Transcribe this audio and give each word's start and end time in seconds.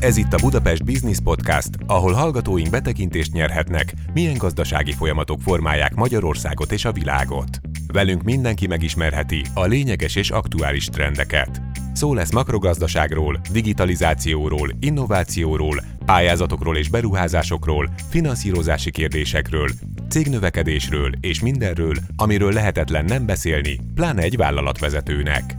Ez 0.00 0.16
itt 0.16 0.32
a 0.32 0.38
Budapest 0.42 0.84
Business 0.84 1.18
Podcast, 1.24 1.68
ahol 1.86 2.12
hallgatóink 2.12 2.70
betekintést 2.70 3.32
nyerhetnek, 3.32 3.94
milyen 4.12 4.36
gazdasági 4.36 4.92
folyamatok 4.92 5.40
formálják 5.40 5.94
Magyarországot 5.94 6.72
és 6.72 6.84
a 6.84 6.92
világot. 6.92 7.60
Velünk 7.92 8.22
mindenki 8.22 8.66
megismerheti 8.66 9.42
a 9.54 9.64
lényeges 9.64 10.16
és 10.16 10.30
aktuális 10.30 10.86
trendeket. 10.86 11.62
Szó 11.92 12.14
lesz 12.14 12.32
makrogazdaságról, 12.32 13.40
digitalizációról, 13.52 14.70
innovációról, 14.80 15.82
pályázatokról 16.04 16.76
és 16.76 16.88
beruházásokról, 16.88 17.90
finanszírozási 18.10 18.90
kérdésekről, 18.90 19.68
cégnövekedésről 20.08 21.12
és 21.20 21.40
mindenről, 21.40 21.94
amiről 22.16 22.52
lehetetlen 22.52 23.04
nem 23.04 23.26
beszélni, 23.26 23.78
pláne 23.94 24.22
egy 24.22 24.36
vállalatvezetőnek. 24.36 25.56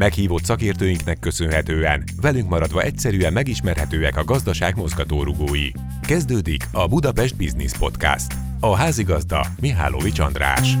Meghívott 0.00 0.44
szakértőinknek 0.44 1.18
köszönhetően 1.18 2.04
velünk 2.20 2.48
maradva 2.48 2.82
egyszerűen 2.82 3.32
megismerhetőek 3.32 4.16
a 4.16 4.24
gazdaság 4.24 4.76
mozgatórugói. 4.76 5.70
Kezdődik 6.02 6.64
a 6.72 6.88
Budapest 6.88 7.36
Business 7.36 7.72
Podcast. 7.78 8.34
A 8.60 8.76
házigazda 8.76 9.46
Mihálovics 9.60 10.18
András. 10.18 10.76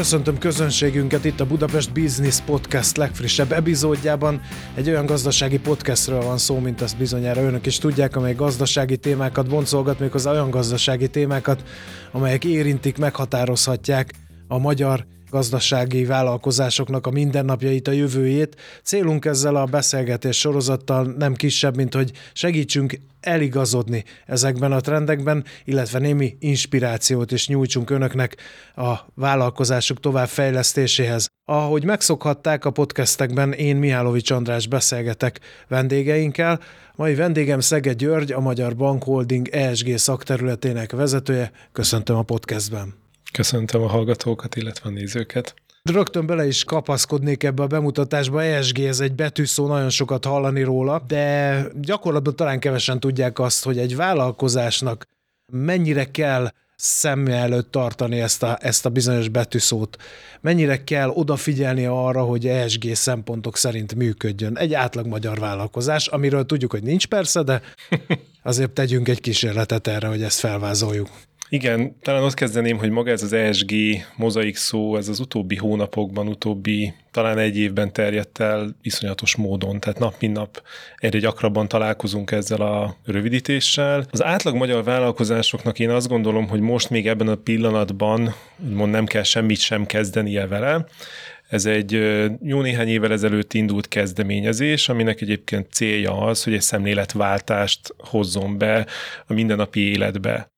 Köszöntöm 0.00 0.38
közönségünket 0.38 1.24
itt 1.24 1.40
a 1.40 1.46
Budapest 1.46 1.92
Business 1.92 2.40
Podcast 2.40 2.96
legfrissebb 2.96 3.52
epizódjában. 3.52 4.40
Egy 4.74 4.88
olyan 4.88 5.06
gazdasági 5.06 5.58
podcastről 5.58 6.22
van 6.22 6.38
szó, 6.38 6.58
mint 6.58 6.80
azt 6.80 6.96
bizonyára 6.96 7.42
önök 7.42 7.66
is 7.66 7.78
tudják, 7.78 8.16
amely 8.16 8.34
gazdasági 8.34 8.96
témákat 8.96 9.48
boncolgat, 9.48 9.98
méghozzá 9.98 10.30
olyan 10.30 10.50
gazdasági 10.50 11.08
témákat, 11.08 11.62
amelyek 12.12 12.44
érintik, 12.44 12.98
meghatározhatják 12.98 14.12
a 14.48 14.58
magyar 14.58 15.06
gazdasági 15.30 16.04
vállalkozásoknak 16.04 17.06
a 17.06 17.10
mindennapjait, 17.10 17.88
a 17.88 17.92
jövőjét. 17.92 18.56
Célunk 18.82 19.24
ezzel 19.24 19.56
a 19.56 19.64
beszélgetés 19.64 20.38
sorozattal 20.38 21.14
nem 21.18 21.34
kisebb, 21.34 21.76
mint 21.76 21.94
hogy 21.94 22.12
segítsünk 22.32 23.00
eligazodni 23.20 24.04
ezekben 24.26 24.72
a 24.72 24.80
trendekben, 24.80 25.44
illetve 25.64 25.98
némi 25.98 26.36
inspirációt 26.38 27.32
is 27.32 27.48
nyújtsunk 27.48 27.90
önöknek 27.90 28.36
a 28.76 28.94
vállalkozások 29.14 30.00
továbbfejlesztéséhez. 30.00 31.28
Ahogy 31.44 31.84
megszokhatták 31.84 32.64
a 32.64 32.70
podcastekben, 32.70 33.52
én 33.52 33.76
Mihálovics 33.76 34.30
András 34.30 34.66
beszélgetek 34.66 35.40
vendégeinkkel. 35.68 36.60
Mai 36.96 37.14
vendégem 37.14 37.60
Szege 37.60 37.92
György, 37.92 38.32
a 38.32 38.40
Magyar 38.40 38.76
Bank 38.76 39.02
Holding 39.02 39.48
ESG 39.48 39.98
szakterületének 39.98 40.92
vezetője. 40.92 41.50
Köszöntöm 41.72 42.16
a 42.16 42.22
podcastben. 42.22 42.99
Köszöntöm 43.32 43.82
a 43.82 43.88
hallgatókat, 43.88 44.56
illetve 44.56 44.88
a 44.88 44.92
nézőket. 44.92 45.54
Rögtön 45.82 46.26
bele 46.26 46.46
is 46.46 46.64
kapaszkodnék 46.64 47.42
ebbe 47.42 47.62
a 47.62 47.66
bemutatásba. 47.66 48.42
ESG 48.42 48.78
ez 48.78 49.00
egy 49.00 49.14
betűszó, 49.14 49.66
nagyon 49.66 49.90
sokat 49.90 50.24
hallani 50.24 50.62
róla, 50.62 51.02
de 51.06 51.64
gyakorlatban 51.80 52.36
talán 52.36 52.60
kevesen 52.60 53.00
tudják 53.00 53.38
azt, 53.38 53.64
hogy 53.64 53.78
egy 53.78 53.96
vállalkozásnak 53.96 55.06
mennyire 55.52 56.04
kell 56.04 56.50
szem 56.76 57.26
előtt 57.26 57.70
tartani 57.70 58.20
ezt 58.20 58.42
a, 58.42 58.58
ezt 58.60 58.86
a 58.86 58.88
bizonyos 58.88 59.28
betűszót. 59.28 59.96
Mennyire 60.40 60.84
kell 60.84 61.08
odafigyelni 61.08 61.86
arra, 61.86 62.22
hogy 62.22 62.46
ESG 62.46 62.94
szempontok 62.94 63.56
szerint 63.56 63.94
működjön. 63.94 64.58
Egy 64.58 64.74
átlag 64.74 65.06
magyar 65.06 65.38
vállalkozás, 65.38 66.06
amiről 66.06 66.46
tudjuk, 66.46 66.70
hogy 66.70 66.82
nincs 66.82 67.06
persze, 67.06 67.42
de 67.42 67.62
azért 68.42 68.70
tegyünk 68.70 69.08
egy 69.08 69.20
kísérletet 69.20 69.86
erre, 69.86 70.08
hogy 70.08 70.22
ezt 70.22 70.38
felvázoljuk. 70.38 71.08
Igen, 71.52 71.96
talán 72.02 72.22
azt 72.22 72.36
kezdeném, 72.36 72.78
hogy 72.78 72.90
maga 72.90 73.10
ez 73.10 73.22
az 73.22 73.32
ESG 73.32 73.72
mozaik 74.16 74.56
szó, 74.56 74.96
ez 74.96 75.08
az 75.08 75.20
utóbbi 75.20 75.56
hónapokban, 75.56 76.28
utóbbi 76.28 76.94
talán 77.10 77.38
egy 77.38 77.56
évben 77.56 77.92
terjedt 77.92 78.38
el 78.38 78.76
iszonyatos 78.82 79.36
módon, 79.36 79.80
tehát 79.80 79.98
nap 79.98 80.14
mint 80.20 80.36
nap 80.36 80.62
egyre 80.96 81.18
gyakrabban 81.18 81.68
találkozunk 81.68 82.30
ezzel 82.30 82.60
a 82.60 82.96
rövidítéssel. 83.04 84.06
Az 84.10 84.24
átlag 84.24 84.54
magyar 84.54 84.84
vállalkozásoknak 84.84 85.78
én 85.78 85.90
azt 85.90 86.08
gondolom, 86.08 86.48
hogy 86.48 86.60
most 86.60 86.90
még 86.90 87.08
ebben 87.08 87.28
a 87.28 87.34
pillanatban 87.34 88.34
úgymond 88.64 88.90
nem 88.90 89.06
kell 89.06 89.22
semmit 89.22 89.60
sem 89.60 89.86
kezdenie 89.86 90.46
vele, 90.46 90.86
ez 91.48 91.66
egy 91.66 91.92
jó 92.42 92.60
néhány 92.60 92.88
évvel 92.88 93.12
ezelőtt 93.12 93.54
indult 93.54 93.88
kezdeményezés, 93.88 94.88
aminek 94.88 95.20
egyébként 95.20 95.72
célja 95.72 96.20
az, 96.20 96.44
hogy 96.44 96.52
egy 96.52 96.60
szemléletváltást 96.60 97.94
hozzon 97.98 98.58
be 98.58 98.86
a 99.26 99.32
mindennapi 99.32 99.80
életbe. 99.80 100.49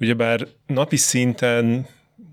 Ugyebár 0.00 0.46
napi 0.66 0.96
szinten 0.96 1.86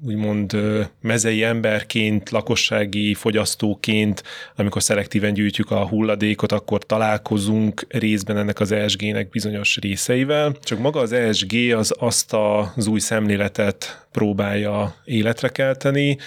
úgymond 0.06 0.58
mezei 1.02 1.44
emberként, 1.44 2.30
lakossági 2.30 3.14
fogyasztóként, 3.14 4.24
amikor 4.56 4.84
szelektíven 4.84 5.34
gyűjtjük 5.34 5.72
a 5.72 5.88
hulladékot, 5.88 6.52
akkor 6.52 6.86
találkozunk 6.86 7.86
részben 7.90 8.38
ennek 8.38 8.60
az 8.60 8.72
ESG-nek 8.72 9.30
bizonyos 9.30 9.78
részeivel. 9.78 10.56
Csak 10.64 10.80
maga 10.80 11.00
az 11.00 11.12
ESG 11.12 11.54
az 11.76 11.94
azt 12.00 12.34
az 12.34 12.88
új 12.88 13.00
szemléletet 13.00 14.08
próbálja 14.12 14.96
életre 15.06 15.50
kelteni, 15.50 16.18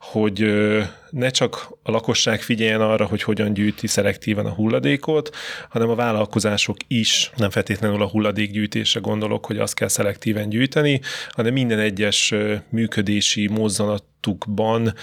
hogy 0.00 0.46
ne 1.10 1.30
csak 1.30 1.78
a 1.82 1.90
lakosság 1.90 2.42
figyeljen 2.42 2.80
arra, 2.80 3.06
hogy 3.06 3.22
hogyan 3.22 3.52
gyűjti 3.52 3.86
szelektíven 3.86 4.46
a 4.46 4.54
hulladékot, 4.54 5.36
hanem 5.68 5.88
a 5.88 5.94
vállalkozások 5.94 6.76
is, 6.86 7.30
nem 7.36 7.50
feltétlenül 7.50 8.02
a 8.02 8.08
hulladékgyűjtésre 8.08 9.00
gondolok, 9.00 9.46
hogy 9.46 9.58
azt 9.58 9.74
kell 9.74 9.88
szelektíven 9.88 10.48
gyűjteni, 10.48 11.00
hanem 11.28 11.52
minden 11.52 11.78
egyes 11.78 12.34
működési 12.70 13.48
mozzanatukban 13.48 14.94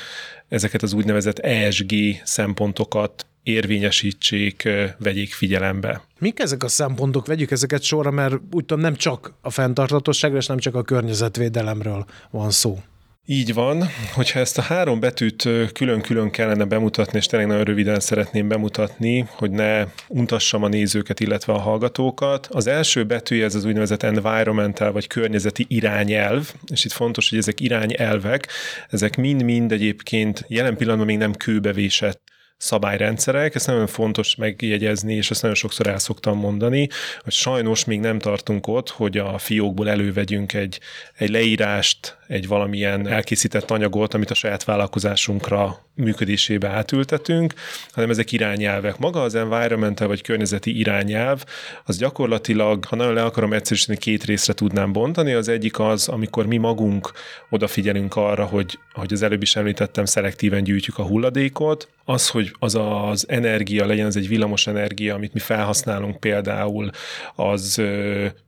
ezeket 0.48 0.84
az 0.84 0.94
úgynevezett 0.94 1.40
ESG 1.40 1.94
szempontokat 2.24 3.26
érvényesítsék, 3.44 4.70
vegyék 4.98 5.34
figyelembe. 5.34 6.02
Mik 6.20 6.40
ezek 6.40 6.64
a 6.64 6.68
szempontok? 6.68 7.26
Vegyük 7.26 7.52
ezeket 7.52 7.82
sorra, 7.82 8.12
mert 8.12 8.34
úgy 8.34 8.66
tudom, 8.66 8.84
nem 8.84 8.96
csak 8.96 9.34
a 9.42 9.50
fenntarthatóságról, 9.50 10.40
és 10.40 10.46
nem 10.48 10.58
csak 10.58 10.76
a 10.76 10.84
környezetvédelemről 10.84 12.06
van 12.32 12.52
szó. 12.52 12.80
Így 13.28 13.54
van, 13.54 13.86
hogyha 14.14 14.40
ezt 14.40 14.58
a 14.58 14.62
három 14.62 15.00
betűt 15.00 15.50
külön-külön 15.74 16.32
kellene 16.32 16.64
bemutatni, 16.64 17.18
és 17.18 17.26
tényleg 17.26 17.48
nagyon 17.48 17.64
röviden 17.64 18.00
szeretném 18.00 18.48
bemutatni, 18.48 19.28
hogy 19.30 19.52
ne 19.52 19.86
untassam 20.08 20.64
a 20.64 20.68
nézőket, 20.68 21.20
illetve 21.20 21.54
a 21.54 21.60
hallgatókat. 21.60 22.48
Az 22.52 22.68
első 22.68 23.04
betűje 23.04 23.46
ez 23.46 23.56
az 23.56 23.66
úgynevezett 23.66 24.04
environmental, 24.04 24.92
vagy 24.92 25.08
környezeti 25.08 25.66
irányelv, 25.68 26.54
és 26.72 26.86
itt 26.86 26.92
fontos, 26.92 27.30
hogy 27.30 27.38
ezek 27.38 27.60
irányelvek, 27.60 28.48
ezek 28.90 29.18
mind-mind 29.18 29.72
egyébként 29.72 30.46
jelen 30.48 30.78
pillanatban 30.78 31.08
még 31.08 31.18
nem 31.18 31.34
kőbevésett 31.34 32.25
szabályrendszerek, 32.66 33.56
ezt 33.56 33.68
nagyon 33.68 33.88
fontos 33.88 34.36
megjegyezni, 34.36 35.14
és 35.14 35.32
ezt 35.32 35.42
nagyon 35.42 35.58
sokszor 35.58 35.88
el 35.88 36.00
szoktam 36.00 36.38
mondani, 36.38 36.90
hogy 37.24 37.34
sajnos 37.34 37.86
még 37.86 38.00
nem 38.00 38.20
tartunk 38.20 38.68
ott, 38.68 38.90
hogy 38.90 39.18
a 39.18 39.38
fiókból 39.38 39.90
elővegyünk 39.90 40.54
egy, 40.54 40.80
egy 41.18 41.30
leírást, 41.30 42.18
egy 42.28 42.48
valamilyen 42.48 43.08
elkészített 43.08 43.72
anyagot, 43.72 44.14
amit 44.14 44.32
a 44.32 44.34
saját 44.34 44.64
vállalkozásunkra 44.64 45.86
működésébe 45.96 46.68
átültetünk, 46.68 47.54
hanem 47.92 48.10
ezek 48.10 48.32
irányelvek. 48.32 48.98
Maga 48.98 49.22
az 49.22 49.36
environmental 49.36 50.08
vagy 50.08 50.22
környezeti 50.22 50.80
irányelv, 50.80 51.44
az 51.86 51.98
gyakorlatilag, 51.98 52.86
ha 52.86 52.96
nagyon 52.96 53.14
le 53.14 53.24
akarom 53.24 53.54
egyszerűsíteni, 53.54 53.98
két 53.98 54.24
részre 54.24 54.54
tudnám 54.54 54.92
bontani. 54.92 55.34
Az 55.34 55.48
egyik 55.48 55.80
az, 55.80 56.08
amikor 56.08 56.46
mi 56.46 56.58
magunk 56.58 57.12
odafigyelünk 57.50 58.16
arra, 58.16 58.46
hogy, 58.46 58.80
hogy 58.94 59.14
az 59.14 59.22
előbb 59.22 59.42
is 59.42 59.56
említettem, 59.56 60.06
szelektíven 60.06 60.64
gyűjtjük 60.64 60.98
a 60.98 61.04
hulladékot, 61.04 61.90
az, 62.06 62.30
hogy 62.30 62.55
az 62.60 62.76
az 62.76 63.26
energia 63.30 63.86
legyen, 63.86 64.06
az 64.06 64.16
egy 64.16 64.28
villamos 64.28 64.68
energia, 64.68 65.16
amit 65.16 65.34
mi 65.34 65.40
felhasználunk 65.40 66.20
például, 66.20 66.90
az 67.36 67.82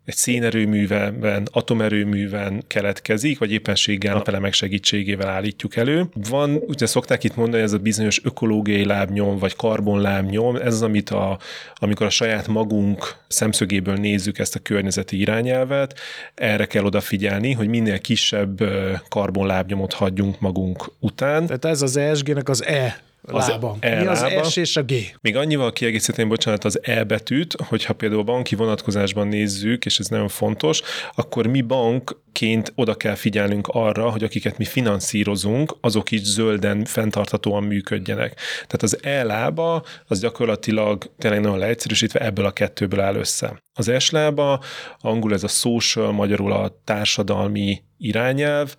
egy 0.05 0.15
szénerőműven, 0.15 1.47
atomerőműven 1.51 2.63
keletkezik, 2.67 3.39
vagy 3.39 3.51
éppenséggel 3.51 4.13
napelemek 4.13 4.53
segítségével 4.53 5.27
állítjuk 5.27 5.75
elő. 5.75 6.09
Van, 6.29 6.55
ugye 6.67 6.85
szokták 6.85 7.23
itt 7.23 7.35
mondani, 7.35 7.63
ez 7.63 7.73
a 7.73 7.77
bizonyos 7.77 8.23
ökológiai 8.23 8.85
lábnyom, 8.85 9.37
vagy 9.37 9.55
karbonlábnyom, 9.55 10.55
ez 10.55 10.73
az, 10.73 10.81
amit 10.81 11.09
a, 11.09 11.39
amikor 11.75 12.05
a 12.05 12.09
saját 12.09 12.47
magunk 12.47 13.15
szemszögéből 13.27 13.95
nézzük 13.95 14.39
ezt 14.39 14.55
a 14.55 14.59
környezeti 14.59 15.19
irányelvet, 15.19 15.99
erre 16.35 16.65
kell 16.65 16.83
odafigyelni, 16.83 17.53
hogy 17.53 17.67
minél 17.67 17.99
kisebb 17.99 18.63
karbonlábnyomot 19.09 19.93
hagyjunk 19.93 20.39
magunk 20.39 20.91
után. 20.99 21.45
Tehát 21.45 21.65
ez 21.65 21.81
az 21.81 21.97
ESG-nek 21.97 22.49
az 22.49 22.63
E 22.63 23.05
lába. 23.27 23.77
E 23.79 23.99
Mi 23.99 24.05
az 24.05 24.21
lába. 24.21 24.43
S 24.43 24.55
és 24.55 24.77
a 24.77 24.83
G? 24.83 24.93
Még 25.21 25.35
annyival 25.35 25.73
kiegészíteném, 25.73 26.29
bocsánat, 26.29 26.63
az 26.63 26.79
E 26.81 27.03
betűt, 27.03 27.53
hogyha 27.53 27.93
például 27.93 28.23
banki 28.23 28.55
vonatkozásban 28.55 29.27
nézzük, 29.27 29.85
és 29.85 29.99
ez 29.99 30.07
nagyon 30.07 30.27
fontos, 30.27 30.81
akkor 31.15 31.47
mi 31.47 31.61
bank 31.61 32.21
ként 32.31 32.71
oda 32.75 32.95
kell 32.95 33.15
figyelnünk 33.15 33.67
arra, 33.67 34.09
hogy 34.09 34.23
akiket 34.23 34.57
mi 34.57 34.65
finanszírozunk, 34.65 35.77
azok 35.81 36.11
is 36.11 36.21
zölden, 36.21 36.85
fenntarthatóan 36.85 37.63
működjenek. 37.63 38.33
Tehát 38.53 38.83
az 38.83 38.97
E-lába 39.03 39.83
az 40.07 40.19
gyakorlatilag 40.19 41.11
tényleg 41.17 41.41
nagyon 41.41 41.57
leegyszerűsítve 41.57 42.19
ebből 42.19 42.45
a 42.45 42.51
kettőből 42.51 42.99
áll 42.99 43.15
össze. 43.15 43.61
Az 43.73 43.91
S-lába, 43.99 44.63
angol 44.99 45.33
ez 45.33 45.43
a 45.43 45.47
social, 45.47 46.11
magyarul 46.11 46.51
a 46.51 46.81
társadalmi 46.83 47.81
irányelv, 47.97 48.75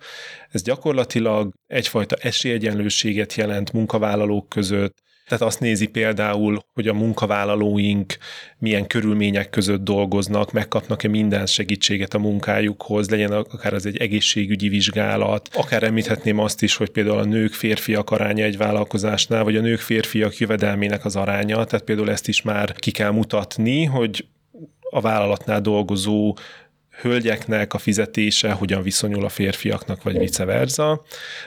ez 0.51 0.61
gyakorlatilag 0.61 1.53
egyfajta 1.67 2.15
esélyegyenlőséget 2.15 3.33
jelent 3.33 3.73
munkavállalók 3.73 4.49
között, 4.49 4.97
tehát 5.29 5.43
azt 5.43 5.59
nézi 5.59 5.87
például, 5.87 6.65
hogy 6.73 6.87
a 6.87 6.93
munkavállalóink 6.93 8.17
milyen 8.57 8.87
körülmények 8.87 9.49
között 9.49 9.83
dolgoznak, 9.83 10.51
megkapnak-e 10.51 11.07
minden 11.07 11.45
segítséget 11.45 12.13
a 12.13 12.19
munkájukhoz, 12.19 13.09
legyen 13.09 13.31
akár 13.31 13.73
az 13.73 13.85
egy 13.85 13.97
egészségügyi 13.97 14.67
vizsgálat, 14.69 15.49
akár 15.53 15.83
említhetném 15.83 16.39
azt 16.39 16.61
is, 16.61 16.75
hogy 16.75 16.89
például 16.89 17.17
a 17.17 17.25
nők 17.25 17.53
férfiak 17.53 18.11
aránya 18.11 18.43
egy 18.43 18.57
vállalkozásnál, 18.57 19.43
vagy 19.43 19.55
a 19.55 19.61
nők 19.61 19.79
férfiak 19.79 20.37
jövedelmének 20.37 21.05
az 21.05 21.15
aránya, 21.15 21.63
tehát 21.65 21.85
például 21.85 22.11
ezt 22.11 22.27
is 22.27 22.41
már 22.41 22.73
ki 22.73 22.91
kell 22.91 23.11
mutatni, 23.11 23.83
hogy 23.83 24.25
a 24.89 25.01
vállalatnál 25.01 25.61
dolgozó 25.61 26.35
hölgyeknek 27.01 27.73
a 27.73 27.77
fizetése 27.77 28.51
hogyan 28.51 28.81
viszonyul 28.81 29.25
a 29.25 29.29
férfiaknak, 29.29 30.03
vagy 30.03 30.17
vice 30.17 30.45
versa. 30.45 31.03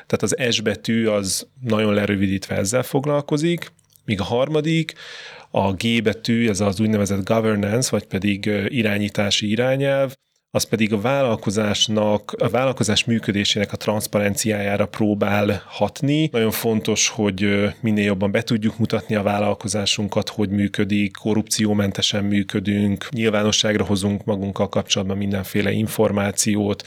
Tehát 0.07 0.23
az 0.23 0.37
S 0.51 0.61
betű 0.61 1.07
az 1.07 1.47
nagyon 1.61 1.95
lerövidítve 1.95 2.57
ezzel 2.57 2.83
foglalkozik, 2.83 3.73
míg 4.05 4.21
a 4.21 4.25
harmadik, 4.25 4.93
a 5.51 5.73
G 5.73 6.03
betű, 6.03 6.49
ez 6.49 6.61
az 6.61 6.81
úgynevezett 6.81 7.25
governance, 7.25 7.89
vagy 7.91 8.05
pedig 8.05 8.47
irányítási 8.69 9.51
irányelv, 9.51 10.15
az 10.55 10.65
pedig 10.65 10.93
a 10.93 11.01
vállalkozásnak, 11.01 12.33
a 12.39 12.49
vállalkozás 12.49 13.05
működésének 13.05 13.73
a 13.73 13.77
transzparenciájára 13.77 14.87
próbál 14.87 15.63
hatni. 15.67 16.29
Nagyon 16.33 16.51
fontos, 16.51 17.09
hogy 17.09 17.69
minél 17.81 18.05
jobban 18.05 18.31
be 18.31 18.43
tudjuk 18.43 18.79
mutatni 18.79 19.15
a 19.15 19.23
vállalkozásunkat, 19.23 20.29
hogy 20.29 20.49
működik, 20.49 21.13
korrupciómentesen 21.13 22.25
működünk, 22.25 23.09
nyilvánosságra 23.11 23.85
hozunk 23.85 24.25
magunkkal 24.25 24.69
kapcsolatban 24.69 25.17
mindenféle 25.17 25.71
információt, 25.71 26.83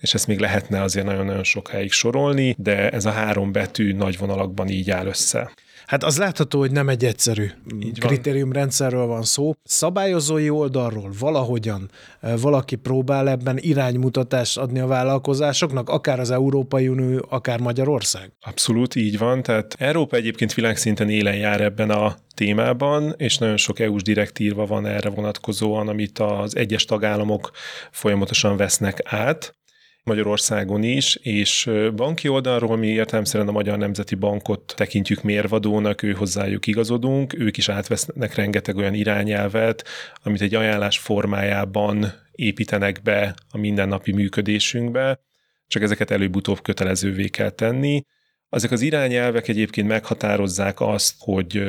és 0.00 0.14
ezt 0.14 0.26
még 0.26 0.38
lehetne 0.38 0.82
azért 0.82 1.06
nagyon-nagyon 1.06 1.44
sokáig 1.44 1.92
sorolni, 1.92 2.54
de 2.58 2.90
ez 2.90 3.04
a 3.04 3.10
három 3.10 3.52
betű 3.52 3.92
nagy 3.92 4.18
vonalakban 4.18 4.68
így 4.68 4.90
áll 4.90 5.06
össze. 5.06 5.52
Hát 5.90 6.04
az 6.04 6.18
látható, 6.18 6.58
hogy 6.58 6.70
nem 6.70 6.88
egy 6.88 7.04
egyszerű 7.04 7.50
Így 7.82 7.98
kritériumrendszerről 7.98 9.06
van 9.06 9.22
szó. 9.22 9.52
Szabályozói 9.62 10.50
oldalról 10.50 11.10
valahogyan 11.18 11.90
valaki 12.40 12.76
próbál 12.76 13.28
ebben 13.28 13.58
iránymutatást 13.58 14.58
adni 14.58 14.78
a 14.78 14.86
vállalkozásoknak, 14.86 15.88
akár 15.88 16.20
az 16.20 16.30
Európai 16.30 16.88
Unió, 16.88 17.26
akár 17.28 17.60
Magyarország? 17.60 18.32
Abszolút 18.40 18.94
így 18.94 19.18
van, 19.18 19.42
tehát 19.42 19.74
Európa 19.78 20.16
egyébként 20.16 20.54
világszinten 20.54 21.08
élen 21.08 21.36
jár 21.36 21.60
ebben 21.60 21.90
a 21.90 22.16
témában, 22.34 23.14
és 23.16 23.38
nagyon 23.38 23.56
sok 23.56 23.78
EU-s 23.78 24.02
direktíva 24.02 24.66
van 24.66 24.86
erre 24.86 25.08
vonatkozóan, 25.08 25.88
amit 25.88 26.18
az 26.18 26.56
egyes 26.56 26.84
tagállamok 26.84 27.50
folyamatosan 27.90 28.56
vesznek 28.56 28.98
át. 29.04 29.54
Magyarországon 30.10 30.82
is, 30.82 31.16
és 31.16 31.70
banki 31.96 32.28
oldalról 32.28 32.76
mi 32.76 32.86
értelemszerűen 32.86 33.48
a 33.48 33.52
Magyar 33.52 33.78
Nemzeti 33.78 34.14
Bankot 34.14 34.74
tekintjük 34.76 35.22
mérvadónak, 35.22 36.02
ő 36.02 36.12
hozzájuk 36.12 36.66
igazodunk, 36.66 37.38
ők 37.38 37.56
is 37.56 37.68
átvesznek 37.68 38.34
rengeteg 38.34 38.76
olyan 38.76 38.94
irányelvet, 38.94 39.84
amit 40.22 40.40
egy 40.40 40.54
ajánlás 40.54 40.98
formájában 40.98 42.12
építenek 42.32 43.02
be 43.02 43.34
a 43.50 43.58
mindennapi 43.58 44.12
működésünkbe, 44.12 45.20
csak 45.66 45.82
ezeket 45.82 46.10
előbb-utóbb 46.10 46.62
kötelezővé 46.62 47.28
kell 47.28 47.50
tenni. 47.50 48.04
Ezek 48.48 48.70
az 48.70 48.80
irányelvek 48.80 49.48
egyébként 49.48 49.88
meghatározzák 49.88 50.80
azt, 50.80 51.14
hogy 51.18 51.62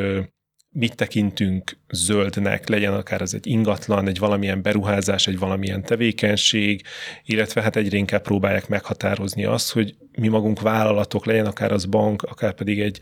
mit 0.74 0.96
tekintünk 0.96 1.78
zöldnek, 1.90 2.68
legyen 2.68 2.94
akár 2.94 3.22
az 3.22 3.34
egy 3.34 3.48
ingatlan, 3.48 4.08
egy 4.08 4.20
valamilyen 4.20 4.62
beruházás, 4.62 5.28
egy 5.28 5.40
valamilyen 5.40 5.84
tevékenység, 5.84 6.84
illetve 7.26 7.62
hát 7.62 7.76
egyre 7.76 7.98
inkább 7.98 8.22
próbálják 8.22 8.68
meghatározni 8.68 9.46
azt, 9.46 9.72
hogy 9.72 9.96
mi 10.18 10.28
magunk 10.28 10.62
vállalatok, 10.62 11.26
legyen 11.26 11.46
akár 11.46 11.72
az 11.72 11.86
bank, 11.86 12.24
akár 12.24 12.54
pedig 12.54 12.80
egy, 12.80 13.00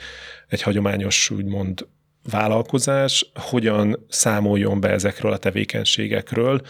egy 0.48 0.62
hagyományos 0.62 1.30
úgymond 1.30 1.88
vállalkozás 2.24 3.32
hogyan 3.34 4.06
számoljon 4.10 4.80
be 4.80 4.90
ezekről 4.90 5.32
a 5.32 5.38
tevékenységekről, 5.38 6.62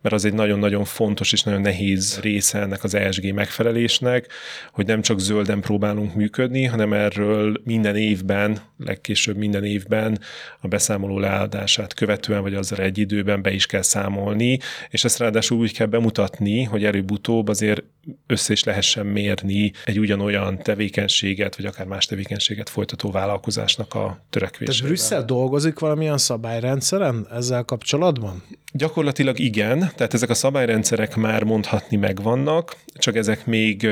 mert 0.00 0.14
az 0.14 0.24
egy 0.24 0.34
nagyon-nagyon 0.34 0.84
fontos 0.84 1.32
és 1.32 1.42
nagyon 1.42 1.60
nehéz 1.60 2.18
része 2.20 2.60
ennek 2.60 2.84
az 2.84 2.94
ESG 2.94 3.34
megfelelésnek, 3.34 4.28
hogy 4.72 4.86
nem 4.86 5.02
csak 5.02 5.18
zölden 5.18 5.60
próbálunk 5.60 6.14
működni, 6.14 6.64
hanem 6.64 6.92
erről 6.92 7.60
minden 7.64 7.96
évben, 7.96 8.58
legkésőbb 8.78 9.36
minden 9.36 9.64
évben 9.64 10.18
a 10.60 10.68
beszámoló 10.68 11.18
leadását 11.18 11.94
követően, 11.94 12.42
vagy 12.42 12.54
azzal 12.54 12.78
egy 12.78 12.98
időben 12.98 13.42
be 13.42 13.52
is 13.52 13.66
kell 13.66 13.82
számolni, 13.82 14.58
és 14.90 15.04
ezt 15.04 15.18
ráadásul 15.18 15.58
úgy 15.58 15.72
kell 15.72 15.86
bemutatni, 15.86 16.62
hogy 16.62 16.84
előbb-utóbb 16.84 17.48
azért 17.48 17.82
össze 18.26 18.52
is 18.52 18.64
lehessen 18.64 19.06
mérni 19.06 19.72
egy 19.84 19.98
ugyanolyan 19.98 20.58
tevékenységet, 20.58 21.56
vagy 21.56 21.66
akár 21.66 21.86
más 21.86 22.06
tevékenységet 22.06 22.68
folytató 22.68 23.10
vállalkozásnak 23.10 23.94
a 23.94 24.24
törekvését. 24.30 24.74
Brüsszel 25.08 25.24
dolgozik 25.24 25.78
valamilyen 25.78 26.18
szabályrendszeren 26.18 27.26
ezzel 27.32 27.62
kapcsolatban? 27.64 28.42
Gyakorlatilag 28.72 29.38
igen, 29.38 29.78
tehát 29.78 30.14
ezek 30.14 30.30
a 30.30 30.34
szabályrendszerek 30.34 31.16
már 31.16 31.42
mondhatni 31.42 31.96
megvannak, 31.96 32.76
csak 32.98 33.16
ezek 33.16 33.46
még 33.46 33.88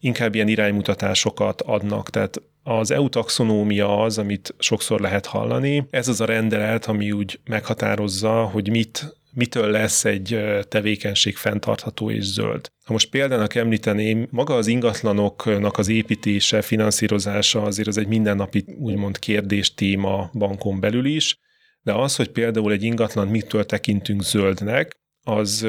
inkább 0.00 0.34
ilyen 0.34 0.48
iránymutatásokat 0.48 1.60
adnak, 1.62 2.10
tehát 2.10 2.42
az 2.62 2.90
EU 2.90 3.08
taxonómia 3.08 4.02
az, 4.02 4.18
amit 4.18 4.54
sokszor 4.58 5.00
lehet 5.00 5.26
hallani. 5.26 5.86
Ez 5.90 6.08
az 6.08 6.20
a 6.20 6.24
rendelet, 6.24 6.86
ami 6.86 7.12
úgy 7.12 7.40
meghatározza, 7.44 8.44
hogy 8.44 8.70
mit 8.70 9.16
mitől 9.36 9.70
lesz 9.70 10.04
egy 10.04 10.40
tevékenység 10.68 11.36
fenntartható 11.36 12.10
és 12.10 12.24
zöld. 12.24 12.68
Ha 12.84 12.92
most 12.92 13.10
példának 13.10 13.54
említeném, 13.54 14.26
maga 14.30 14.54
az 14.54 14.66
ingatlanoknak 14.66 15.78
az 15.78 15.88
építése, 15.88 16.62
finanszírozása 16.62 17.62
azért 17.62 17.88
az 17.88 17.98
egy 17.98 18.06
mindennapi 18.06 18.64
úgymond 18.78 19.18
kérdés 19.18 19.74
téma 19.74 20.30
bankon 20.32 20.80
belül 20.80 21.04
is, 21.04 21.38
de 21.82 21.92
az, 21.92 22.16
hogy 22.16 22.28
például 22.28 22.72
egy 22.72 22.82
ingatlan 22.82 23.28
mitől 23.28 23.66
tekintünk 23.66 24.22
zöldnek, 24.22 24.96
az 25.28 25.66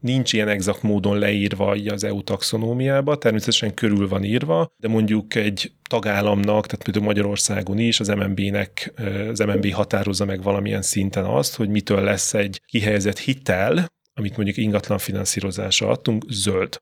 nincs 0.00 0.32
ilyen 0.32 0.48
exakt 0.48 0.82
módon 0.82 1.18
leírva 1.18 1.76
így 1.76 1.88
az 1.88 2.04
EU 2.04 2.22
taxonómiába, 2.22 3.18
természetesen 3.18 3.74
körül 3.74 4.08
van 4.08 4.24
írva, 4.24 4.72
de 4.76 4.88
mondjuk 4.88 5.34
egy 5.34 5.72
tagállamnak, 5.88 6.66
tehát 6.66 6.84
például 6.84 7.04
Magyarországon 7.04 7.78
is 7.78 8.00
az 8.00 8.08
MNB-nek, 8.08 8.92
az 9.30 9.38
MNB 9.38 9.72
határozza 9.72 10.24
meg 10.24 10.42
valamilyen 10.42 10.82
szinten 10.82 11.24
azt, 11.24 11.56
hogy 11.56 11.68
mitől 11.68 12.00
lesz 12.00 12.34
egy 12.34 12.60
kihelyezett 12.66 13.18
hitel, 13.18 13.86
amit 14.14 14.36
mondjuk 14.36 14.56
ingatlan 14.56 14.98
finanszírozásra 14.98 15.88
adtunk, 15.88 16.24
zöld. 16.28 16.80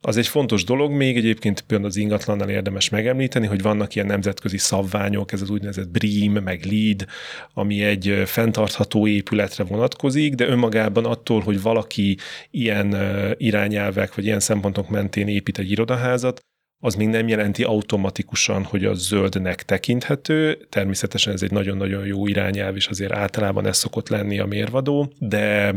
Az 0.00 0.16
egy 0.16 0.26
fontos 0.26 0.64
dolog 0.64 0.92
még, 0.92 1.16
egyébként 1.16 1.60
például 1.60 1.88
az 1.88 1.96
ingatlannal 1.96 2.48
érdemes 2.48 2.88
megemlíteni, 2.88 3.46
hogy 3.46 3.62
vannak 3.62 3.94
ilyen 3.94 4.06
nemzetközi 4.06 4.58
szabványok, 4.58 5.32
ez 5.32 5.42
az 5.42 5.50
úgynevezett 5.50 5.88
BREEAM, 5.88 6.32
meg 6.32 6.64
LEED, 6.64 7.06
ami 7.54 7.82
egy 7.82 8.22
fenntartható 8.26 9.06
épületre 9.06 9.64
vonatkozik, 9.64 10.34
de 10.34 10.46
önmagában 10.46 11.04
attól, 11.04 11.40
hogy 11.40 11.62
valaki 11.62 12.16
ilyen 12.50 12.96
irányelvek 13.36 14.14
vagy 14.14 14.24
ilyen 14.24 14.40
szempontok 14.40 14.88
mentén 14.88 15.28
épít 15.28 15.58
egy 15.58 15.70
irodaházat, 15.70 16.40
az 16.80 16.94
még 16.94 17.08
nem 17.08 17.28
jelenti 17.28 17.62
automatikusan, 17.62 18.64
hogy 18.64 18.84
az 18.84 18.98
zöldnek 18.98 19.62
tekinthető. 19.62 20.66
Természetesen 20.68 21.32
ez 21.32 21.42
egy 21.42 21.50
nagyon-nagyon 21.50 22.06
jó 22.06 22.26
irányelv, 22.26 22.76
és 22.76 22.86
azért 22.86 23.12
általában 23.12 23.66
ez 23.66 23.76
szokott 23.76 24.08
lenni 24.08 24.38
a 24.38 24.46
mérvadó, 24.46 25.12
de 25.18 25.74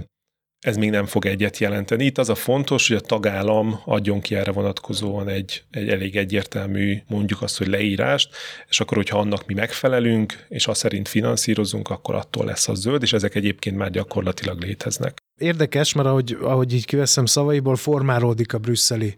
ez 0.62 0.78
még 0.78 0.90
nem 0.90 1.06
fog 1.06 1.26
egyet 1.26 1.58
jelenteni. 1.58 2.06
Itt 2.06 2.18
az 2.18 2.30
a 2.30 2.36
fontos, 2.36 2.88
hogy 2.88 2.98
a 2.98 3.00
tagállam 3.00 3.80
adjon 3.86 4.22
ki 4.22 4.36
erre 4.36 4.52
vonatkozóan 4.52 5.28
egy, 5.28 5.64
egy 5.72 5.90
elég 5.90 6.16
egyértelmű, 6.16 6.98
mondjuk 7.08 7.42
azt, 7.42 7.58
hogy 7.58 7.68
leírást, 7.68 8.36
és 8.70 8.80
akkor, 8.80 8.98
hogyha 8.98 9.20
annak 9.20 9.46
mi 9.46 9.54
megfelelünk, 9.54 10.46
és 10.50 10.68
azt 10.68 10.80
szerint 10.80 11.08
finanszírozunk, 11.08 11.90
akkor 11.90 12.16
attól 12.16 12.46
lesz 12.46 12.68
az 12.68 12.80
zöld, 12.80 13.02
és 13.02 13.14
ezek 13.14 13.36
egyébként 13.36 13.78
már 13.78 13.92
gyakorlatilag 13.92 14.62
léteznek. 14.62 15.18
Érdekes, 15.40 15.94
mert 15.94 16.08
ahogy, 16.08 16.38
ahogy 16.42 16.74
így 16.74 16.86
kiveszem 16.86 17.26
szavaiból, 17.26 17.76
formálódik 17.76 18.54
a 18.54 18.58
brüsszeli 18.58 19.18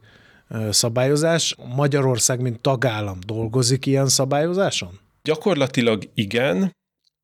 szabályozás. 0.70 1.56
Magyarország, 1.76 2.42
mint 2.42 2.62
tagállam 2.62 3.18
dolgozik 3.26 3.86
ilyen 3.86 4.08
szabályozáson? 4.08 5.00
Gyakorlatilag 5.24 6.10
igen, 6.14 6.72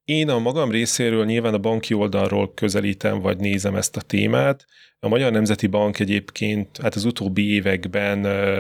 Én 0.09 0.29
a 0.29 0.39
magam 0.39 0.71
részéről 0.71 1.25
nyilván 1.25 1.53
a 1.53 1.57
banki 1.57 1.93
oldalról 1.93 2.53
közelítem, 2.53 3.19
vagy 3.19 3.37
nézem 3.37 3.75
ezt 3.75 3.97
a 3.97 4.01
témát. 4.01 4.65
A 4.99 5.07
Magyar 5.07 5.31
Nemzeti 5.31 5.67
Bank 5.67 5.99
egyébként 5.99 6.77
hát 6.81 6.95
az 6.95 7.05
utóbbi 7.05 7.53
években 7.53 8.19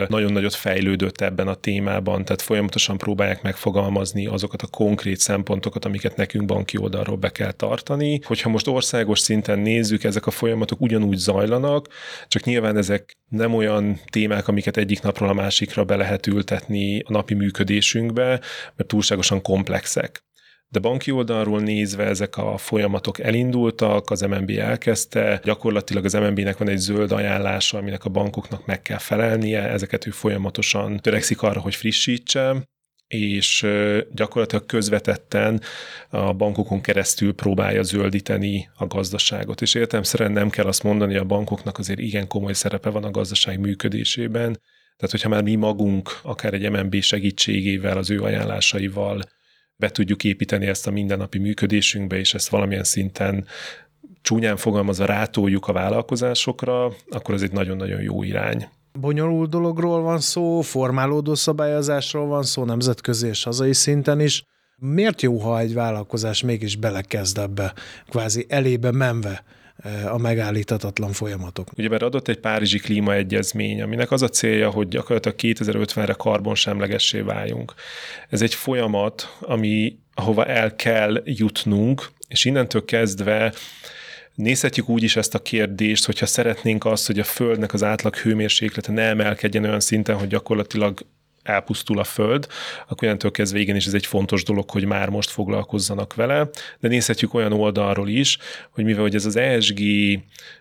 nagyon 0.09 0.31
nagyot 0.31 0.53
fejlődött 0.53 1.21
ebben 1.21 1.47
a 1.47 1.55
témában, 1.55 2.25
tehát 2.25 2.41
folyamatosan 2.41 2.97
próbálják 2.97 3.41
megfogalmazni 3.41 4.27
azokat 4.27 4.61
a 4.61 4.67
konkrét 4.67 5.19
szempontokat, 5.19 5.85
amiket 5.85 6.15
nekünk 6.15 6.45
banki 6.45 6.77
oldalról 6.77 7.17
be 7.17 7.29
kell 7.29 7.51
tartani. 7.51 8.19
Hogyha 8.23 8.49
most 8.49 8.67
országos 8.67 9.19
szinten 9.19 9.59
nézzük, 9.59 10.03
ezek 10.03 10.25
a 10.25 10.31
folyamatok 10.31 10.81
ugyanúgy 10.81 11.17
zajlanak, 11.17 11.87
csak 12.27 12.43
nyilván 12.43 12.77
ezek 12.77 13.17
nem 13.29 13.53
olyan 13.53 13.99
témák, 14.09 14.47
amiket 14.47 14.77
egyik 14.77 15.01
napról 15.01 15.29
a 15.29 15.33
másikra 15.33 15.83
be 15.83 15.95
lehet 15.95 16.27
ültetni 16.27 16.99
a 16.99 17.11
napi 17.11 17.33
működésünkbe, 17.33 18.27
mert 18.75 18.87
túlságosan 18.87 19.41
komplexek 19.41 20.27
de 20.71 20.79
banki 20.79 21.11
oldalról 21.11 21.59
nézve 21.59 22.03
ezek 22.03 22.37
a 22.37 22.57
folyamatok 22.57 23.19
elindultak, 23.19 24.09
az 24.09 24.21
MNB 24.21 24.49
elkezdte, 24.49 25.41
gyakorlatilag 25.43 26.05
az 26.05 26.13
MNB-nek 26.13 26.57
van 26.57 26.69
egy 26.69 26.77
zöld 26.77 27.11
ajánlása, 27.11 27.77
aminek 27.77 28.05
a 28.05 28.09
bankoknak 28.09 28.65
meg 28.65 28.81
kell 28.81 28.97
felelnie, 28.97 29.69
ezeket 29.69 30.07
ő 30.07 30.09
folyamatosan 30.09 30.97
törekszik 30.97 31.41
arra, 31.41 31.59
hogy 31.59 31.75
frissítse, 31.75 32.67
és 33.07 33.65
gyakorlatilag 34.11 34.65
közvetetten 34.65 35.61
a 36.09 36.33
bankokon 36.33 36.81
keresztül 36.81 37.33
próbálja 37.33 37.83
zöldíteni 37.83 38.69
a 38.75 38.87
gazdaságot. 38.87 39.61
És 39.61 39.73
értelmszerűen 39.73 40.31
nem 40.31 40.49
kell 40.49 40.65
azt 40.65 40.83
mondani, 40.83 41.15
a 41.15 41.23
bankoknak 41.23 41.77
azért 41.77 41.99
igen 41.99 42.27
komoly 42.27 42.53
szerepe 42.53 42.89
van 42.89 43.03
a 43.03 43.11
gazdaság 43.11 43.59
működésében, 43.59 44.61
tehát, 44.97 45.13
hogyha 45.13 45.29
már 45.29 45.43
mi 45.43 45.55
magunk, 45.55 46.19
akár 46.23 46.53
egy 46.53 46.69
MNB 46.69 47.01
segítségével, 47.01 47.97
az 47.97 48.09
ő 48.09 48.21
ajánlásaival 48.21 49.21
be 49.79 49.89
tudjuk 49.89 50.23
építeni 50.23 50.65
ezt 50.65 50.87
a 50.87 50.91
mindennapi 50.91 51.37
működésünkbe, 51.37 52.17
és 52.17 52.33
ezt 52.33 52.49
valamilyen 52.49 52.83
szinten 52.83 53.45
csúnyán 54.21 54.57
fogalmazva 54.57 55.05
rátoljuk 55.05 55.67
a 55.67 55.73
vállalkozásokra, 55.73 56.93
akkor 57.09 57.33
ez 57.33 57.41
egy 57.41 57.51
nagyon-nagyon 57.51 58.01
jó 58.01 58.23
irány. 58.23 58.67
Bonyolult 58.99 59.49
dologról 59.49 60.01
van 60.01 60.19
szó, 60.19 60.61
formálódó 60.61 61.35
szabályozásról 61.35 62.27
van 62.27 62.43
szó, 62.43 62.63
nemzetközi 62.63 63.27
és 63.27 63.43
hazai 63.43 63.73
szinten 63.73 64.19
is. 64.19 64.43
Miért 64.75 65.21
jó, 65.21 65.37
ha 65.37 65.59
egy 65.59 65.73
vállalkozás 65.73 66.43
mégis 66.43 66.75
belekezd 66.75 67.37
ebbe, 67.37 67.73
kvázi 68.09 68.45
elébe 68.49 68.91
menve 68.91 69.43
a 70.05 70.17
megállíthatatlan 70.17 71.11
folyamatok. 71.11 71.67
Ugye 71.77 71.89
mert 71.89 72.01
adott 72.01 72.27
egy 72.27 72.39
Párizsi 72.39 72.79
klímaegyezmény, 72.79 73.81
aminek 73.81 74.11
az 74.11 74.21
a 74.21 74.29
célja, 74.29 74.69
hogy 74.69 74.87
gyakorlatilag 74.87 75.37
2050-re 75.57 76.13
karbonsemlegessé 76.13 77.19
váljunk. 77.19 77.73
Ez 78.29 78.41
egy 78.41 78.53
folyamat, 78.53 79.37
ami 79.39 79.99
ahova 80.13 80.45
el 80.45 80.75
kell 80.75 81.21
jutnunk, 81.25 82.09
és 82.27 82.45
innentől 82.45 82.85
kezdve 82.85 83.53
Nézhetjük 84.39 84.89
úgy 84.89 85.03
is 85.03 85.15
ezt 85.15 85.35
a 85.35 85.41
kérdést, 85.41 86.05
hogyha 86.05 86.25
szeretnénk 86.25 86.85
azt, 86.85 87.07
hogy 87.07 87.19
a 87.19 87.23
Földnek 87.23 87.73
az 87.73 87.83
átlag 87.83 88.15
hőmérséklete 88.15 88.91
ne 88.91 89.01
emelkedjen 89.01 89.63
olyan 89.63 89.79
szinten, 89.79 90.17
hogy 90.17 90.27
gyakorlatilag 90.27 91.05
elpusztul 91.43 91.99
a 91.99 92.03
föld, 92.03 92.47
akkor 92.87 93.07
onnantól 93.07 93.31
kezdve 93.31 93.59
igenis 93.59 93.85
ez 93.85 93.93
egy 93.93 94.05
fontos 94.05 94.43
dolog, 94.43 94.69
hogy 94.69 94.85
már 94.85 95.09
most 95.09 95.29
foglalkozzanak 95.29 96.13
vele, 96.13 96.49
de 96.79 96.87
nézhetjük 96.87 97.33
olyan 97.33 97.53
oldalról 97.53 98.09
is, 98.09 98.37
hogy 98.69 98.83
mivel 98.83 99.01
hogy 99.01 99.15
ez 99.15 99.25
az 99.25 99.35
ESG 99.35 99.79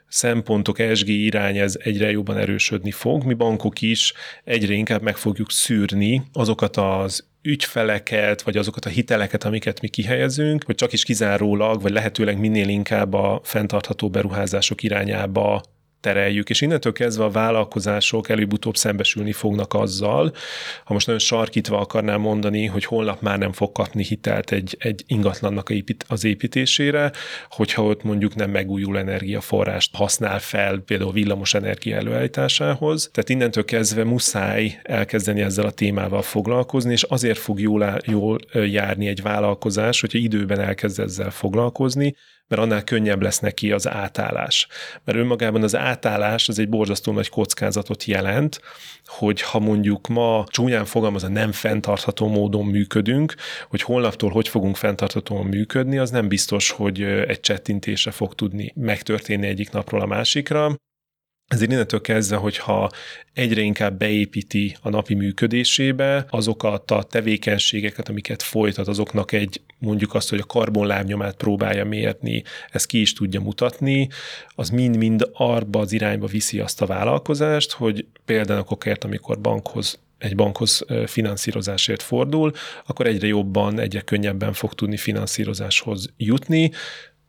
szempontok, 0.09 0.79
ESG 0.79 1.09
irány 1.09 1.57
ez 1.57 1.77
egyre 1.83 2.11
jobban 2.11 2.37
erősödni 2.37 2.91
fog, 2.91 3.25
mi 3.25 3.35
bankok 3.35 3.81
is 3.81 4.13
egyre 4.45 4.75
inkább 4.75 5.03
meg 5.03 5.17
fogjuk 5.17 5.51
szűrni 5.51 6.23
azokat 6.33 6.77
az 6.77 7.27
ügyfeleket, 7.43 8.43
vagy 8.43 8.57
azokat 8.57 8.85
a 8.85 8.89
hiteleket, 8.89 9.45
amiket 9.45 9.81
mi 9.81 9.89
kihelyezünk, 9.89 10.65
hogy 10.65 10.75
csak 10.75 10.93
is 10.93 11.05
kizárólag, 11.05 11.83
vagy 11.83 11.93
lehetőleg 11.93 12.39
minél 12.39 12.69
inkább 12.69 13.13
a 13.13 13.41
fenntartható 13.45 14.11
beruházások 14.11 14.83
irányába 14.83 15.63
tereljük, 16.01 16.51
és 16.51 16.61
innentől 16.61 16.93
kezdve 16.93 17.25
a 17.25 17.31
vállalkozások 17.31 18.29
előbb-utóbb 18.29 18.77
szembesülni 18.77 19.33
fognak 19.33 19.75
azzal, 19.75 20.33
ha 20.85 20.93
most 20.93 21.07
nagyon 21.07 21.21
sarkítva 21.21 21.79
akarnám 21.79 22.21
mondani, 22.21 22.67
hogy 22.67 22.85
holnap 22.85 23.21
már 23.21 23.39
nem 23.39 23.53
fog 23.53 23.73
kapni 23.73 24.05
hitelt 24.05 24.53
egy, 24.53 24.77
egy 24.79 25.05
ingatlannak 25.07 25.73
az 26.09 26.25
építésére, 26.25 27.13
hogyha 27.49 27.83
ott 27.83 28.03
mondjuk 28.03 28.35
nem 28.35 28.51
megújul 28.51 28.99
energiaforrást 28.99 29.97
használ 29.97 30.39
fel, 30.39 30.79
például 30.79 31.13
villamos 31.13 31.55
energia 31.55 31.97
előállításához. 31.97 33.11
Tehát 33.13 33.31
innentől 33.31 33.65
kezdve 33.65 34.05
muszáj 34.05 34.81
elkezdeni 34.83 35.41
ezzel 35.41 35.67
a 35.67 35.71
témával 35.71 36.23
foglalkozni, 36.23 36.93
és 36.93 37.03
azért 37.03 37.39
fog 37.39 37.61
jól, 37.61 37.99
jól 38.05 38.39
járni 38.53 39.07
egy 39.07 39.23
vállalkozás, 39.23 40.01
hogyha 40.01 40.19
időben 40.19 40.61
elkezd 40.61 41.01
ezzel 41.01 41.31
foglalkozni, 41.31 42.15
mert 42.49 42.63
annál 42.63 42.85
könnyebb 42.85 43.23
lesz 43.23 43.39
neki 43.39 43.73
az 43.73 43.89
átállás. 43.89 44.67
Mert 45.05 45.19
önmagában 45.19 45.63
az 45.63 45.77
átállás 45.77 46.49
az 46.49 46.59
egy 46.59 46.69
borzasztó 46.69 47.13
nagy 47.13 47.29
kockázatot 47.29 48.05
jelent, 48.05 48.61
hogy 49.07 49.41
ha 49.41 49.59
mondjuk 49.59 50.07
ma 50.07 50.45
csúnyán 50.49 50.85
fogalmazva 50.85 51.29
nem 51.29 51.53
fenntartható 51.53 52.29
módon 52.29 52.67
működünk, 52.67 53.35
hogy 53.69 53.83
holnaptól 53.83 54.31
hogy 54.31 54.49
fogunk 54.49 54.77
fenntarthatóan 54.77 55.47
működni, 55.47 55.99
az 55.99 56.11
nem 56.11 56.29
biztos, 56.29 56.71
hogy 56.71 57.03
egy 57.03 57.41
csettintése 57.41 58.11
fog 58.11 58.35
tudni 58.35 58.73
megtörténni 58.77 59.47
egyik 59.47 59.71
napról 59.71 60.01
a 60.01 60.07
másikra. 60.07 60.77
Ezért 61.49 61.73
innentől 61.73 62.01
kezdve, 62.01 62.37
hogyha 62.37 62.91
egyre 63.33 63.61
inkább 63.61 63.99
beépíti 63.99 64.77
a 64.81 64.89
napi 64.89 65.15
működésébe 65.15 66.27
azokat 66.31 66.91
a 66.91 67.03
tevékenységeket, 67.03 68.09
amiket 68.09 68.43
folytat, 68.43 68.89
azoknak 68.89 69.33
egy 69.33 69.61
mondjuk 69.79 70.15
azt, 70.15 70.31
hogy 70.31 70.39
a 70.39 70.45
karbonlábnyomát 70.45 71.37
próbálja 71.37 71.85
mérni, 71.85 72.43
ezt 72.71 72.87
ki 72.87 73.01
is 73.01 73.13
tudja 73.13 73.41
mutatni, 73.41 74.09
az 74.49 74.71
mind-mind 74.71 75.31
arba 75.33 75.81
az 75.81 75.93
irányba 75.93 76.27
viszi 76.27 76.61
azt 76.61 76.83
a 76.83 76.87
vállalkozást, 76.87 77.73
hogy 77.73 78.07
például 78.25 78.61
okokért, 78.61 79.05
amikor 79.05 79.41
bankhoz 79.41 79.99
egy 80.19 80.35
bankhoz 80.35 80.85
finanszírozásért 81.07 82.03
fordul, 82.03 82.53
akkor 82.87 83.07
egyre 83.07 83.27
jobban, 83.27 83.81
egyre 83.81 84.01
könnyebben 84.01 84.53
fog 84.53 84.75
tudni 84.75 84.97
finanszírozáshoz 84.97 86.13
jutni, 86.17 86.71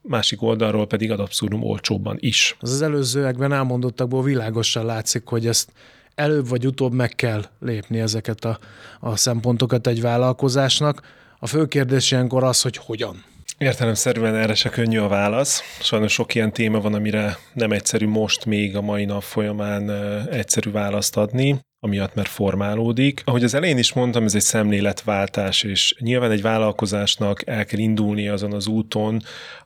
másik 0.09 0.41
oldalról 0.41 0.87
pedig 0.87 1.11
ad 1.11 1.19
abszurdum 1.19 1.63
olcsóbban 1.63 2.17
is. 2.19 2.55
Az 2.59 2.71
az 2.71 2.81
előzőekben 2.81 3.53
elmondottakból 3.53 4.23
világosan 4.23 4.85
látszik, 4.85 5.25
hogy 5.25 5.47
ezt 5.47 5.71
előbb 6.15 6.47
vagy 6.47 6.65
utóbb 6.65 6.93
meg 6.93 7.09
kell 7.09 7.45
lépni 7.59 7.99
ezeket 7.99 8.45
a, 8.45 8.59
a 8.99 9.15
szempontokat 9.15 9.87
egy 9.87 10.01
vállalkozásnak. 10.01 11.01
A 11.39 11.47
fő 11.47 11.65
kérdés 11.65 12.11
ilyenkor 12.11 12.43
az, 12.43 12.61
hogy 12.61 12.77
hogyan. 12.77 13.23
Értelemszerűen 13.57 14.35
erre 14.35 14.55
se 14.55 14.69
könnyű 14.69 14.97
a 14.97 15.07
válasz. 15.07 15.61
Sajnos 15.81 16.13
sok 16.13 16.35
ilyen 16.35 16.53
téma 16.53 16.79
van, 16.79 16.93
amire 16.93 17.37
nem 17.53 17.71
egyszerű 17.71 18.07
most 18.07 18.45
még 18.45 18.75
a 18.75 18.81
mai 18.81 19.05
nap 19.05 19.21
folyamán 19.21 19.89
egyszerű 20.29 20.71
választ 20.71 21.17
adni 21.17 21.59
amiatt 21.79 22.13
mert 22.13 22.27
formálódik. 22.27 23.21
Ahogy 23.25 23.43
az 23.43 23.53
elején 23.53 23.77
is 23.77 23.93
mondtam, 23.93 24.23
ez 24.23 24.35
egy 24.35 24.41
szemléletváltás, 24.41 25.63
és 25.63 25.95
nyilván 25.99 26.31
egy 26.31 26.41
vállalkozásnak 26.41 27.47
el 27.47 27.65
kell 27.65 27.79
indulni 27.79 28.27
azon 28.27 28.53
az 28.53 28.67
úton, 28.67 29.21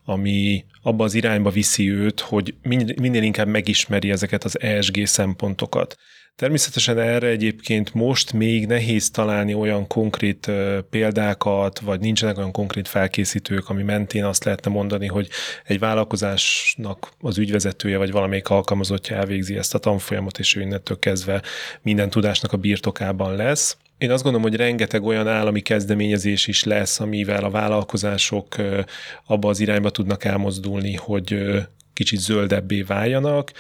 ami 0.06 0.66
abba 0.82 1.04
az 1.04 1.14
irányba 1.14 1.50
viszi 1.50 1.92
őt, 1.92 2.20
hogy 2.20 2.56
minél 3.02 3.24
inkább 3.24 3.48
megismeri 3.48 4.12
ezeket 4.12 4.44
az 4.44 4.60
ESG 4.60 5.06
szempontokat. 5.06 5.98
Természetesen 6.36 7.00
erre 7.00 7.28
egyébként 7.28 7.94
most 7.94 8.34
még 8.34 8.68
nehéz 8.68 9.10
találni 9.10 9.54
olyan 9.54 9.88
konkrét 9.88 10.52
példákat, 10.90 11.80
vagy 11.80 12.00
nincsenek 12.00 12.38
olyan 12.38 12.52
konkrét 12.52 12.88
felkészítők, 12.88 13.70
ami 13.70 13.84
mentén 13.84 14.24
azt 14.24 14.44
lehetne 14.44 14.72
mondani, 14.72 15.08
hogy 15.08 15.30
egy 15.64 15.80
vállalkozásnak 15.80 17.12
az 17.20 17.38
ügyvezetője, 17.38 17.98
vagy 17.98 18.12
valamelyik 18.12 18.50
alkalmazottja 18.50 19.16
elvégzi 19.16 19.58
ezt 19.58 19.74
a 19.74 19.80
tanfolyamot, 19.80 20.40
és 20.40 20.56
ő 20.56 20.62
innentől 20.62 21.00
kezdve 21.00 21.42
minden 21.82 22.10
tudásnak 22.10 22.54
a 22.54 22.58
birtokában 22.58 23.36
lesz. 23.36 23.78
Én 23.98 24.12
azt 24.12 24.24
gondolom, 24.24 24.48
hogy 24.48 24.58
rengeteg 24.58 25.04
olyan 25.04 25.28
állami 25.28 25.62
kezdeményezés 25.62 26.48
is 26.48 26.64
lesz, 26.64 27.00
amivel 27.00 27.44
a 27.44 27.50
vállalkozások 27.50 28.56
abba 29.26 29.50
az 29.50 29.60
irányba 29.60 29.90
tudnak 29.90 30.24
elmozdulni, 30.24 30.94
hogy 30.96 31.38
kicsit 31.94 32.20
zöldebbé 32.20 32.82
váljanak, 32.82 33.52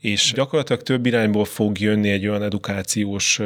és 0.00 0.32
gyakorlatilag 0.34 0.82
több 0.82 1.06
irányból 1.06 1.44
fog 1.44 1.80
jönni 1.80 2.10
egy 2.10 2.26
olyan 2.26 2.42
edukációs 2.42 3.40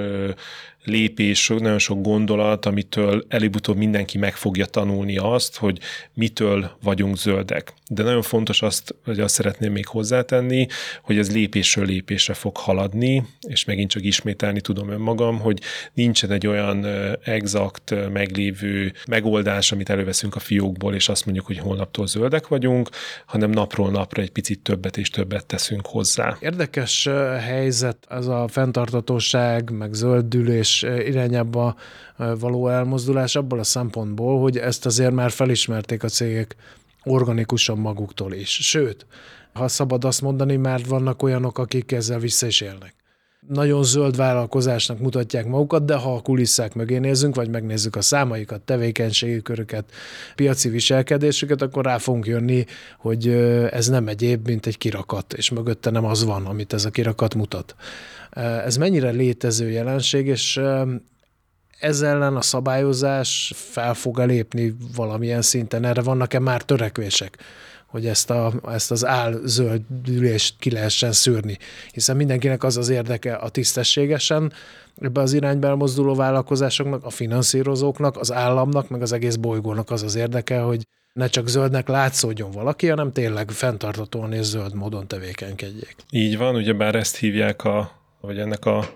lépés, 0.85 1.49
nagyon 1.49 1.79
sok 1.79 2.03
gondolat, 2.03 2.67
amitől 2.67 3.25
előbb-utóbb 3.29 3.77
mindenki 3.77 4.19
meg 4.19 4.35
fogja 4.35 4.67
tanulni 4.67 5.17
azt, 5.17 5.57
hogy 5.57 5.79
mitől 6.15 6.71
vagyunk 6.83 7.17
zöldek. 7.17 7.75
De 7.89 8.03
nagyon 8.03 8.23
fontos 8.23 8.63
azt, 8.63 8.95
hogy 9.05 9.21
azt 9.21 9.35
szeretném 9.35 9.73
még 9.73 9.87
hozzátenni, 9.87 10.67
hogy 11.03 11.19
ez 11.19 11.33
lépésről 11.33 11.87
lépésre 11.87 12.35
fog 12.35 12.57
haladni, 12.57 13.25
és 13.41 13.65
megint 13.65 13.91
csak 13.91 14.05
ismételni 14.05 14.61
tudom 14.61 14.91
önmagam, 14.91 15.39
hogy 15.39 15.61
nincsen 15.95 16.31
egy 16.31 16.47
olyan 16.47 16.87
exakt, 17.25 17.95
meglévő 18.13 18.93
megoldás, 19.09 19.73
amit 19.73 19.91
előveszünk 19.91 20.35
a 20.37 20.39
fiókból, 20.39 20.95
és 20.95 21.09
azt 21.09 21.25
mondjuk, 21.25 21.47
hogy 21.47 21.59
holnaptól 21.59 22.07
zöldek 22.07 22.49
vagyunk, 22.49 22.89
hanem 23.27 23.51
napról 23.51 23.91
napra 23.91 24.23
egy 24.23 24.31
picit 24.31 24.61
többet 24.61 24.97
és 24.97 25.11
többet 25.11 25.47
teszünk 25.47 25.87
hozzá. 25.87 26.37
Érdekes 26.41 27.09
helyzet 27.41 28.07
ez 28.09 28.27
a 28.27 28.49
fenntartatóság, 28.49 29.71
meg 29.71 29.93
zöldülés 29.93 30.70
zöldítés 30.79 31.09
irányába 31.09 31.77
való 32.17 32.69
elmozdulás 32.69 33.37
abból 33.37 33.59
a 33.59 33.65
szempontból, 33.65 34.41
hogy 34.41 34.59
ezt 34.59 34.87
azért 34.87 35.13
már 35.13 35.31
felismerték 35.31 36.03
a 36.03 36.09
cégek 36.09 36.57
organikusan 37.05 37.79
maguktól 37.79 38.33
is. 38.33 38.51
Sőt, 38.51 39.07
ha 39.53 39.69
szabad 39.69 40.05
azt 40.05 40.23
mondani, 40.23 40.57
már 40.57 40.81
vannak 40.89 41.23
olyanok, 41.23 41.59
akik 41.59 41.93
ezzel 41.93 42.19
vissza 42.19 42.47
is 42.47 42.61
élnek 42.61 42.95
nagyon 43.49 43.85
zöld 43.85 44.17
vállalkozásnak 44.17 44.99
mutatják 44.99 45.47
magukat, 45.47 45.85
de 45.85 45.95
ha 45.95 46.15
a 46.15 46.21
kulisszák 46.21 46.75
mögé 46.75 46.99
nézzünk, 46.99 47.35
vagy 47.35 47.51
megnézzük 47.51 47.97
a 47.97 48.01
számaikat, 48.01 48.61
tevékenységi 48.61 49.43
köröket, 49.43 49.85
piaci 50.35 50.69
viselkedésüket, 50.69 51.63
akkor 51.63 51.85
rá 51.85 51.99
fogunk 51.99 52.27
jönni, 52.27 52.65
hogy 52.99 53.29
ez 53.71 53.89
nem 53.89 54.09
egyéb, 54.09 54.47
mint 54.47 54.67
egy 54.67 54.79
kirakat, 54.79 55.33
és 55.33 55.51
mögötte 55.51 55.91
nem 55.91 56.05
az 56.05 56.25
van, 56.25 56.47
amit 56.47 56.73
ez 56.73 56.85
a 56.85 56.91
kirakat 56.91 57.35
mutat. 57.35 57.75
Ez 58.65 58.77
mennyire 58.77 59.11
létező 59.11 59.71
jelenség, 59.71 60.27
és 60.27 60.61
ez 61.79 62.01
ellen 62.01 62.37
a 62.37 62.43
szabályozás 62.43 63.53
fel 63.57 63.95
fog 63.95 64.19
lépni 64.19 64.77
valamilyen 64.97 65.43
szinten? 65.43 65.85
Erre 65.85 66.03
vannak-e 66.03 66.39
már 66.39 66.63
törekvések? 66.63 67.39
Hogy 67.91 68.07
ezt, 68.07 68.31
a, 68.31 68.53
ezt 68.69 68.91
az 68.91 69.07
álzöldülést 69.07 70.55
ki 70.59 70.71
lehessen 70.71 71.13
szűrni. 71.13 71.59
Hiszen 71.93 72.17
mindenkinek 72.17 72.65
az 72.65 72.77
az 72.77 72.89
érdeke 72.89 73.35
a 73.35 73.49
tisztességesen 73.49 74.53
ebbe 75.01 75.21
az 75.21 75.33
irányba 75.33 75.67
elmozduló 75.67 76.15
vállalkozásoknak, 76.15 77.05
a 77.05 77.11
finanszírozóknak, 77.11 78.17
az 78.17 78.33
államnak, 78.33 78.89
meg 78.89 79.03
az 79.03 79.13
egész 79.13 79.37
bolygónak 79.37 79.91
az 79.91 80.03
az 80.03 80.15
érdeke, 80.15 80.61
hogy 80.61 80.87
ne 81.13 81.27
csak 81.27 81.49
zöldnek 81.49 81.89
látszódjon 81.89 82.51
valaki, 82.51 82.89
hanem 82.89 83.13
tényleg 83.13 83.51
fenntartatóan 83.51 84.33
és 84.33 84.45
zöld 84.45 84.75
módon 84.75 85.07
tevékenykedjék. 85.07 85.97
Így 86.11 86.39
van, 86.39 86.55
ugyebár 86.55 86.95
ezt 86.95 87.17
hívják 87.17 87.65
a, 87.65 87.91
vagy 88.21 88.39
ennek 88.39 88.65
a 88.65 88.95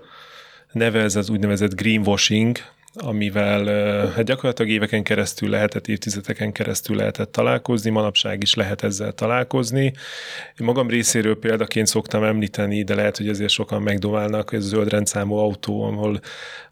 neve 0.73 1.01
ez 1.01 1.17
az 1.17 1.31
úgynevezett 1.31 1.75
greenwashing, 1.75 2.59
amivel 2.95 3.65
hát 4.11 4.25
gyakorlatilag 4.25 4.71
éveken 4.71 5.03
keresztül 5.03 5.49
lehetett, 5.49 5.89
évtizedeken 5.89 6.53
keresztül 6.53 6.97
lehetett 6.97 7.33
találkozni, 7.33 7.91
manapság 7.91 8.43
is 8.43 8.55
lehet 8.55 8.83
ezzel 8.83 9.13
találkozni. 9.13 9.85
Én 10.61 10.67
magam 10.67 10.89
részéről 10.89 11.39
példaként 11.39 11.87
szoktam 11.87 12.25
említeni, 12.25 12.83
de 12.83 12.95
lehet, 12.95 13.17
hogy 13.17 13.29
ezért 13.29 13.51
sokan 13.51 13.83
megdoválnak, 13.83 14.53
ez 14.53 14.65
zöld 14.65 14.89
rendszámú 14.89 15.35
autó, 15.35 15.83
ahol 15.83 16.21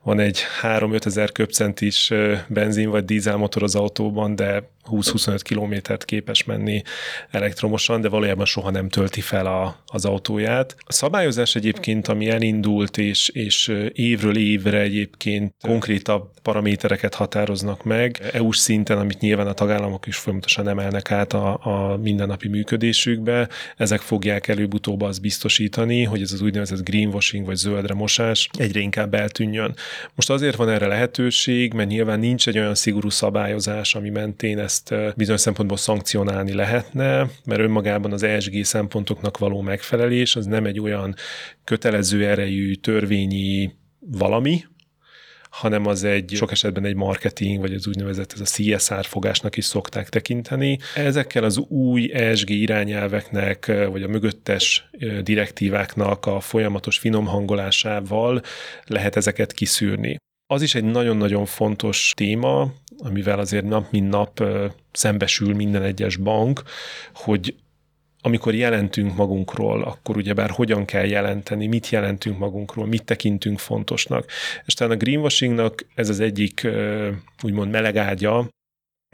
van 0.03 0.21
egy 0.21 0.41
3-5 0.63 1.07
ezer 1.07 1.33
köpcentis 1.33 2.11
benzin 2.49 2.91
vagy 2.91 3.05
dízelmotor 3.05 3.63
az 3.63 3.75
autóban, 3.75 4.35
de 4.37 4.71
20-25 4.91 5.41
kilométert 5.43 6.05
képes 6.05 6.45
menni 6.45 6.83
elektromosan, 7.31 8.01
de 8.01 8.09
valójában 8.09 8.45
soha 8.45 8.71
nem 8.71 8.89
tölti 8.89 9.21
fel 9.21 9.47
a, 9.47 9.83
az 9.87 10.05
autóját. 10.05 10.77
A 10.79 10.93
szabályozás 10.93 11.55
egyébként, 11.55 12.09
ami 12.09 12.31
elindult, 12.31 12.99
és, 12.99 13.29
és 13.29 13.73
évről 13.93 14.37
évre 14.37 14.81
egyébként 14.81 15.55
konkrétabb 15.61 16.31
paramétereket 16.43 17.15
határoznak 17.15 17.85
meg, 17.85 18.31
EU-s 18.33 18.57
szinten, 18.57 18.99
amit 18.99 19.21
nyilván 19.21 19.47
a 19.47 19.53
tagállamok 19.53 20.07
is 20.07 20.17
folyamatosan 20.17 20.69
emelnek 20.69 21.11
át 21.11 21.33
a, 21.33 21.59
a 21.63 21.97
mindennapi 21.97 22.49
működésükbe, 22.49 23.49
ezek 23.77 24.01
fogják 24.01 24.49
előbb-utóbb 24.49 25.01
azt 25.01 25.21
biztosítani, 25.21 26.03
hogy 26.03 26.23
ez 26.23 26.33
az 26.33 26.41
úgynevezett 26.41 26.85
greenwashing 26.85 27.47
vagy 27.47 27.57
zöldre 27.57 27.95
mosás 27.95 28.49
egyre 28.59 28.81
inkább 28.81 29.15
eltűnjön. 29.15 29.75
Most 30.15 30.31
azért 30.31 30.57
van 30.57 30.69
erre 30.69 30.87
lehetőség, 30.87 31.73
mert 31.73 31.89
nyilván 31.89 32.19
nincs 32.19 32.49
egy 32.49 32.59
olyan 32.59 32.75
szigorú 32.75 33.11
szabályozás, 33.11 33.95
ami 33.95 34.11
mentén 34.11 34.59
ezt 34.59 34.95
bizonyos 35.17 35.41
szempontból 35.41 35.77
szankcionálni 35.77 36.53
lehetne, 36.55 37.27
mert 37.45 37.61
önmagában 37.61 38.13
az 38.13 38.23
ESG 38.23 38.65
szempontoknak 38.65 39.39
való 39.39 39.61
megfelelés 39.61 40.37
az 40.37 40.47
nem 40.47 40.67
egy 40.67 40.81
olyan 40.81 41.15
kötelező 41.65 42.27
erejű 42.27 42.75
törvényi 42.75 43.73
valami, 43.99 44.65
hanem 45.53 45.87
az 45.87 46.05
egy 46.05 46.33
sok 46.35 46.51
esetben 46.51 46.85
egy 46.85 46.95
marketing, 46.95 47.61
vagy 47.61 47.75
az 47.75 47.87
úgynevezett 47.87 48.33
ez 48.33 48.41
a 48.41 48.45
CSR 48.45 49.05
fogásnak 49.05 49.57
is 49.57 49.65
szokták 49.65 50.09
tekinteni. 50.09 50.79
Ezekkel 50.95 51.45
az 51.45 51.59
új 51.59 52.13
ESG 52.13 52.51
irányelveknek, 52.51 53.67
vagy 53.67 54.03
a 54.03 54.09
mögöttes 54.09 54.91
direktíváknak 55.23 56.27
a 56.27 56.41
folyamatos 56.41 56.99
finomhangolásával 56.99 58.43
lehet 58.85 59.17
ezeket 59.17 59.53
kiszűrni. 59.53 60.17
Az 60.47 60.63
is 60.63 60.75
egy 60.75 60.85
nagyon-nagyon 60.85 61.47
fontos 61.47 62.13
téma, 62.17 62.73
amivel 62.99 63.39
azért 63.39 63.65
nap 63.65 63.91
mint 63.91 64.09
nap 64.09 64.45
szembesül 64.93 65.55
minden 65.55 65.83
egyes 65.83 66.17
bank, 66.17 66.63
hogy 67.15 67.55
amikor 68.23 68.55
jelentünk 68.55 69.17
magunkról, 69.17 69.83
akkor 69.83 70.17
ugyebár 70.17 70.50
hogyan 70.50 70.85
kell 70.85 71.07
jelenteni, 71.07 71.67
mit 71.67 71.88
jelentünk 71.88 72.38
magunkról, 72.38 72.87
mit 72.87 73.05
tekintünk 73.05 73.59
fontosnak. 73.59 74.31
És 74.64 74.75
talán 74.75 74.93
a 74.93 74.97
greenwashingnak 74.97 75.87
ez 75.95 76.09
az 76.09 76.21
egyik 76.21 76.69
úgymond 77.43 77.71
melegágya, 77.71 78.49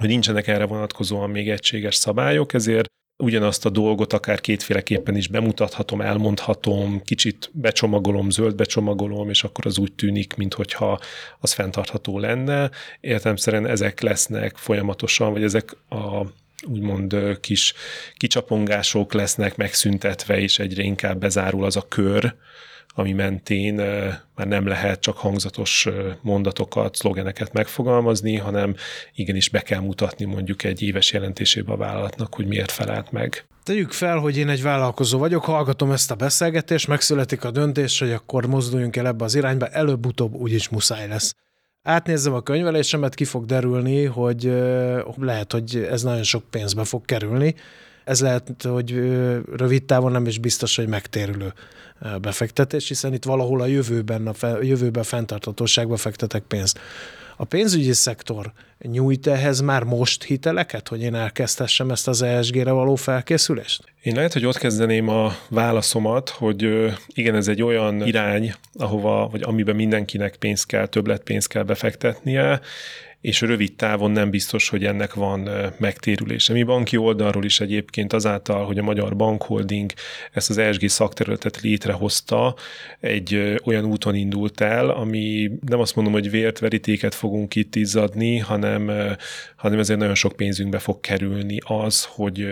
hogy 0.02 0.08
nincsenek 0.08 0.46
erre 0.46 0.66
vonatkozóan 0.66 1.30
még 1.30 1.50
egységes 1.50 1.94
szabályok, 1.94 2.54
ezért 2.54 2.86
ugyanazt 3.22 3.66
a 3.66 3.70
dolgot 3.70 4.12
akár 4.12 4.40
kétféleképpen 4.40 5.16
is 5.16 5.28
bemutathatom, 5.28 6.00
elmondhatom, 6.00 7.02
kicsit 7.02 7.50
becsomagolom, 7.52 8.30
zöld 8.30 8.54
becsomagolom, 8.54 9.28
és 9.28 9.44
akkor 9.44 9.66
az 9.66 9.78
úgy 9.78 9.92
tűnik, 9.92 10.36
mintha 10.36 11.00
az 11.38 11.52
fenntartható 11.52 12.18
lenne. 12.18 12.70
Értelemszerűen 13.00 13.66
ezek 13.66 14.00
lesznek 14.00 14.56
folyamatosan, 14.56 15.32
vagy 15.32 15.42
ezek 15.42 15.76
a 15.88 16.26
úgymond 16.66 17.16
kis 17.40 17.74
kicsapongások 18.16 19.12
lesznek 19.12 19.56
megszüntetve, 19.56 20.38
és 20.38 20.58
egyre 20.58 20.82
inkább 20.82 21.18
bezárul 21.18 21.64
az 21.64 21.76
a 21.76 21.88
kör, 21.88 22.34
ami 22.94 23.12
mentén 23.12 23.74
már 24.34 24.46
nem 24.46 24.66
lehet 24.66 25.00
csak 25.00 25.16
hangzatos 25.16 25.88
mondatokat, 26.20 26.94
szlogeneket 26.94 27.52
megfogalmazni, 27.52 28.36
hanem 28.36 28.74
igenis 29.14 29.48
be 29.48 29.60
kell 29.60 29.80
mutatni 29.80 30.24
mondjuk 30.24 30.64
egy 30.64 30.82
éves 30.82 31.12
jelentésébe 31.12 31.72
a 31.72 31.76
vállalatnak, 31.76 32.34
hogy 32.34 32.46
miért 32.46 32.70
felelt 32.70 33.12
meg. 33.12 33.46
Tegyük 33.62 33.92
fel, 33.92 34.18
hogy 34.18 34.36
én 34.36 34.48
egy 34.48 34.62
vállalkozó 34.62 35.18
vagyok, 35.18 35.44
hallgatom 35.44 35.90
ezt 35.90 36.10
a 36.10 36.14
beszélgetést, 36.14 36.88
megszületik 36.88 37.44
a 37.44 37.50
döntés, 37.50 37.98
hogy 37.98 38.12
akkor 38.12 38.46
mozduljunk 38.46 38.96
el 38.96 39.06
ebbe 39.06 39.24
az 39.24 39.34
irányba, 39.34 39.66
előbb-utóbb 39.66 40.34
úgyis 40.34 40.68
muszáj 40.68 41.08
lesz 41.08 41.34
átnézzem 41.82 42.32
a 42.32 42.40
könyvelésemet, 42.40 43.14
ki 43.14 43.24
fog 43.24 43.44
derülni, 43.44 44.04
hogy 44.04 44.52
lehet, 45.16 45.52
hogy 45.52 45.86
ez 45.90 46.02
nagyon 46.02 46.22
sok 46.22 46.44
pénzbe 46.50 46.84
fog 46.84 47.04
kerülni. 47.04 47.54
Ez 48.04 48.20
lehet, 48.20 48.62
hogy 48.62 48.90
rövid 49.56 49.84
távon 49.84 50.12
nem 50.12 50.26
is 50.26 50.38
biztos, 50.38 50.76
hogy 50.76 50.88
megtérülő 50.88 51.52
befektetés, 52.20 52.88
hiszen 52.88 53.12
itt 53.12 53.24
valahol 53.24 53.60
a 53.60 53.66
jövőben, 53.66 54.26
a 54.26 54.62
jövőben 54.62 55.02
fenntartatóságba 55.02 55.96
fektetek 55.96 56.42
pénzt. 56.42 56.78
A 57.40 57.44
pénzügyi 57.44 57.92
szektor 57.92 58.52
nyújt 58.78 59.26
ehhez 59.26 59.60
már 59.60 59.82
most 59.82 60.24
hiteleket, 60.24 60.88
hogy 60.88 61.02
én 61.02 61.14
elkezdhessem 61.14 61.90
ezt 61.90 62.08
az 62.08 62.22
ESG-re 62.22 62.70
való 62.70 62.94
felkészülést? 62.94 63.84
Én 64.02 64.14
lehet, 64.14 64.32
hogy 64.32 64.46
ott 64.46 64.58
kezdeném 64.58 65.08
a 65.08 65.32
válaszomat, 65.48 66.28
hogy 66.28 66.92
igen, 67.06 67.34
ez 67.34 67.48
egy 67.48 67.62
olyan 67.62 68.06
irány, 68.06 68.54
ahova, 68.74 69.28
vagy 69.30 69.42
amiben 69.42 69.76
mindenkinek 69.76 70.36
pénzt 70.36 70.66
kell, 70.66 70.86
többlet 70.86 71.22
pénzt 71.22 71.48
kell 71.48 71.62
befektetnie, 71.62 72.60
és 73.20 73.40
rövid 73.40 73.74
távon 73.74 74.10
nem 74.10 74.30
biztos, 74.30 74.68
hogy 74.68 74.84
ennek 74.84 75.14
van 75.14 75.50
megtérülése. 75.78 76.52
Mi 76.52 76.62
banki 76.62 76.96
oldalról 76.96 77.44
is 77.44 77.60
egyébként 77.60 78.12
azáltal, 78.12 78.66
hogy 78.66 78.78
a 78.78 78.82
Magyar 78.82 79.16
Bankholding 79.16 79.92
ezt 80.32 80.50
az 80.50 80.58
ESG 80.58 80.88
szakterületet 80.88 81.60
létrehozta, 81.60 82.54
egy 83.00 83.58
olyan 83.64 83.84
úton 83.84 84.14
indult 84.14 84.60
el, 84.60 84.90
ami 84.90 85.50
nem 85.66 85.80
azt 85.80 85.94
mondom, 85.94 86.12
hogy 86.12 86.30
vért, 86.30 86.58
verítéket 86.58 87.14
fogunk 87.14 87.54
itt 87.54 87.76
izzadni, 87.76 88.38
hanem, 88.38 88.90
hanem 89.56 89.78
ezért 89.78 89.98
nagyon 89.98 90.14
sok 90.14 90.36
pénzünkbe 90.36 90.78
fog 90.78 91.00
kerülni 91.00 91.58
az, 91.64 92.04
hogy 92.04 92.46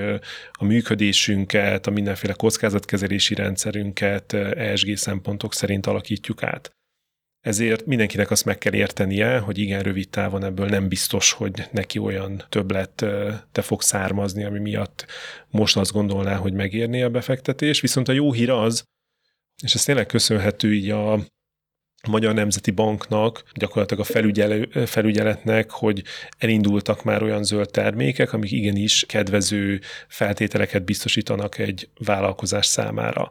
a 0.53 0.65
működésünket, 0.65 1.87
a 1.87 1.91
mindenféle 1.91 2.33
kockázatkezelési 2.33 3.35
rendszerünket 3.35 4.33
ESG 4.33 4.97
szempontok 4.97 5.55
szerint 5.55 5.87
alakítjuk 5.87 6.43
át. 6.43 6.76
Ezért 7.47 7.87
mindenkinek 7.87 8.31
azt 8.31 8.45
meg 8.45 8.59
kell 8.59 8.75
értenie, 8.75 9.39
hogy 9.39 9.59
igen, 9.59 9.83
rövid 9.83 10.09
távon 10.09 10.45
ebből 10.45 10.69
nem 10.69 10.89
biztos, 10.89 11.33
hogy 11.33 11.69
neki 11.71 11.99
olyan 11.99 12.45
többlet 12.49 13.05
te 13.53 13.63
fog 13.63 13.83
származni, 13.83 14.45
ami 14.45 14.59
miatt 14.59 15.07
most 15.51 15.77
azt 15.77 15.93
gondolná, 15.93 16.37
hogy 16.37 16.53
megérné 16.53 17.03
a 17.03 17.11
befektetés. 17.11 17.81
Viszont 17.81 18.09
a 18.09 18.13
jó 18.13 18.33
hír 18.33 18.51
az, 18.51 18.83
és 19.63 19.75
ez 19.75 19.85
tényleg 19.85 20.07
köszönhető 20.07 20.75
így 20.75 20.91
a 20.91 21.19
Magyar 22.09 22.35
Nemzeti 22.35 22.71
Banknak, 22.71 23.43
gyakorlatilag 23.55 24.03
a 24.03 24.13
felügyel, 24.13 24.87
felügyeletnek, 24.87 25.71
hogy 25.71 26.03
elindultak 26.39 27.05
már 27.05 27.23
olyan 27.23 27.45
zöld 27.45 27.71
termékek, 27.71 28.33
amik 28.33 28.51
igenis 28.51 29.05
kedvező 29.09 29.81
feltételeket 30.09 30.85
biztosítanak 30.85 31.59
egy 31.59 31.89
vállalkozás 31.99 32.67
számára. 32.67 33.31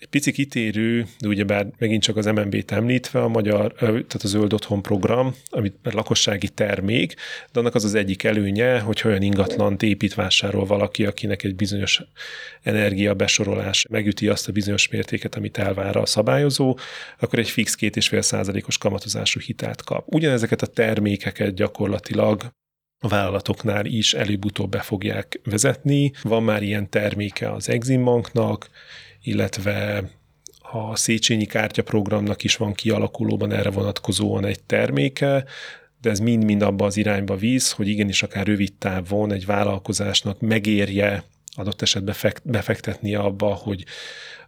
Egy 0.00 0.08
pici 0.08 0.32
kitérő, 0.32 1.06
de 1.18 1.28
ugyebár 1.28 1.66
megint 1.78 2.02
csak 2.02 2.16
az 2.16 2.26
MNB-t 2.26 2.70
említve, 2.70 3.22
a 3.22 3.28
magyar, 3.28 3.72
tehát 3.72 4.20
a 4.22 4.26
Zöld 4.26 4.52
Otthon 4.52 4.82
program, 4.82 5.34
amit 5.50 5.74
lakossági 5.82 6.48
termék, 6.48 7.14
de 7.52 7.60
annak 7.60 7.74
az 7.74 7.84
az 7.84 7.94
egyik 7.94 8.24
előnye, 8.24 8.78
hogy 8.78 9.02
olyan 9.04 9.22
ingatlant 9.22 9.82
épít, 9.82 10.14
vásárol 10.14 10.64
valaki, 10.64 11.06
akinek 11.06 11.44
egy 11.44 11.54
bizonyos 11.54 12.02
energiabesorolás 12.62 13.86
megüti 13.90 14.28
azt 14.28 14.48
a 14.48 14.52
bizonyos 14.52 14.88
mértéket, 14.88 15.34
amit 15.34 15.58
elvár 15.58 15.96
a 15.96 16.06
szabályozó, 16.06 16.78
akkor 17.18 17.38
egy 17.38 17.50
fix 17.50 17.74
két 17.74 17.96
és 17.96 18.08
fél 18.08 18.22
százalékos 18.22 18.78
kamatozású 18.78 19.40
hitelt 19.40 19.82
kap. 19.82 20.04
Ugyanezeket 20.06 20.62
a 20.62 20.66
termékeket 20.66 21.54
gyakorlatilag 21.54 22.52
a 23.02 23.08
vállalatoknál 23.08 23.86
is 23.86 24.14
előbb-utóbb 24.14 24.70
be 24.70 24.80
fogják 24.80 25.40
vezetni. 25.44 26.12
Van 26.22 26.42
már 26.42 26.62
ilyen 26.62 26.90
terméke 26.90 27.52
az 27.52 27.68
Exim 27.68 28.04
Banknak, 28.04 28.70
illetve 29.22 30.04
a 30.72 30.96
Széchenyi 30.96 31.46
kártyaprogramnak 31.46 32.44
is 32.44 32.56
van 32.56 32.72
kialakulóban 32.72 33.52
erre 33.52 33.70
vonatkozóan 33.70 34.44
egy 34.44 34.62
terméke, 34.62 35.44
de 36.00 36.10
ez 36.10 36.18
mind-mind 36.18 36.62
abba 36.62 36.84
az 36.84 36.96
irányba 36.96 37.36
víz, 37.36 37.70
hogy 37.70 37.88
igenis 37.88 38.22
akár 38.22 38.46
rövid 38.46 38.72
távon 38.72 39.32
egy 39.32 39.46
vállalkozásnak 39.46 40.40
megérje 40.40 41.24
adott 41.54 41.82
esetben 41.82 42.14
befektetni 42.42 43.14
abba, 43.14 43.54
hogy 43.54 43.84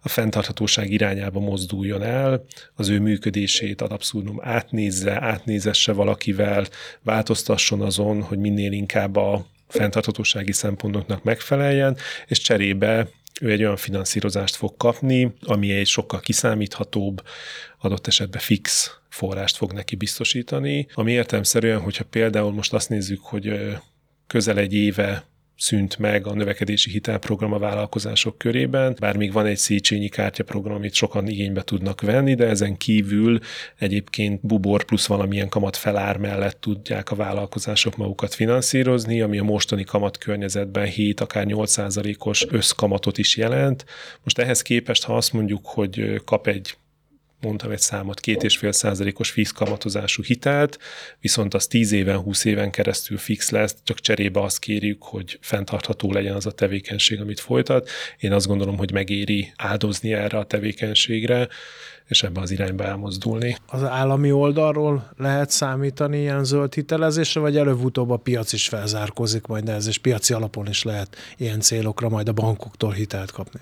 a 0.02 0.08
fenntarthatóság 0.08 0.90
irányába 0.90 1.40
mozduljon 1.40 2.02
el, 2.02 2.44
az 2.74 2.88
ő 2.88 3.00
működését 3.00 3.80
ad 3.80 3.92
abszurdum 3.92 4.38
átnézze, 4.42 5.22
átnézesse 5.22 5.92
valakivel, 5.92 6.66
változtasson 7.02 7.80
azon, 7.80 8.22
hogy 8.22 8.38
minél 8.38 8.72
inkább 8.72 9.16
a 9.16 9.46
fenntarthatósági 9.68 10.52
szempontoknak 10.52 11.22
megfeleljen, 11.22 11.96
és 12.26 12.38
cserébe 12.38 13.08
ő 13.40 13.50
egy 13.50 13.62
olyan 13.62 13.76
finanszírozást 13.76 14.56
fog 14.56 14.76
kapni, 14.76 15.34
ami 15.40 15.72
egy 15.72 15.86
sokkal 15.86 16.20
kiszámíthatóbb, 16.20 17.22
adott 17.78 18.06
esetben 18.06 18.40
fix 18.40 18.96
forrást 19.08 19.56
fog 19.56 19.72
neki 19.72 19.96
biztosítani, 19.96 20.86
ami 20.94 21.12
értelmszerűen, 21.12 21.80
hogyha 21.80 22.04
például 22.04 22.52
most 22.52 22.72
azt 22.72 22.88
nézzük, 22.88 23.20
hogy 23.20 23.76
közel 24.26 24.58
egy 24.58 24.74
éve 24.74 25.26
szűnt 25.62 25.98
meg 25.98 26.26
a 26.26 26.34
növekedési 26.34 26.90
hitelprogram 26.90 27.52
a 27.52 27.58
vállalkozások 27.58 28.38
körében, 28.38 28.96
bár 29.00 29.16
még 29.16 29.32
van 29.32 29.46
egy 29.46 29.56
Széchenyi 29.56 30.08
kártyaprogram, 30.08 30.74
amit 30.74 30.94
sokan 30.94 31.28
igénybe 31.28 31.62
tudnak 31.62 32.00
venni, 32.00 32.34
de 32.34 32.46
ezen 32.46 32.76
kívül 32.76 33.38
egyébként 33.78 34.46
bubor 34.46 34.84
plusz 34.84 35.06
valamilyen 35.06 35.48
kamat 35.48 35.76
felár 35.76 36.16
mellett 36.16 36.60
tudják 36.60 37.10
a 37.10 37.14
vállalkozások 37.14 37.96
magukat 37.96 38.34
finanszírozni, 38.34 39.20
ami 39.20 39.38
a 39.38 39.42
mostani 39.42 39.84
kamat 39.84 40.18
környezetben 40.18 40.86
7, 40.86 41.20
akár 41.20 41.46
8 41.46 41.76
os 42.18 42.46
összkamatot 42.48 43.18
is 43.18 43.36
jelent. 43.36 43.84
Most 44.24 44.38
ehhez 44.38 44.62
képest, 44.62 45.04
ha 45.04 45.16
azt 45.16 45.32
mondjuk, 45.32 45.66
hogy 45.66 46.22
kap 46.24 46.46
egy 46.46 46.76
mondtam 47.42 47.70
egy 47.70 47.80
számot, 47.80 48.20
két 48.20 48.42
és 48.42 48.56
fél 48.56 48.72
százalékos 48.72 49.30
fix 49.30 49.50
kamatozású 49.50 50.22
hitelt, 50.22 50.78
viszont 51.20 51.54
az 51.54 51.66
tíz 51.66 51.92
éven, 51.92 52.18
húsz 52.18 52.44
éven 52.44 52.70
keresztül 52.70 53.18
fix 53.18 53.50
lesz, 53.50 53.76
csak 53.82 54.00
cserébe 54.00 54.40
azt 54.40 54.58
kérjük, 54.58 55.02
hogy 55.02 55.38
fenntartható 55.40 56.12
legyen 56.12 56.34
az 56.34 56.46
a 56.46 56.52
tevékenység, 56.52 57.20
amit 57.20 57.40
folytat. 57.40 57.88
Én 58.18 58.32
azt 58.32 58.46
gondolom, 58.46 58.76
hogy 58.76 58.92
megéri 58.92 59.52
áldozni 59.56 60.12
erre 60.12 60.38
a 60.38 60.44
tevékenységre, 60.44 61.48
és 62.06 62.22
ebbe 62.22 62.40
az 62.40 62.50
irányba 62.50 62.84
elmozdulni. 62.84 63.56
Az 63.66 63.82
állami 63.82 64.32
oldalról 64.32 65.12
lehet 65.16 65.50
számítani 65.50 66.18
ilyen 66.18 66.44
zöld 66.44 66.74
hitelezésre, 66.74 67.40
vagy 67.40 67.56
előbb-utóbb 67.56 68.10
a 68.10 68.16
piac 68.16 68.52
is 68.52 68.68
felzárkózik 68.68 69.46
majd 69.46 69.68
ez, 69.68 69.86
és 69.86 69.98
piaci 69.98 70.32
alapon 70.32 70.68
is 70.68 70.82
lehet 70.82 71.16
ilyen 71.36 71.60
célokra 71.60 72.08
majd 72.08 72.28
a 72.28 72.32
bankoktól 72.32 72.92
hitelt 72.92 73.30
kapni? 73.30 73.60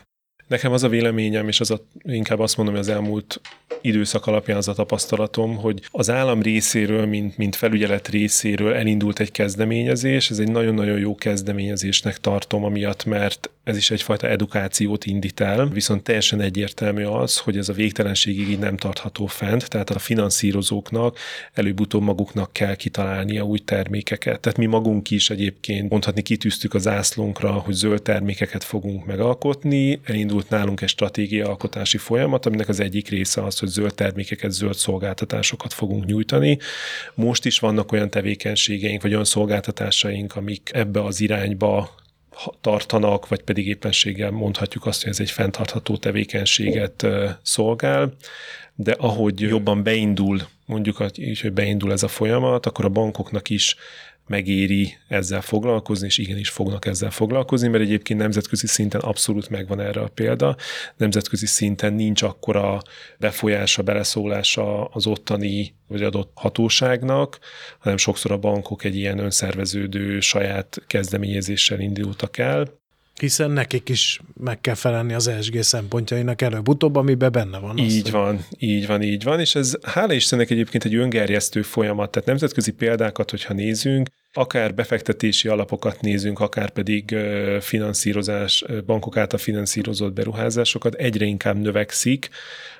Nekem 0.50 0.72
az 0.72 0.82
a 0.82 0.88
véleményem, 0.88 1.48
és 1.48 1.60
az 1.60 1.70
a, 1.70 1.84
inkább 2.02 2.38
azt 2.38 2.56
mondom, 2.56 2.74
hogy 2.74 2.84
az 2.84 2.90
elmúlt 2.90 3.40
időszak 3.80 4.26
alapján 4.26 4.56
az 4.56 4.68
a 4.68 4.72
tapasztalatom, 4.72 5.56
hogy 5.56 5.80
az 5.90 6.10
állam 6.10 6.42
részéről, 6.42 7.06
mint, 7.06 7.36
mint 7.36 7.56
felügyelet 7.56 8.08
részéről 8.08 8.74
elindult 8.74 9.20
egy 9.20 9.30
kezdeményezés. 9.30 10.30
Ez 10.30 10.38
egy 10.38 10.50
nagyon-nagyon 10.50 10.98
jó 10.98 11.14
kezdeményezésnek 11.14 12.18
tartom, 12.18 12.64
amiatt, 12.64 13.04
mert 13.04 13.50
ez 13.64 13.76
is 13.76 13.90
egyfajta 13.90 14.28
edukációt 14.28 15.04
indít 15.04 15.40
el, 15.40 15.66
viszont 15.66 16.02
teljesen 16.02 16.40
egyértelmű 16.40 17.04
az, 17.04 17.38
hogy 17.38 17.56
ez 17.56 17.68
a 17.68 17.72
végtelenségig 17.72 18.48
így 18.48 18.58
nem 18.58 18.76
tartható 18.76 19.26
fent, 19.26 19.68
tehát 19.68 19.90
a 19.90 19.98
finanszírozóknak 19.98 21.18
előbb-utóbb 21.52 22.02
maguknak 22.02 22.52
kell 22.52 22.74
kitalálnia 22.74 23.42
új 23.42 23.58
termékeket. 23.58 24.40
Tehát 24.40 24.58
mi 24.58 24.66
magunk 24.66 25.10
is 25.10 25.30
egyébként 25.30 25.90
mondhatni 25.90 26.22
kitűztük 26.22 26.74
az 26.74 26.86
ászlónkra, 26.86 27.52
hogy 27.52 27.74
zöld 27.74 28.02
termékeket 28.02 28.64
fogunk 28.64 29.06
megalkotni, 29.06 30.00
elindult 30.04 30.39
nálunk 30.48 30.80
egy 30.80 30.88
stratégia 30.88 31.48
alkotási 31.48 31.98
folyamat, 31.98 32.46
aminek 32.46 32.68
az 32.68 32.80
egyik 32.80 33.08
része 33.08 33.44
az, 33.44 33.58
hogy 33.58 33.68
zöld 33.68 33.94
termékeket, 33.94 34.50
zöld 34.50 34.74
szolgáltatásokat 34.74 35.72
fogunk 35.72 36.04
nyújtani. 36.04 36.58
Most 37.14 37.44
is 37.44 37.58
vannak 37.58 37.92
olyan 37.92 38.10
tevékenységeink, 38.10 39.02
vagy 39.02 39.12
olyan 39.12 39.24
szolgáltatásaink, 39.24 40.36
amik 40.36 40.70
ebbe 40.72 41.04
az 41.04 41.20
irányba 41.20 41.94
tartanak, 42.60 43.28
vagy 43.28 43.42
pedig 43.42 43.66
éppenséggel 43.66 44.30
mondhatjuk 44.30 44.86
azt, 44.86 45.02
hogy 45.02 45.10
ez 45.10 45.20
egy 45.20 45.30
fenntartható 45.30 45.96
tevékenységet 45.96 47.06
szolgál, 47.42 48.14
de 48.74 48.92
ahogy 48.98 49.40
jobban 49.40 49.82
beindul, 49.82 50.40
mondjuk 50.66 51.04
így, 51.16 51.40
hogy 51.40 51.52
beindul 51.52 51.92
ez 51.92 52.02
a 52.02 52.08
folyamat, 52.08 52.66
akkor 52.66 52.84
a 52.84 52.88
bankoknak 52.88 53.50
is 53.50 53.76
megéri 54.30 54.96
ezzel 55.08 55.40
foglalkozni, 55.40 56.06
és 56.06 56.18
igenis 56.18 56.48
fognak 56.48 56.86
ezzel 56.86 57.10
foglalkozni, 57.10 57.68
mert 57.68 57.82
egyébként 57.82 58.18
nemzetközi 58.18 58.66
szinten 58.66 59.00
abszolút 59.00 59.48
megvan 59.48 59.80
erre 59.80 60.00
a 60.00 60.08
példa. 60.14 60.56
Nemzetközi 60.96 61.46
szinten 61.46 61.92
nincs 61.92 62.22
akkora 62.22 62.82
befolyása, 63.18 63.82
beleszólása 63.82 64.84
az 64.84 65.06
ottani 65.06 65.74
vagy 65.86 66.02
adott 66.02 66.30
hatóságnak, 66.34 67.38
hanem 67.78 67.96
sokszor 67.96 68.32
a 68.32 68.38
bankok 68.38 68.84
egy 68.84 68.96
ilyen 68.96 69.18
önszerveződő 69.18 70.20
saját 70.20 70.82
kezdeményezéssel 70.86 71.80
indultak 71.80 72.38
el, 72.38 72.78
hiszen 73.20 73.50
nekik 73.50 73.88
is 73.88 74.20
meg 74.40 74.60
kell 74.60 74.74
felelni 74.74 75.12
az 75.12 75.28
ESG 75.28 75.62
szempontjainak 75.62 76.42
előbb-utóbb, 76.42 76.96
amiben 76.96 77.32
benne 77.32 77.58
van. 77.58 77.78
Így 77.78 78.10
van, 78.10 78.44
így 78.58 78.86
van, 78.86 79.02
így 79.02 79.22
van, 79.22 79.40
és 79.40 79.54
ez 79.54 79.74
hála 79.82 80.12
Istennek 80.12 80.50
egyébként 80.50 80.84
egy 80.84 80.94
öngerjesztő 80.94 81.62
folyamat, 81.62 82.10
tehát 82.10 82.28
nemzetközi 82.28 82.72
példákat, 82.72 83.30
hogyha 83.30 83.54
nézünk, 83.54 84.08
akár 84.32 84.74
befektetési 84.74 85.48
alapokat 85.48 86.00
nézünk, 86.00 86.40
akár 86.40 86.70
pedig 86.70 87.16
finanszírozás, 87.60 88.64
bankok 88.86 89.16
által 89.16 89.38
finanszírozott 89.38 90.12
beruházásokat, 90.12 90.94
egyre 90.94 91.24
inkább 91.24 91.56
növekszik 91.56 92.28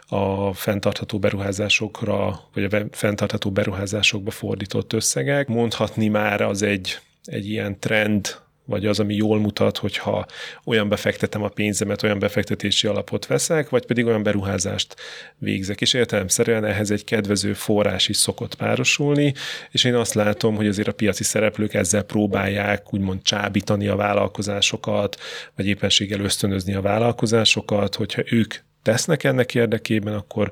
a 0.06 0.52
fenntartható 0.52 1.18
beruházásokra, 1.18 2.40
vagy 2.54 2.64
a 2.64 2.86
fenntartható 2.90 3.50
beruházásokba 3.50 4.30
fordított 4.30 4.92
összegek. 4.92 5.48
Mondhatni 5.48 6.08
már 6.08 6.40
az 6.40 6.62
egy, 6.62 6.98
egy 7.24 7.48
ilyen 7.50 7.78
trend, 7.78 8.36
vagy 8.70 8.86
az, 8.86 9.00
ami 9.00 9.14
jól 9.14 9.40
mutat, 9.40 9.78
hogyha 9.78 10.26
olyan 10.64 10.88
befektetem 10.88 11.42
a 11.42 11.48
pénzemet, 11.48 12.02
olyan 12.02 12.18
befektetési 12.18 12.86
alapot 12.86 13.26
veszek, 13.26 13.68
vagy 13.68 13.86
pedig 13.86 14.06
olyan 14.06 14.22
beruházást 14.22 14.96
végzek. 15.38 15.80
És 15.80 15.92
értelemszerűen 15.92 16.64
ehhez 16.64 16.90
egy 16.90 17.04
kedvező 17.04 17.52
forrás 17.52 18.08
is 18.08 18.16
szokott 18.16 18.54
párosulni, 18.54 19.34
és 19.70 19.84
én 19.84 19.94
azt 19.94 20.14
látom, 20.14 20.56
hogy 20.56 20.66
azért 20.66 20.88
a 20.88 20.92
piaci 20.92 21.24
szereplők 21.24 21.74
ezzel 21.74 22.02
próbálják 22.02 22.94
úgymond 22.94 23.22
csábítani 23.22 23.88
a 23.88 23.96
vállalkozásokat, 23.96 25.16
vagy 25.56 25.66
éppenséggel 25.66 26.20
ösztönözni 26.20 26.74
a 26.74 26.80
vállalkozásokat, 26.80 27.94
hogyha 27.94 28.22
ők 28.26 28.54
tesznek 28.82 29.24
ennek 29.24 29.54
érdekében, 29.54 30.14
akkor 30.14 30.50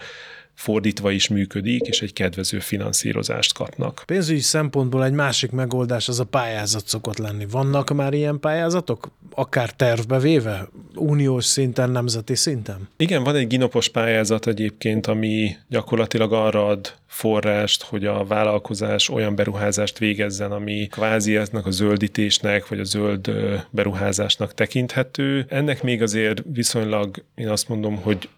fordítva 0.59 1.11
is 1.11 1.29
működik, 1.29 1.87
és 1.87 2.03
egy 2.03 2.13
kedvező 2.13 2.59
finanszírozást 2.59 3.55
kapnak. 3.55 4.03
Pénzügyi 4.07 4.41
szempontból 4.41 5.05
egy 5.05 5.13
másik 5.13 5.51
megoldás 5.51 6.09
az 6.09 6.21
a 6.21 6.25
pályázat 6.25 6.89
szokott 6.89 7.19
lenni. 7.19 7.47
Vannak 7.51 7.95
már 7.95 8.15
ilyen 8.15 8.41
pályázatok? 8.41 9.11
Akár 9.35 9.71
tervbe 9.71 10.19
véve? 10.19 10.69
Uniós 10.95 11.45
szinten, 11.45 11.91
nemzeti 11.91 12.35
szinten? 12.35 12.89
Igen, 12.97 13.23
van 13.23 13.37
egy 13.37 13.47
ginopos 13.47 13.89
pályázat 13.89 14.47
egyébként, 14.47 15.07
ami 15.07 15.57
gyakorlatilag 15.69 16.33
arra 16.33 16.67
ad 16.67 16.95
forrást, 17.07 17.83
hogy 17.83 18.05
a 18.07 18.25
vállalkozás 18.25 19.09
olyan 19.09 19.35
beruházást 19.35 19.99
végezzen, 19.99 20.53
ami 20.53 20.87
kvázi 20.87 21.37
eznek 21.37 21.67
a 21.67 21.71
zöldítésnek, 21.71 22.69
vagy 22.69 22.81
a 22.81 22.85
zöld 22.85 23.31
beruházásnak 23.71 24.55
tekinthető. 24.55 25.47
Ennek 25.49 25.83
még 25.83 26.03
azért 26.03 26.43
viszonylag, 26.53 27.25
én 27.35 27.49
azt 27.49 27.69
mondom, 27.69 27.97
hogy 27.97 28.29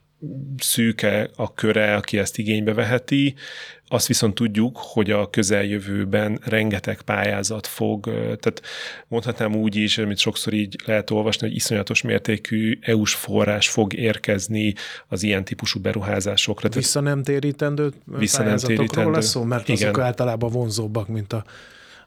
szűke 0.59 1.31
a 1.37 1.55
köre, 1.55 1.95
aki 1.95 2.19
ezt 2.19 2.39
igénybe 2.39 2.75
veheti. 2.75 3.35
Azt 3.89 4.07
viszont 4.07 4.35
tudjuk, 4.35 4.79
hogy 4.79 5.11
a 5.11 5.31
közeljövőben 5.31 6.41
rengeteg 6.45 7.03
pályázat 7.03 7.67
fog, 7.67 8.05
tehát 8.05 8.63
mondhatnám 9.09 9.55
úgy 9.55 9.77
is, 9.77 9.99
amit 9.99 10.19
sokszor 10.19 10.53
így 10.53 10.77
lehet 10.85 11.11
olvasni, 11.11 11.47
hogy 11.47 11.57
iszonyatos 11.57 12.03
mértékű 12.03 12.79
EU-s 12.81 13.15
forrás 13.15 13.69
fog 13.69 13.95
érkezni 13.95 14.75
az 15.09 15.23
ilyen 15.23 15.45
típusú 15.45 15.81
beruházásokra. 15.81 16.69
Vissza 16.69 17.01
nem 17.01 17.23
térítendő 17.23 17.93
vissza 18.05 18.43
nem 18.43 18.57
térítendő. 18.57 19.11
lesz 19.11 19.29
szó, 19.29 19.43
mert 19.43 19.69
Igen. 19.69 19.89
azok 19.89 20.03
általában 20.03 20.51
vonzóbbak, 20.51 21.09
mint 21.09 21.33
a 21.33 21.45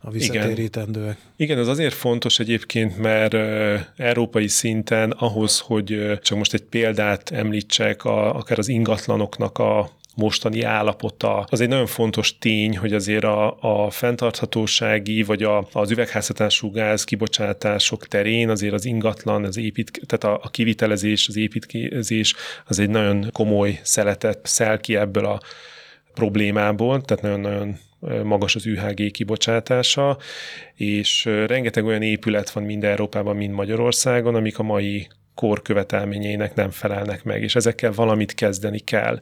a 0.06 0.12
visszatérítendőek. 0.12 1.18
Igen. 1.18 1.34
Igen, 1.36 1.58
ez 1.58 1.68
azért 1.68 1.94
fontos 1.94 2.40
egyébként, 2.40 2.98
mert 2.98 3.34
európai 3.98 4.48
szinten 4.48 5.12
ahhoz, 5.12 5.60
hogy 5.60 6.20
csak 6.22 6.38
most 6.38 6.54
egy 6.54 6.64
példát 6.64 7.32
említsek, 7.32 8.06
a, 8.06 8.36
akár 8.36 8.60
az 8.60 8.68
ingatlanoknak 8.68 9.58
a 9.58 9.90
mostani 10.16 10.62
állapota. 10.62 11.48
Az 11.50 11.62
egy 11.62 11.68
nagyon 11.68 11.86
fontos 11.86 12.38
tény, 12.38 12.78
hogy 12.78 12.94
azért 12.94 13.24
a, 13.24 13.58
a 13.60 13.90
fenntarthatósági 13.90 15.24
vagy 15.24 15.44
a, 15.44 15.68
az 15.72 15.92
üvegházhatású 15.92 16.72
gáz 16.72 17.04
kibocsátások 17.04 18.08
terén 18.08 18.50
azért 18.50 18.74
az 18.74 18.86
ingatlan, 18.86 19.44
az 19.44 19.58
épít, 19.58 20.02
tehát 20.06 20.38
a, 20.38 20.46
a 20.46 20.50
kivitelezés, 20.50 21.28
az 21.28 21.36
építkezés 21.36 22.36
az 22.66 22.80
egy 22.80 22.90
nagyon 22.90 23.30
komoly 23.32 23.80
szeletet 23.84 24.40
szel 24.44 24.80
ki 24.80 24.96
ebből 24.96 25.26
a 25.26 25.40
problémából, 26.14 27.02
tehát 27.02 27.24
nagyon-nagyon 27.24 27.78
magas 28.24 28.56
az 28.56 28.66
UHG 28.66 29.12
kibocsátása, 29.12 30.18
és 30.76 31.26
rengeteg 31.26 31.86
olyan 31.86 32.02
épület 32.02 32.52
van 32.52 32.64
mind 32.64 32.84
Európában, 32.84 33.36
mind 33.36 33.54
Magyarországon, 33.54 34.36
amik 34.36 34.60
a 34.60 34.64
mai 34.64 35.08
kor 35.36 35.62
követelményeinek 35.62 36.56
nem 36.56 36.70
felelnek 36.70 37.24
meg, 37.24 37.44
és 37.44 37.56
ezekkel 37.56 37.92
valamit 37.92 38.34
kezdeni 38.34 38.80
kell. 38.80 39.18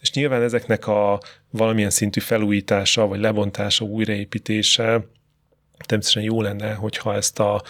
És 0.00 0.12
nyilván 0.12 0.42
ezeknek 0.42 0.86
a 0.86 1.20
valamilyen 1.50 1.90
szintű 1.90 2.20
felújítása, 2.20 3.06
vagy 3.06 3.20
lebontása, 3.20 3.84
újraépítése 3.84 5.04
természetesen 5.86 6.22
jó 6.22 6.42
lenne, 6.42 6.72
hogyha 6.72 7.14
ezt 7.14 7.38
a, 7.38 7.62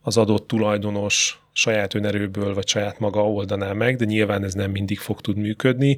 az 0.00 0.16
adott 0.16 0.46
tulajdonos 0.46 1.40
saját 1.52 1.94
önerőből, 1.94 2.54
vagy 2.54 2.68
saját 2.68 2.98
maga 2.98 3.30
oldaná 3.30 3.72
meg, 3.72 3.96
de 3.96 4.04
nyilván 4.04 4.44
ez 4.44 4.54
nem 4.54 4.70
mindig 4.70 4.98
fog 4.98 5.20
tud 5.20 5.36
működni, 5.36 5.96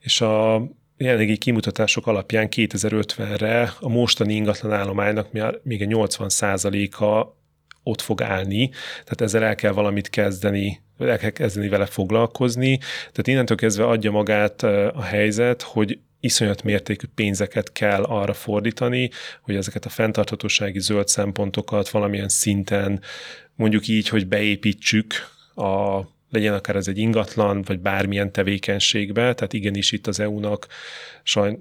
és 0.00 0.20
a 0.20 0.62
jelenlegi 0.96 1.36
kimutatások 1.36 2.06
alapján 2.06 2.48
2050-re 2.50 3.72
a 3.80 3.88
mostani 3.88 4.34
ingatlan 4.34 4.72
állománynak 4.72 5.28
még 5.62 5.82
a 5.82 5.84
80 5.84 6.28
a 6.90 7.36
ott 7.82 8.00
fog 8.00 8.22
állni, 8.22 8.68
tehát 8.90 9.20
ezzel 9.20 9.44
el 9.44 9.54
kell 9.54 9.72
valamit 9.72 10.10
kezdeni, 10.10 10.80
el 10.98 11.18
kell 11.18 11.30
kezdeni 11.30 11.68
vele 11.68 11.86
foglalkozni, 11.86 12.78
tehát 12.98 13.26
innentől 13.26 13.56
kezdve 13.56 13.86
adja 13.86 14.10
magát 14.10 14.62
a 14.62 15.02
helyzet, 15.02 15.62
hogy 15.62 15.98
iszonyat 16.20 16.62
mértékű 16.62 17.06
pénzeket 17.14 17.72
kell 17.72 18.02
arra 18.02 18.32
fordítani, 18.32 19.10
hogy 19.42 19.56
ezeket 19.56 19.84
a 19.84 19.88
fenntarthatósági 19.88 20.80
zöld 20.80 21.08
szempontokat 21.08 21.88
valamilyen 21.88 22.28
szinten 22.28 23.00
mondjuk 23.54 23.88
így, 23.88 24.08
hogy 24.08 24.26
beépítsük 24.26 25.14
a 25.54 26.00
legyen 26.36 26.54
akár 26.54 26.76
ez 26.76 26.88
egy 26.88 26.98
ingatlan, 26.98 27.62
vagy 27.62 27.78
bármilyen 27.78 28.32
tevékenységbe, 28.32 29.34
tehát 29.34 29.52
igenis 29.52 29.92
itt 29.92 30.06
az 30.06 30.20
EU-nak 30.20 30.66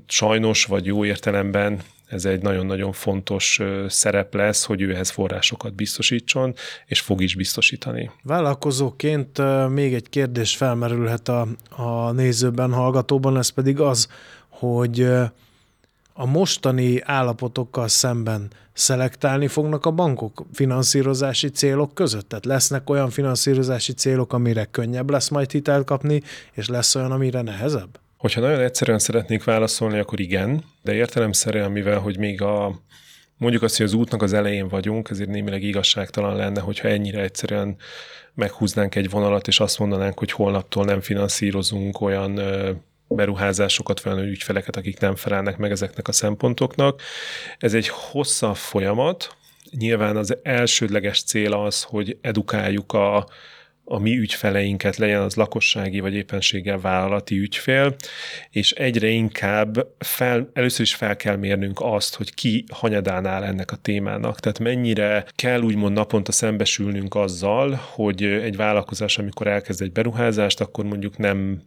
sajnos, 0.08 0.66
vagy 0.66 0.86
jó 0.86 1.06
értelemben 1.06 1.82
ez 2.08 2.26
egy 2.26 2.42
nagyon-nagyon 2.42 2.92
fontos 2.92 3.62
szerep 3.88 4.34
lesz, 4.34 4.66
hogy 4.66 4.82
ő 4.82 4.94
ehhez 4.94 5.10
forrásokat 5.10 5.74
biztosítson, 5.74 6.54
és 6.86 7.00
fog 7.00 7.22
is 7.22 7.36
biztosítani. 7.36 8.12
Vállalkozóként 8.24 9.42
még 9.70 9.94
egy 9.94 10.10
kérdés 10.10 10.56
felmerülhet 10.56 11.30
a, 11.30 11.48
a 11.70 12.12
nézőben, 12.12 12.74
hallgatóban, 12.74 13.38
ez 13.38 13.50
pedig 13.50 13.80
az, 13.80 14.08
hogy 14.50 15.02
a 16.14 16.26
mostani 16.26 17.02
állapotokkal 17.02 17.88
szemben 17.88 18.52
szelektálni 18.76 19.48
fognak 19.48 19.86
a 19.86 19.92
bankok 19.92 20.46
finanszírozási 20.54 21.50
célok 21.50 21.94
között? 21.94 22.30
Tehát 22.30 22.46
lesznek 22.46 22.90
olyan 22.90 23.10
finanszírozási 23.10 23.94
célok, 23.94 24.34
amire 24.34 24.66
könnyebb 24.66 25.10
lesz 25.10 25.30
majd 25.30 25.52
hitelt 25.52 25.86
kapni, 25.86 26.22
és 26.52 26.68
lesz 26.68 26.96
olyan, 26.96 27.12
amire 27.12 27.42
nehezebb? 27.42 28.00
Hogyha 28.18 28.42
nagyon 28.42 28.60
egyszerűen 28.60 29.00
szeretnék 29.00 29.44
válaszolni, 29.44 30.00
akkor 30.00 30.20
igen, 30.20 30.64
de 30.82 30.94
értelemszerűen, 30.94 31.72
mivel 31.72 32.00
hogy 32.00 32.18
még 32.18 32.42
a 32.42 32.82
mondjuk 33.38 33.64
azt, 33.64 33.78
hogy 33.78 33.86
az 33.86 33.94
útnak 33.94 34.22
az 34.22 34.34
elején 34.34 34.68
vagyunk, 34.68 35.10
ezért 35.10 35.30
némileg 35.30 35.64
igazságtalan 35.64 36.36
lenne, 36.36 36.60
hogyha 36.60 36.88
ennyire 36.88 37.22
egyszerűen 37.22 37.76
meghúznánk 38.34 38.96
egy 38.96 39.10
vonalat, 39.10 39.48
és 39.48 39.60
azt 39.60 39.80
mondanánk, 39.80 40.20
hogy 40.20 40.32
holnaptól 40.32 40.86
nem 40.86 41.02
finanszírozunk 41.02 42.02
olyan 42.02 42.40
beruházásokat, 43.08 44.06
olyan 44.06 44.20
ügyfeleket, 44.20 44.76
akik 44.76 45.00
nem 45.00 45.16
felelnek 45.16 45.58
meg 45.58 45.72
ezeknek 45.72 46.08
a 46.08 46.12
szempontoknak. 46.12 47.02
Ez 47.58 47.74
egy 47.74 47.88
hosszabb 47.88 48.56
folyamat. 48.56 49.36
Nyilván 49.72 50.18
az 50.18 50.38
elsődleges 50.44 51.24
cél 51.24 51.54
az, 51.54 51.84
hogy 51.84 52.18
edukáljuk 52.22 52.94
a, 52.94 53.28
a 53.84 54.00
mi 54.00 54.18
ügyfeleinket, 54.18 54.98
legyen 54.98 55.22
az 55.22 55.36
lakossági 55.36 56.00
vagy 56.00 56.14
éppenséggel 56.14 56.80
vállalati 56.80 57.38
ügyfél, 57.38 57.96
és 58.50 58.72
egyre 58.72 59.08
inkább 59.08 59.88
fel, 59.98 60.50
először 60.54 60.82
is 60.82 60.96
fel 60.96 61.16
kell 61.16 61.36
mérnünk 61.36 61.80
azt, 61.82 62.16
hogy 62.16 62.34
ki 62.34 62.64
hanyadán 62.72 63.26
áll 63.26 63.44
ennek 63.44 63.72
a 63.72 63.76
témának. 63.76 64.40
Tehát 64.40 64.60
mennyire 64.60 65.26
kell 65.36 65.62
úgymond 65.62 65.96
naponta 65.96 66.32
szembesülnünk 66.32 67.16
azzal, 67.16 67.80
hogy 67.92 68.24
egy 68.24 68.56
vállalkozás, 68.56 69.18
amikor 69.18 69.48
elkezd 69.48 69.82
egy 69.82 69.92
beruházást, 69.92 70.62
akkor 70.62 70.86
mondjuk 70.86 71.18
nem 71.18 71.62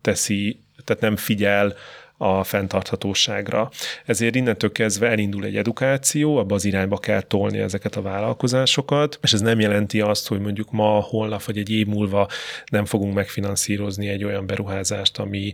teszi, 0.00 0.62
tehát 0.84 1.02
nem 1.02 1.16
figyel 1.16 1.74
a 2.16 2.44
fenntarthatóságra. 2.44 3.70
Ezért 4.04 4.34
innentől 4.34 4.72
kezdve 4.72 5.08
elindul 5.08 5.44
egy 5.44 5.56
edukáció, 5.56 6.36
abba 6.36 6.54
az 6.54 6.64
irányba 6.64 6.98
kell 6.98 7.20
tolni 7.20 7.58
ezeket 7.58 7.96
a 7.96 8.02
vállalkozásokat, 8.02 9.18
és 9.22 9.32
ez 9.32 9.40
nem 9.40 9.60
jelenti 9.60 10.00
azt, 10.00 10.28
hogy 10.28 10.40
mondjuk 10.40 10.70
ma, 10.70 11.00
holnap 11.00 11.44
vagy 11.44 11.58
egy 11.58 11.70
év 11.70 11.86
múlva 11.86 12.28
nem 12.66 12.84
fogunk 12.84 13.14
megfinanszírozni 13.14 14.08
egy 14.08 14.24
olyan 14.24 14.46
beruházást, 14.46 15.18
ami, 15.18 15.52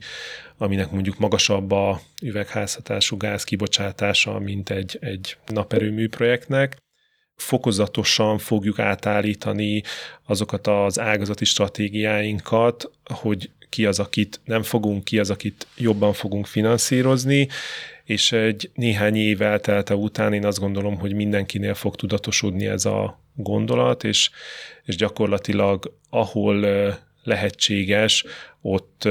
aminek 0.59 0.91
mondjuk 0.91 1.19
magasabb 1.19 1.71
a 1.71 2.01
üvegházhatású 2.23 3.17
gáz 3.17 3.45
kibocsátása, 3.45 4.39
mint 4.39 4.71
egy, 4.71 4.99
egy 5.01 5.37
naperőmű 5.47 6.09
projektnek 6.09 6.77
fokozatosan 7.37 8.39
fogjuk 8.39 8.79
átállítani 8.79 9.83
azokat 10.27 10.67
az 10.67 10.99
ágazati 10.99 11.45
stratégiáinkat, 11.45 12.91
hogy 13.05 13.51
ki 13.71 13.87
az, 13.87 13.99
akit 13.99 14.41
nem 14.45 14.63
fogunk, 14.63 15.05
ki 15.05 15.19
az, 15.19 15.31
akit 15.31 15.67
jobban 15.77 16.13
fogunk 16.13 16.47
finanszírozni, 16.47 17.49
és 18.05 18.33
egy 18.33 18.71
néhány 18.75 19.17
év 19.17 19.43
eltelte 19.43 19.95
után 19.95 20.33
én 20.33 20.45
azt 20.47 20.59
gondolom, 20.59 20.99
hogy 20.99 21.15
mindenkinél 21.15 21.75
fog 21.75 21.97
tudatosodni 21.97 22.67
ez 22.67 22.85
a 22.85 23.21
gondolat, 23.35 24.05
és, 24.05 24.31
és 24.85 24.97
gyakorlatilag 24.97 25.99
ahol 26.11 26.67
lehetséges, 27.23 28.25
ott 28.61 29.09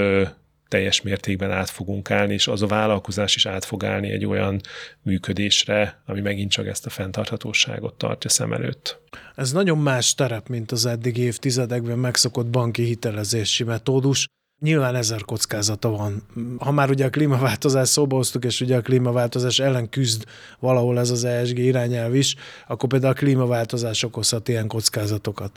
teljes 0.68 1.02
mértékben 1.02 1.52
át 1.52 1.70
fogunk 1.70 2.12
állni, 2.12 2.34
és 2.34 2.48
az 2.48 2.62
a 2.62 2.68
vállalkozás 2.68 3.36
is 3.36 3.46
át 3.46 3.66
fog 3.66 3.86
állni 3.86 4.12
egy 4.12 4.26
olyan 4.26 4.62
működésre, 5.02 6.02
ami 6.06 6.22
megint 6.22 6.52
csak 6.52 6.68
ezt 6.68 6.86
a 6.86 6.90
fenntarthatóságot 6.90 7.94
tartja 7.94 8.30
szem 8.30 8.54
előtt. 8.54 9.00
Ez 9.36 9.52
nagyon 9.52 9.78
más 9.78 10.16
terep, 10.16 10.48
mint 10.48 10.72
az 10.72 10.86
eddigi 10.86 11.22
évtizedekben 11.22 11.98
megszokott 11.98 12.48
banki 12.48 12.84
hitelezési 12.84 13.64
metódus. 13.64 14.28
Nyilván 14.62 14.96
ezer 14.96 15.22
kockázata 15.26 15.90
van. 15.90 16.24
Ha 16.58 16.72
már 16.72 16.90
ugye 16.90 17.06
a 17.06 17.10
klímaváltozás 17.10 17.90
szóba 17.90 18.16
hoztuk, 18.16 18.46
és 18.46 18.62
ugye 18.62 18.78
a 18.78 18.82
klímaváltozás 18.82 19.60
ellen 19.60 19.90
küzd 19.90 20.24
valahol 20.60 21.00
ez 21.00 21.10
az 21.10 21.24
ESG 21.24 21.58
irányelv 21.58 22.16
is, 22.16 22.36
akkor 22.68 22.90
például 22.90 23.12
a 23.12 23.16
klímaváltozás 23.16 24.04
okozhat 24.04 24.48
ilyen 24.48 24.68
kockázatokat. 24.68 25.52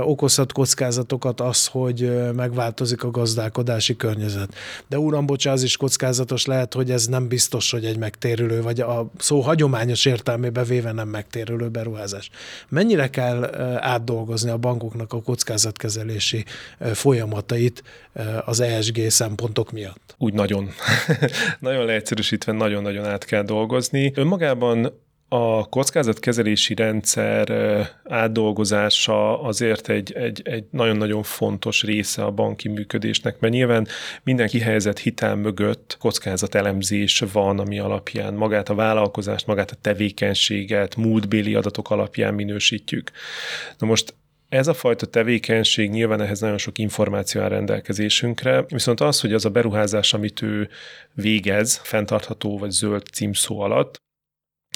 Okozhat 0.00 0.52
kockázatokat 0.52 1.40
az, 1.40 1.66
hogy 1.66 2.32
megváltozik 2.34 3.02
a 3.02 3.10
gazdálkodási 3.10 3.96
környezet. 3.96 4.54
De 4.88 4.98
uram, 4.98 5.26
bocsá, 5.26 5.52
az 5.52 5.62
is 5.62 5.76
kockázatos 5.76 6.46
lehet, 6.46 6.74
hogy 6.74 6.90
ez 6.90 7.06
nem 7.06 7.28
biztos, 7.28 7.70
hogy 7.70 7.84
egy 7.84 7.98
megtérülő, 7.98 8.62
vagy 8.62 8.80
a 8.80 9.10
szó 9.18 9.40
hagyományos 9.40 10.04
értelmébe 10.04 10.64
véve 10.64 10.92
nem 10.92 11.08
megtérülő 11.08 11.68
beruházás. 11.68 12.30
Mennyire 12.68 13.08
kell 13.08 13.44
átdolgozni 13.80 14.50
a 14.50 14.56
bankoknak 14.56 15.12
a 15.12 15.22
kockázatkezelési 15.22 16.44
folyamatait, 16.92 17.82
az 18.44 18.60
ESG 18.60 19.10
szempontok 19.10 19.72
miatt? 19.72 20.14
Úgy 20.18 20.32
nagyon. 20.32 20.68
nagyon 21.60 21.84
leegyszerűsítve 21.84 22.52
nagyon-nagyon 22.52 23.04
át 23.04 23.24
kell 23.24 23.42
dolgozni. 23.42 24.12
Önmagában 24.14 25.06
a 25.28 25.68
kockázatkezelési 25.68 26.74
rendszer 26.74 27.50
átdolgozása 28.04 29.42
azért 29.42 29.88
egy, 29.88 30.12
egy, 30.12 30.40
egy 30.44 30.64
nagyon-nagyon 30.70 31.22
fontos 31.22 31.82
része 31.82 32.24
a 32.24 32.30
banki 32.30 32.68
működésnek, 32.68 33.40
mert 33.40 33.52
nyilván 33.52 33.86
minden 34.22 34.48
kihelyezett 34.48 34.98
hitel 34.98 35.36
mögött 35.36 35.96
kockázatelemzés 36.00 37.24
van, 37.32 37.58
ami 37.58 37.78
alapján 37.78 38.34
magát 38.34 38.68
a 38.68 38.74
vállalkozást, 38.74 39.46
magát 39.46 39.70
a 39.70 39.76
tevékenységet, 39.80 40.96
múltbéli 40.96 41.54
adatok 41.54 41.90
alapján 41.90 42.34
minősítjük. 42.34 43.10
Na 43.78 43.86
most 43.86 44.14
ez 44.48 44.66
a 44.66 44.74
fajta 44.74 45.06
tevékenység 45.06 45.90
nyilván 45.90 46.20
ehhez 46.20 46.40
nagyon 46.40 46.58
sok 46.58 46.78
információ 46.78 47.40
áll 47.40 47.48
rendelkezésünkre, 47.48 48.64
viszont 48.68 49.00
az, 49.00 49.20
hogy 49.20 49.32
az 49.32 49.44
a 49.44 49.50
beruházás, 49.50 50.14
amit 50.14 50.42
ő 50.42 50.68
végez, 51.12 51.80
fenntartható 51.82 52.58
vagy 52.58 52.70
zöld 52.70 53.06
címszó 53.12 53.60
alatt, 53.60 53.96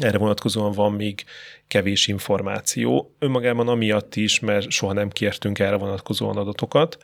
erre 0.02 0.18
vonatkozóan 0.18 0.72
van 0.72 0.92
még 0.92 1.24
kevés 1.68 2.06
információ. 2.06 3.14
Önmagában 3.18 3.68
amiatt 3.68 4.16
is, 4.16 4.40
mert 4.40 4.70
soha 4.70 4.92
nem 4.92 5.10
kértünk 5.10 5.58
erre 5.58 5.76
vonatkozóan 5.76 6.36
adatokat, 6.36 6.98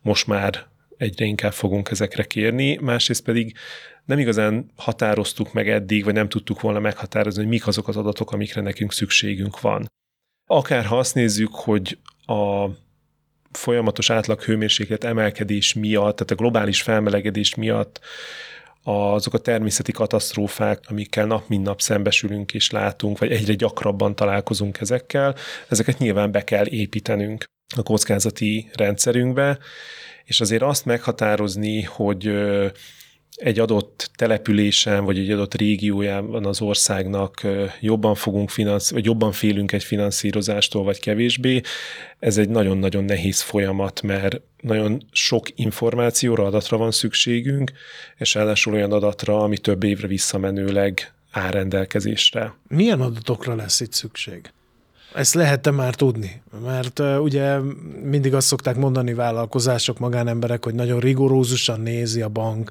most 0.00 0.26
már 0.26 0.66
egyre 0.96 1.24
inkább 1.24 1.52
fogunk 1.52 1.90
ezekre 1.90 2.24
kérni, 2.24 2.76
másrészt 2.76 3.24
pedig 3.24 3.56
nem 4.04 4.18
igazán 4.18 4.70
határoztuk 4.76 5.52
meg 5.52 5.68
eddig, 5.68 6.04
vagy 6.04 6.14
nem 6.14 6.28
tudtuk 6.28 6.60
volna 6.60 6.80
meghatározni, 6.80 7.40
hogy 7.40 7.50
mik 7.50 7.66
azok 7.66 7.88
az 7.88 7.96
adatok, 7.96 8.32
amikre 8.32 8.60
nekünk 8.60 8.92
szükségünk 8.92 9.60
van. 9.60 9.86
Akár 10.52 10.84
ha 10.84 10.98
azt 10.98 11.14
nézzük, 11.14 11.54
hogy 11.54 11.98
a 12.26 12.66
folyamatos 13.50 14.10
átlag 14.10 14.42
hőmérséklet 14.42 15.04
emelkedés 15.04 15.74
miatt, 15.74 16.16
tehát 16.16 16.30
a 16.30 16.34
globális 16.34 16.82
felmelegedés 16.82 17.54
miatt 17.54 18.00
azok 18.82 19.34
a 19.34 19.38
természeti 19.38 19.92
katasztrófák, 19.92 20.84
amikkel 20.88 21.26
nap 21.26 21.48
mint 21.48 21.64
nap 21.64 21.80
szembesülünk 21.80 22.54
és 22.54 22.70
látunk, 22.70 23.18
vagy 23.18 23.30
egyre 23.30 23.54
gyakrabban 23.54 24.14
találkozunk 24.14 24.80
ezekkel, 24.80 25.34
ezeket 25.68 25.98
nyilván 25.98 26.30
be 26.30 26.44
kell 26.44 26.66
építenünk 26.66 27.44
a 27.76 27.82
kockázati 27.82 28.70
rendszerünkbe, 28.72 29.58
és 30.24 30.40
azért 30.40 30.62
azt 30.62 30.84
meghatározni, 30.84 31.82
hogy 31.82 32.32
egy 33.40 33.58
adott 33.58 34.10
településen, 34.14 35.04
vagy 35.04 35.18
egy 35.18 35.30
adott 35.30 35.54
régiójában 35.54 36.46
az 36.46 36.60
országnak 36.60 37.46
jobban 37.80 38.14
fogunk 38.14 38.50
finansz, 38.50 38.90
vagy 38.90 39.04
jobban 39.04 39.32
félünk 39.32 39.72
egy 39.72 39.84
finanszírozástól, 39.84 40.84
vagy 40.84 41.00
kevésbé, 41.00 41.60
ez 42.18 42.38
egy 42.38 42.48
nagyon-nagyon 42.48 43.04
nehéz 43.04 43.40
folyamat, 43.40 44.02
mert 44.02 44.40
nagyon 44.60 45.02
sok 45.12 45.46
információra, 45.54 46.44
adatra 46.44 46.76
van 46.76 46.90
szükségünk, 46.90 47.72
és 48.16 48.34
ráadásul 48.34 48.74
olyan 48.74 48.92
adatra, 48.92 49.42
ami 49.42 49.58
több 49.58 49.82
évre 49.82 50.06
visszamenőleg 50.06 51.12
áll 51.30 51.50
rendelkezésre. 51.50 52.54
Milyen 52.68 53.00
adatokra 53.00 53.54
lesz 53.54 53.80
itt 53.80 53.92
szükség? 53.92 54.50
Ezt 55.14 55.34
lehet 55.34 55.70
már 55.70 55.94
tudni? 55.94 56.42
Mert 56.64 56.98
ugye 56.98 57.58
mindig 58.02 58.34
azt 58.34 58.46
szokták 58.46 58.76
mondani 58.76 59.14
vállalkozások, 59.14 59.98
magánemberek, 59.98 60.64
hogy 60.64 60.74
nagyon 60.74 61.00
rigorózusan 61.00 61.80
nézi 61.80 62.22
a 62.22 62.28
bank, 62.28 62.70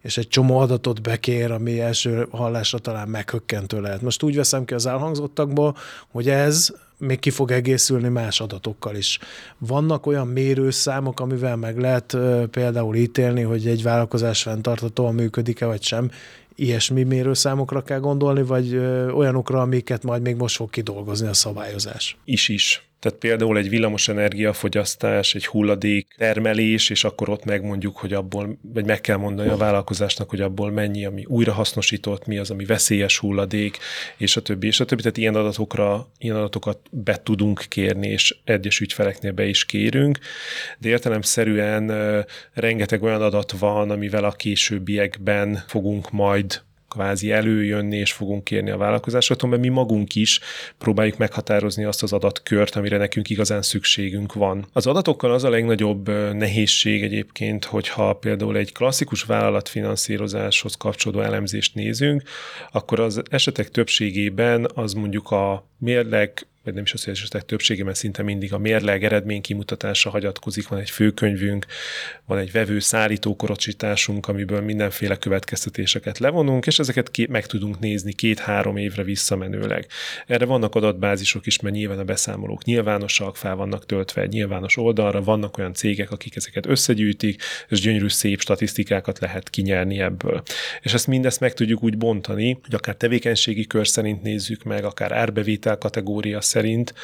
és 0.00 0.16
egy 0.16 0.28
csomó 0.28 0.58
adatot 0.58 1.02
bekér, 1.02 1.50
ami 1.50 1.80
első 1.80 2.26
hallásra 2.30 2.78
talán 2.78 3.08
meghökkentő 3.08 3.80
lehet. 3.80 4.02
Most 4.02 4.22
úgy 4.22 4.36
veszem 4.36 4.64
ki 4.64 4.74
az 4.74 4.86
elhangzottakból, 4.86 5.76
hogy 6.10 6.28
ez 6.28 6.68
még 6.98 7.18
ki 7.18 7.30
fog 7.30 7.50
egészülni 7.50 8.08
más 8.08 8.40
adatokkal 8.40 8.96
is. 8.96 9.18
Vannak 9.58 10.06
olyan 10.06 10.26
mérőszámok, 10.26 11.20
amivel 11.20 11.56
meg 11.56 11.78
lehet 11.78 12.16
például 12.50 12.96
ítélni, 12.96 13.42
hogy 13.42 13.66
egy 13.66 13.82
vállalkozás 13.82 14.42
fenntartatóan 14.42 15.14
működik-e 15.14 15.66
vagy 15.66 15.82
sem, 15.82 16.10
ilyesmi 16.54 17.02
mérőszámokra 17.02 17.82
kell 17.82 18.00
gondolni, 18.00 18.42
vagy 18.42 18.76
olyanokra, 19.14 19.60
amiket 19.60 20.02
majd 20.02 20.22
még 20.22 20.36
most 20.36 20.56
fog 20.56 20.70
kidolgozni 20.70 21.26
a 21.28 21.34
szabályozás? 21.34 22.16
Is 22.24 22.48
is. 22.48 22.89
Tehát 23.00 23.18
például 23.18 23.58
egy 23.58 23.68
villamos 23.68 24.08
energiafogyasztás, 24.08 25.34
egy 25.34 25.46
hulladék 25.46 26.14
termelés, 26.18 26.90
és 26.90 27.04
akkor 27.04 27.28
ott 27.28 27.44
megmondjuk, 27.44 27.96
hogy 27.96 28.12
abból, 28.12 28.58
vagy 28.62 28.84
meg 28.84 29.00
kell 29.00 29.16
mondani 29.16 29.48
a 29.48 29.56
vállalkozásnak, 29.56 30.30
hogy 30.30 30.40
abból 30.40 30.70
mennyi, 30.70 31.04
ami 31.04 31.24
újrahasznosított, 31.24 32.26
mi 32.26 32.38
az, 32.38 32.50
ami 32.50 32.64
veszélyes 32.64 33.18
hulladék, 33.18 33.78
és 34.16 34.36
a 34.36 34.42
többi, 34.42 34.66
és 34.66 34.80
a 34.80 34.84
többi. 34.84 35.02
Tehát 35.02 35.16
ilyen 35.16 35.34
adatokra, 35.34 36.10
ilyen 36.18 36.36
adatokat 36.36 36.78
be 36.90 37.22
tudunk 37.22 37.64
kérni, 37.68 38.08
és 38.08 38.36
egyes 38.44 38.80
ügyfeleknél 38.80 39.32
be 39.32 39.46
is 39.46 39.64
kérünk, 39.64 40.18
de 40.78 40.88
értelemszerűen 40.88 41.92
rengeteg 42.52 43.02
olyan 43.02 43.22
adat 43.22 43.52
van, 43.52 43.90
amivel 43.90 44.24
a 44.24 44.32
későbbiekben 44.32 45.62
fogunk 45.66 46.10
majd 46.10 46.62
kvázi 46.90 47.32
előjönni, 47.32 47.96
és 47.96 48.12
fogunk 48.12 48.44
kérni 48.44 48.70
a 48.70 48.76
vállalkozásoktól, 48.76 49.50
mert 49.50 49.62
mi 49.62 49.68
magunk 49.68 50.14
is 50.14 50.40
próbáljuk 50.78 51.16
meghatározni 51.16 51.84
azt 51.84 52.02
az 52.02 52.12
adatkört, 52.12 52.74
amire 52.74 52.96
nekünk 52.96 53.30
igazán 53.30 53.62
szükségünk 53.62 54.32
van. 54.32 54.66
Az 54.72 54.86
adatokkal 54.86 55.32
az 55.32 55.44
a 55.44 55.50
legnagyobb 55.50 56.08
nehézség 56.32 57.02
egyébként, 57.02 57.64
hogyha 57.64 58.12
például 58.12 58.56
egy 58.56 58.72
klasszikus 58.72 59.22
vállalatfinanszírozáshoz 59.22 60.74
kapcsolódó 60.74 61.20
elemzést 61.20 61.74
nézünk, 61.74 62.22
akkor 62.72 63.00
az 63.00 63.22
esetek 63.30 63.68
többségében 63.68 64.68
az 64.74 64.92
mondjuk 64.92 65.30
a 65.30 65.66
mérleg 65.78 66.46
vagy 66.64 66.74
nem 66.74 66.82
is 66.82 66.92
az, 66.92 67.04
hogy 67.04 67.12
esetek 67.12 67.44
többségében 67.44 67.94
szinte 67.94 68.22
mindig 68.22 68.52
a 68.52 68.58
mérleg 68.58 69.04
eredmény 69.04 69.40
kimutatása 69.40 70.10
hagyatkozik, 70.10 70.68
van 70.68 70.78
egy 70.78 70.90
főkönyvünk, 70.90 71.66
van 72.26 72.38
egy 72.38 72.52
vevő 72.52 72.78
szállító 72.78 73.36
korocsításunk, 73.36 74.28
amiből 74.28 74.60
mindenféle 74.60 75.16
következtetéseket 75.16 76.18
levonunk, 76.18 76.66
és 76.66 76.78
ezeket 76.78 77.10
ki, 77.10 77.26
meg 77.30 77.46
tudunk 77.46 77.78
nézni 77.78 78.12
két-három 78.12 78.76
évre 78.76 79.02
visszamenőleg. 79.02 79.86
Erre 80.26 80.44
vannak 80.44 80.74
adatbázisok 80.74 81.46
is, 81.46 81.60
mert 81.60 81.74
nyilván 81.74 81.98
a 81.98 82.04
beszámolók 82.04 82.64
nyilvánosak, 82.64 83.36
fel 83.36 83.54
vannak 83.54 83.86
töltve 83.86 84.22
egy 84.22 84.30
nyilvános 84.30 84.76
oldalra, 84.76 85.22
vannak 85.22 85.58
olyan 85.58 85.74
cégek, 85.74 86.10
akik 86.10 86.36
ezeket 86.36 86.66
összegyűjtik, 86.66 87.42
és 87.68 87.80
gyönyörű 87.80 88.08
szép 88.08 88.40
statisztikákat 88.40 89.18
lehet 89.18 89.50
kinyerni 89.50 90.00
ebből. 90.00 90.42
És 90.80 90.94
ezt 90.94 91.06
mindezt 91.06 91.40
meg 91.40 91.54
tudjuk 91.54 91.82
úgy 91.82 91.96
bontani, 91.96 92.58
hogy 92.62 92.74
akár 92.74 92.94
tevékenységi 92.94 93.66
kör 93.66 93.88
szerint 93.88 94.22
nézzük 94.22 94.62
meg, 94.62 94.84
akár 94.84 95.12
árbevétel 95.12 95.78
kategória 95.78 96.40
szerint, 96.50 96.94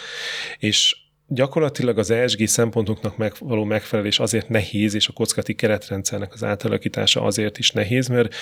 és 0.59 0.97
gyakorlatilag 1.29 1.99
az 1.99 2.11
ESG 2.11 2.47
szempontoknak 2.47 3.17
meg, 3.17 3.33
való 3.39 3.65
megfelelés 3.65 4.19
azért 4.19 4.49
nehéz, 4.49 4.95
és 4.95 5.09
a 5.09 5.13
kockati 5.13 5.55
keretrendszernek 5.55 6.33
az 6.33 6.45
átalakítása 6.45 7.23
azért 7.23 7.59
is 7.59 7.71
nehéz, 7.71 8.09
mert 8.09 8.35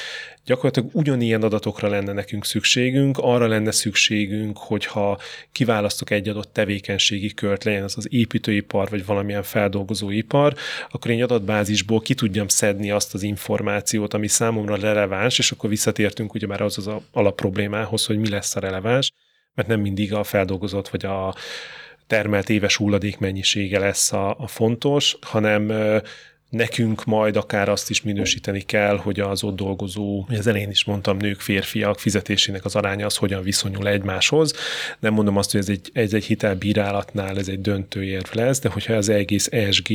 gyakorlatilag 0.44 0.88
ugyanilyen 0.92 1.42
adatokra 1.42 1.88
lenne 1.88 2.12
nekünk 2.12 2.44
szükségünk, 2.44 3.18
arra 3.20 3.46
lenne 3.46 3.70
szükségünk, 3.70 4.58
hogyha 4.58 5.20
kiválasztok 5.52 6.10
egy 6.10 6.28
adott 6.28 6.52
tevékenységi 6.52 7.34
kört, 7.34 7.64
legyen 7.64 7.82
az 7.82 7.94
az 7.96 8.06
építőipar, 8.10 8.90
vagy 8.90 9.04
valamilyen 9.04 9.42
feldolgozóipar, 9.42 10.54
akkor 10.90 11.10
én 11.10 11.16
egy 11.16 11.22
adatbázisból 11.22 12.00
ki 12.00 12.14
tudjam 12.14 12.48
szedni 12.48 12.90
azt 12.90 13.14
az 13.14 13.22
információt, 13.22 14.14
ami 14.14 14.28
számomra 14.28 14.76
releváns, 14.76 15.38
és 15.38 15.50
akkor 15.50 15.70
visszatértünk 15.70 16.34
ugye 16.34 16.46
már 16.46 16.60
az 16.60 16.78
az 16.78 16.90
alapproblémához, 17.12 18.06
hogy 18.06 18.18
mi 18.18 18.28
lesz 18.28 18.56
a 18.56 18.60
releváns, 18.60 19.12
mert 19.54 19.68
nem 19.68 19.80
mindig 19.80 20.14
a 20.14 20.24
feldolgozott 20.24 20.88
vagy 20.88 21.04
a 21.04 21.34
termelt 22.06 22.48
éves 22.48 22.76
hulladék 22.76 23.18
mennyisége 23.18 23.78
lesz 23.78 24.12
a, 24.12 24.38
a 24.38 24.46
fontos, 24.46 25.16
hanem 25.20 25.72
nekünk 26.54 27.04
majd 27.04 27.36
akár 27.36 27.68
azt 27.68 27.90
is 27.90 28.02
minősíteni 28.02 28.60
kell, 28.60 28.96
hogy 28.96 29.20
az 29.20 29.42
ott 29.42 29.56
dolgozó, 29.56 30.26
az 30.28 30.46
elején 30.46 30.70
is 30.70 30.84
mondtam, 30.84 31.16
nők, 31.16 31.40
férfiak 31.40 31.98
fizetésének 31.98 32.64
az 32.64 32.76
aránya 32.76 33.06
az 33.06 33.16
hogyan 33.16 33.42
viszonyul 33.42 33.88
egymáshoz. 33.88 34.54
Nem 34.98 35.12
mondom 35.12 35.36
azt, 35.36 35.50
hogy 35.50 35.60
ez 35.60 35.68
egy, 35.68 35.90
ez 35.92 36.14
egy 36.14 36.24
hitelbírálatnál 36.24 37.38
ez 37.38 37.48
egy 37.48 37.60
döntő 37.60 38.04
érv 38.04 38.32
lesz, 38.32 38.60
de 38.60 38.68
hogyha 38.68 38.92
az 38.92 39.08
egész 39.08 39.48
ESG 39.52 39.88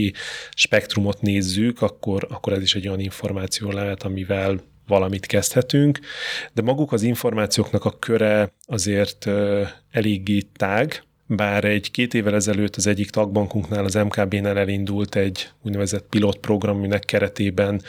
spektrumot 0.54 1.22
nézzük, 1.22 1.82
akkor, 1.82 2.28
akkor 2.30 2.54
ez 2.54 2.62
is 2.62 2.76
egy 2.76 2.88
olyan 2.88 3.00
információ 3.00 3.72
lehet, 3.72 4.04
amivel 4.04 4.60
valamit 4.90 5.26
kezdhetünk, 5.26 6.00
de 6.54 6.62
maguk 6.62 6.92
az 6.92 7.02
információknak 7.02 7.86
a 7.86 7.98
köre 8.00 8.54
azért 8.66 9.30
eléggé 9.92 10.40
tág, 10.42 11.04
bár 11.32 11.64
egy 11.64 11.92
két 11.92 12.14
évvel 12.14 12.36
ezelőtt 12.36 12.76
az 12.76 12.88
egyik 12.88 13.10
tagbankunknál, 13.10 13.84
az 13.84 13.94
MKB-nál 13.94 14.58
elindult 14.58 15.16
egy 15.16 15.50
úgynevezett 15.64 16.06
pilotprogram, 16.10 16.78
aminek 16.78 17.04
keretében 17.04 17.82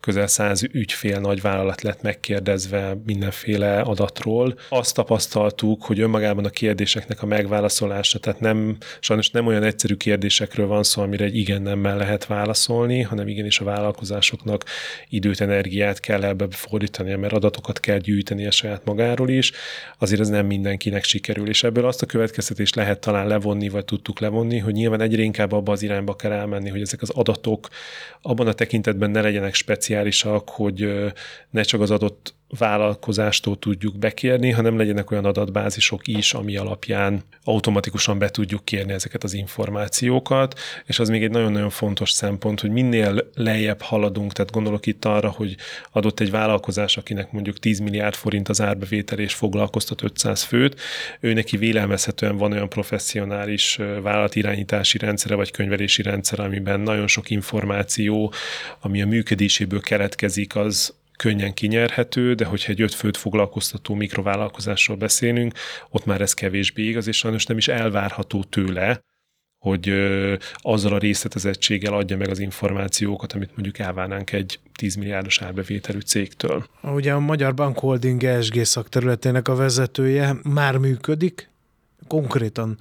közel 0.00 0.26
száz 0.26 0.62
ügyfél 0.72 1.20
nagyvállalat 1.20 1.82
lett 1.82 2.02
megkérdezve 2.02 2.98
mindenféle 3.06 3.80
adatról. 3.80 4.58
Azt 4.68 4.94
tapasztaltuk, 4.94 5.84
hogy 5.84 6.00
önmagában 6.00 6.44
a 6.44 6.50
kérdéseknek 6.50 7.22
a 7.22 7.26
megválaszolása, 7.26 8.18
tehát 8.18 8.40
nem, 8.40 8.76
sajnos 9.00 9.30
nem 9.30 9.46
olyan 9.46 9.62
egyszerű 9.62 9.94
kérdésekről 9.94 10.66
van 10.66 10.82
szó, 10.82 11.02
amire 11.02 11.24
egy 11.24 11.36
igen 11.36 11.62
nemmel 11.62 11.96
lehet 11.96 12.26
válaszolni, 12.26 13.02
hanem 13.02 13.28
igenis 13.28 13.60
a 13.60 13.64
vállalkozásoknak 13.64 14.64
időt, 15.08 15.40
energiát 15.40 16.00
kell 16.00 16.24
ebbe 16.24 16.46
fordítani, 16.50 17.14
mert 17.14 17.32
adatokat 17.32 17.80
kell 17.80 17.98
gyűjteni 17.98 18.46
a 18.46 18.50
saját 18.50 18.84
magáról 18.84 19.28
is, 19.28 19.52
azért 19.98 20.20
ez 20.20 20.28
nem 20.28 20.46
mindenkinek 20.46 21.04
sikerül, 21.04 21.48
és 21.48 21.62
ebből 21.62 21.86
azt 21.86 22.02
a 22.02 22.06
következtetést 22.06 22.74
lehet 22.74 22.86
lehet 22.88 23.02
talán 23.02 23.26
levonni, 23.26 23.68
vagy 23.68 23.84
tudtuk 23.84 24.18
levonni, 24.18 24.58
hogy 24.58 24.72
nyilván 24.74 25.00
egyre 25.00 25.22
inkább 25.22 25.52
abba 25.52 25.72
az 25.72 25.82
irányba 25.82 26.16
kell 26.16 26.32
elmenni, 26.32 26.68
hogy 26.68 26.80
ezek 26.80 27.02
az 27.02 27.10
adatok 27.10 27.68
abban 28.22 28.46
a 28.46 28.52
tekintetben 28.52 29.10
ne 29.10 29.20
legyenek 29.20 29.54
speciálisak, 29.54 30.48
hogy 30.48 30.88
ne 31.50 31.62
csak 31.62 31.80
az 31.80 31.90
adott 31.90 32.34
vállalkozástól 32.58 33.58
tudjuk 33.58 33.98
bekérni, 33.98 34.50
hanem 34.50 34.76
legyenek 34.76 35.10
olyan 35.10 35.24
adatbázisok 35.24 36.06
is, 36.06 36.32
ami 36.34 36.56
alapján 36.56 37.22
automatikusan 37.44 38.18
be 38.18 38.28
tudjuk 38.28 38.64
kérni 38.64 38.92
ezeket 38.92 39.24
az 39.24 39.34
információkat, 39.34 40.58
és 40.84 40.98
az 40.98 41.08
még 41.08 41.22
egy 41.22 41.30
nagyon-nagyon 41.30 41.70
fontos 41.70 42.10
szempont, 42.10 42.60
hogy 42.60 42.70
minél 42.70 43.30
lejjebb 43.34 43.80
haladunk, 43.80 44.32
tehát 44.32 44.52
gondolok 44.52 44.86
itt 44.86 45.04
arra, 45.04 45.30
hogy 45.30 45.56
adott 45.92 46.20
egy 46.20 46.30
vállalkozás, 46.30 46.96
akinek 46.96 47.32
mondjuk 47.32 47.58
10 47.58 47.78
milliárd 47.78 48.14
forint 48.14 48.48
az 48.48 48.60
árbevétel 48.60 49.18
és 49.18 49.34
foglalkoztat 49.34 50.02
500 50.02 50.42
főt, 50.42 50.80
ő 51.20 51.32
neki 51.32 51.56
vélelmezhetően 51.56 52.36
van 52.36 52.52
olyan 52.52 52.68
professzionális 52.68 53.78
vállalatirányítási 54.02 54.98
rendszere 54.98 55.34
vagy 55.34 55.50
könyvelési 55.50 56.02
rendszer, 56.02 56.40
amiben 56.40 56.80
nagyon 56.80 57.06
sok 57.06 57.30
információ, 57.30 58.32
ami 58.80 59.02
a 59.02 59.06
működéséből 59.06 59.80
keletkezik, 59.80 60.56
az 60.56 60.96
könnyen 61.18 61.54
kinyerhető, 61.54 62.34
de 62.34 62.44
hogyha 62.44 62.72
egy 62.72 62.80
öt 62.80 62.94
főt 62.94 63.16
foglalkoztató 63.16 63.94
mikrovállalkozásról 63.94 64.96
beszélünk, 64.96 65.54
ott 65.90 66.04
már 66.04 66.20
ez 66.20 66.34
kevésbé 66.34 66.82
igaz, 66.82 67.06
és 67.06 67.16
sajnos 67.16 67.46
nem 67.46 67.56
is 67.56 67.68
elvárható 67.68 68.44
tőle, 68.44 69.00
hogy 69.58 69.92
azzal 70.56 70.92
a 70.92 70.98
részletezettséggel 70.98 71.92
adja 71.92 72.16
meg 72.16 72.28
az 72.28 72.38
információkat, 72.38 73.32
amit 73.32 73.50
mondjuk 73.54 73.78
elvárnánk 73.78 74.32
egy 74.32 74.58
10 74.74 74.94
milliárdos 74.94 75.42
árbevételű 75.42 75.98
cégtől. 75.98 76.66
Ugye 76.82 77.12
a 77.12 77.18
Magyar 77.18 77.54
Bank 77.54 77.78
Holding 77.78 78.24
ESG 78.24 78.64
szakterületének 78.64 79.48
a 79.48 79.54
vezetője 79.54 80.36
már 80.42 80.76
működik, 80.76 81.50
konkrétan 82.06 82.78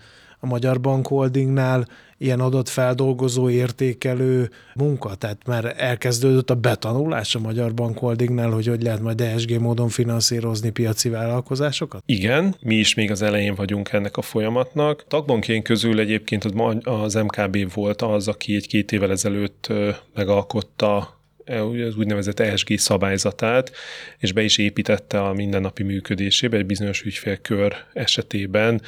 Magyar 0.47 0.79
Bank 0.81 1.07
Holdingnál 1.07 1.87
ilyen 2.17 2.39
adatfeldolgozó, 2.39 3.49
értékelő 3.49 4.49
munka? 4.75 5.15
Tehát 5.15 5.37
már 5.45 5.73
elkezdődött 5.77 6.49
a 6.49 6.55
betanulás 6.55 7.35
a 7.35 7.39
Magyar 7.39 7.73
Bank 7.73 7.97
Holdingnál, 7.97 8.49
hogy 8.49 8.67
hogy 8.67 8.81
lehet 8.81 9.01
majd 9.01 9.21
ESG 9.21 9.59
módon 9.59 9.89
finanszírozni 9.89 10.69
piaci 10.69 11.09
vállalkozásokat? 11.09 12.03
Igen, 12.05 12.55
mi 12.61 12.75
is 12.75 12.93
még 12.93 13.11
az 13.11 13.21
elején 13.21 13.55
vagyunk 13.55 13.91
ennek 13.91 14.17
a 14.17 14.21
folyamatnak. 14.21 15.05
Tagbankjén 15.07 15.63
közül 15.63 15.99
egyébként 15.99 16.43
az 16.83 17.13
MKB 17.13 17.73
volt 17.73 18.01
az, 18.01 18.27
aki 18.27 18.55
egy-két 18.55 18.91
évvel 18.91 19.11
ezelőtt 19.11 19.73
megalkotta 20.13 21.16
az 21.47 21.95
úgynevezett 21.97 22.39
ESG 22.39 22.77
szabályzatát, 22.77 23.71
és 24.17 24.31
be 24.31 24.41
is 24.41 24.57
építette 24.57 25.21
a 25.21 25.33
mindennapi 25.33 25.83
működésébe 25.83 26.57
egy 26.57 26.65
bizonyos 26.65 27.01
ügyfélkör 27.01 27.75
esetében 27.93 28.81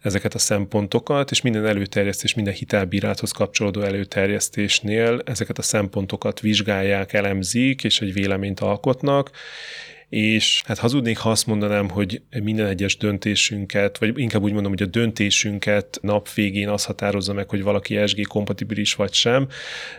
ezeket 0.00 0.34
a 0.34 0.38
szempontokat, 0.38 1.30
és 1.30 1.40
minden 1.40 1.66
előterjesztés, 1.66 2.34
minden 2.34 2.54
hitelbíráthoz 2.54 3.30
kapcsolódó 3.30 3.80
előterjesztésnél 3.80 5.22
ezeket 5.24 5.58
a 5.58 5.62
szempontokat 5.62 6.40
vizsgálják, 6.40 7.12
elemzik, 7.12 7.84
és 7.84 8.00
egy 8.00 8.12
véleményt 8.12 8.60
alkotnak, 8.60 9.30
és 10.10 10.62
hát 10.66 10.78
hazudnék, 10.78 11.18
ha 11.18 11.30
azt 11.30 11.46
mondanám, 11.46 11.88
hogy 11.88 12.22
minden 12.42 12.66
egyes 12.66 12.96
döntésünket, 12.96 13.98
vagy 13.98 14.18
inkább 14.18 14.42
úgy 14.42 14.52
mondom, 14.52 14.70
hogy 14.70 14.82
a 14.82 14.86
döntésünket 14.86 15.98
nap 16.02 16.32
végén 16.32 16.68
az 16.68 16.84
határozza 16.84 17.32
meg, 17.32 17.48
hogy 17.48 17.62
valaki 17.62 18.06
SG 18.06 18.26
kompatibilis 18.26 18.94
vagy 18.94 19.12
sem, 19.12 19.48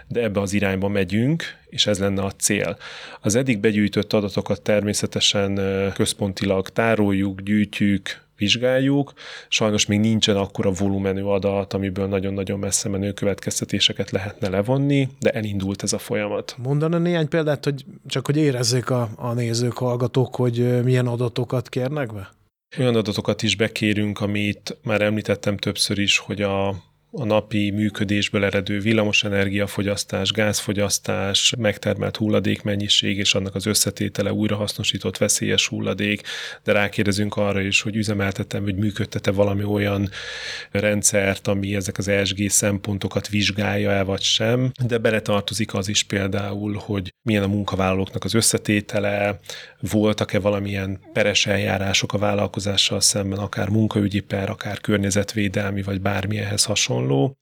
de 0.07 0.22
ebbe 0.24 0.39
az 0.39 0.53
irányba 0.53 0.88
megyünk, 0.88 1.43
és 1.70 1.88
ez 1.88 1.99
lenne 1.99 2.22
a 2.22 2.32
cél. 2.32 2.78
Az 3.22 3.36
eddig 3.36 3.59
begyűjtött 3.59 4.14
adatokat 4.14 4.62
természetesen 4.62 5.59
központilag 5.93 6.70
tároljuk, 6.70 7.41
gyűjtjük, 7.41 8.22
vizsgáljuk. 8.42 9.14
Sajnos 9.48 9.86
még 9.86 10.00
nincsen 10.00 10.36
akkora 10.36 10.72
volumenű 10.72 11.22
adat, 11.22 11.74
amiből 11.74 12.08
nagyon-nagyon 12.08 12.60
messze 12.60 12.89
menő 12.89 13.12
következtetéseket 13.12 14.12
lehetne 14.12 14.50
levonni, 14.50 15.10
de 15.20 15.30
elindult 15.30 15.84
ez 15.84 15.94
a 15.94 15.98
folyamat. 15.98 16.56
Mondana 16.58 16.98
néhány 16.98 17.28
példát, 17.28 17.64
hogy 17.64 17.86
csak 18.08 18.26
hogy 18.26 18.38
érezzék 18.38 18.89
a, 18.89 19.10
a 19.16 19.34
nézők, 19.34 19.78
hallgatók, 19.78 20.36
hogy 20.36 20.84
milyen 20.84 21.08
adatokat 21.08 21.70
kérnek 21.70 22.14
be? 22.14 22.30
Olyan 22.80 22.96
adatokat 22.96 23.44
is 23.44 23.56
bekérünk, 23.56 24.20
amit 24.20 24.78
már 24.84 25.02
említettem 25.02 25.58
többször 25.58 26.00
is, 26.00 26.18
hogy 26.18 26.42
a 26.42 26.76
a 27.14 27.26
napi 27.26 27.72
működésből 27.72 28.45
eredő 28.45 28.80
villamosenergiafogyasztás, 28.80 30.32
gázfogyasztás, 30.32 31.53
megtermelt 31.57 32.18
hulladékmennyiség 32.18 33.18
és 33.18 33.36
annak 33.36 33.55
az 33.55 33.66
összetétele 33.66 34.34
újrahasznosított 34.34 35.18
veszélyes 35.18 35.68
hulladék, 35.68 36.22
de 36.64 36.72
rákérdezünk 36.72 37.36
arra 37.36 37.62
is, 37.62 37.82
hogy 37.82 37.95
üzemeltetem, 37.95 38.64
hogy 38.64 38.76
működtete 38.76 39.32
valami 39.32 39.64
olyan 39.64 40.09
rendszert, 40.72 41.47
ami 41.47 41.76
ezek 41.76 41.97
az 41.97 42.07
ESG 42.07 42.49
szempontokat 42.49 43.28
vizsgálja 43.28 43.91
el 43.91 44.05
vagy 44.05 44.22
sem, 44.22 44.72
de 44.86 44.97
beletartozik 44.97 45.74
az 45.74 45.88
is 45.88 46.03
például, 46.03 46.74
hogy 46.74 47.14
milyen 47.22 47.43
a 47.43 47.47
munkavállalóknak 47.47 48.24
az 48.24 48.34
összetétele, 48.34 49.39
voltak-e 49.89 50.39
valamilyen 50.39 50.99
peres 51.13 51.45
eljárások 51.45 52.13
a 52.13 52.17
vállalkozással 52.17 52.99
szemben, 52.99 53.39
akár 53.39 53.69
munkaügyi 53.69 54.19
per, 54.19 54.49
akár 54.49 54.79
környezetvédelmi, 54.79 55.82
vagy 55.82 56.01
bármilyenhez 56.01 56.63
hasonló. 56.63 57.36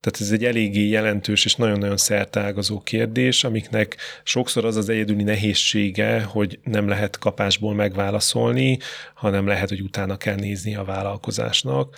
Tehát 0.00 0.20
ez 0.20 0.30
egy 0.30 0.44
eléggé 0.44 0.88
jelentős 0.88 1.44
és 1.44 1.54
nagyon-nagyon 1.54 1.96
szertágazó 1.96 2.80
kérdés, 2.80 3.44
amiknek 3.44 3.96
sokszor 4.22 4.64
az 4.64 4.76
az 4.76 4.88
egyedüli 4.88 5.22
nehézsége, 5.22 6.22
hogy 6.22 6.58
nem 6.62 6.88
lehet 6.88 7.18
kapásból 7.18 7.74
megválaszolni, 7.74 8.78
hanem 9.14 9.46
lehet, 9.46 9.68
hogy 9.68 9.80
utána 9.80 10.16
kell 10.16 10.34
nézni 10.34 10.74
a 10.74 10.84
vállalkozásnak 10.84 11.96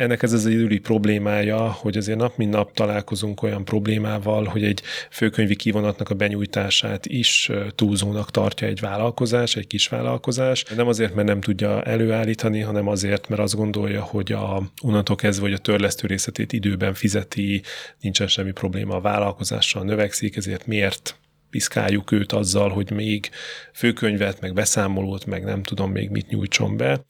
ennek 0.00 0.22
ez 0.22 0.32
az 0.32 0.46
egyedüli 0.46 0.78
problémája, 0.78 1.70
hogy 1.72 1.96
azért 1.96 2.18
nap 2.18 2.36
mint 2.36 2.50
nap 2.50 2.72
találkozunk 2.72 3.42
olyan 3.42 3.64
problémával, 3.64 4.44
hogy 4.44 4.64
egy 4.64 4.82
főkönyvi 5.10 5.56
kivonatnak 5.56 6.10
a 6.10 6.14
benyújtását 6.14 7.06
is 7.06 7.50
túlzónak 7.74 8.30
tartja 8.30 8.66
egy 8.66 8.80
vállalkozás, 8.80 9.56
egy 9.56 9.66
kis 9.66 9.88
vállalkozás. 9.88 10.64
Nem 10.76 10.88
azért, 10.88 11.14
mert 11.14 11.26
nem 11.26 11.40
tudja 11.40 11.82
előállítani, 11.82 12.60
hanem 12.60 12.88
azért, 12.88 13.28
mert 13.28 13.42
azt 13.42 13.56
gondolja, 13.56 14.02
hogy 14.02 14.32
a 14.32 14.62
onnantól 14.82 15.16
kezdve, 15.16 15.44
hogy 15.44 15.54
a 15.54 15.58
törlesztő 15.58 16.06
részletét 16.06 16.52
időben 16.52 16.94
fizeti, 16.94 17.62
nincsen 18.00 18.26
semmi 18.26 18.52
probléma 18.52 18.94
a 18.94 19.00
vállalkozással, 19.00 19.84
növekszik, 19.84 20.36
ezért 20.36 20.66
miért 20.66 21.16
piszkáljuk 21.50 22.12
őt 22.12 22.32
azzal, 22.32 22.68
hogy 22.68 22.90
még 22.90 23.30
főkönyvet, 23.72 24.40
meg 24.40 24.54
beszámolót, 24.54 25.26
meg 25.26 25.44
nem 25.44 25.62
tudom 25.62 25.90
még 25.90 26.10
mit 26.10 26.28
nyújtson 26.28 26.76
be. 26.76 27.04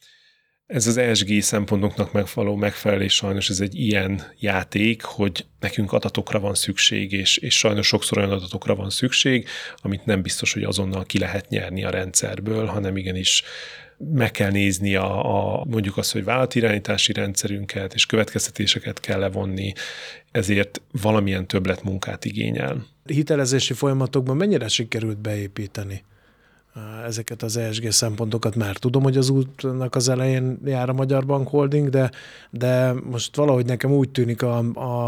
Ez 0.70 0.86
az 0.86 0.96
ESG 0.96 1.42
szempontoknak 1.42 2.12
megvaló 2.12 2.56
megfelelés 2.56 3.14
sajnos 3.14 3.48
ez 3.50 3.60
egy 3.60 3.78
ilyen 3.78 4.22
játék, 4.38 5.02
hogy 5.02 5.46
nekünk 5.60 5.92
adatokra 5.92 6.40
van 6.40 6.54
szükség, 6.54 7.12
és, 7.12 7.36
és 7.36 7.58
sajnos 7.58 7.86
sokszor 7.86 8.18
olyan 8.18 8.30
adatokra 8.30 8.74
van 8.74 8.90
szükség, 8.90 9.48
amit 9.76 10.04
nem 10.04 10.22
biztos, 10.22 10.52
hogy 10.52 10.62
azonnal 10.62 11.04
ki 11.04 11.18
lehet 11.18 11.48
nyerni 11.48 11.84
a 11.84 11.90
rendszerből, 11.90 12.66
hanem 12.66 12.96
igenis 12.96 13.42
meg 14.14 14.30
kell 14.30 14.50
nézni 14.50 14.94
a, 14.94 15.58
a 15.58 15.64
mondjuk 15.64 15.96
azt, 15.96 16.12
hogy 16.12 16.24
vállalatirányítási 16.24 17.12
rendszerünket, 17.12 17.94
és 17.94 18.06
következtetéseket 18.06 19.00
kell 19.00 19.18
levonni, 19.18 19.72
ezért 20.30 20.80
valamilyen 21.02 21.46
többletmunkát 21.46 22.24
igényel. 22.24 22.86
Hitelezési 23.04 23.72
folyamatokban 23.72 24.36
mennyire 24.36 24.68
sikerült 24.68 25.18
beépíteni 25.18 26.04
ezeket 27.06 27.42
az 27.42 27.56
ESG 27.56 27.90
szempontokat 27.90 28.54
már 28.54 28.76
tudom, 28.76 29.02
hogy 29.02 29.16
az 29.16 29.28
útnak 29.28 29.94
az 29.94 30.08
elején 30.08 30.58
jár 30.64 30.88
a 30.88 30.92
Magyar 30.92 31.26
Bank 31.26 31.48
Holding, 31.48 31.88
de, 31.88 32.10
de 32.50 32.92
most 32.92 33.36
valahogy 33.36 33.66
nekem 33.66 33.92
úgy 33.92 34.08
tűnik 34.08 34.42
a, 34.42 34.58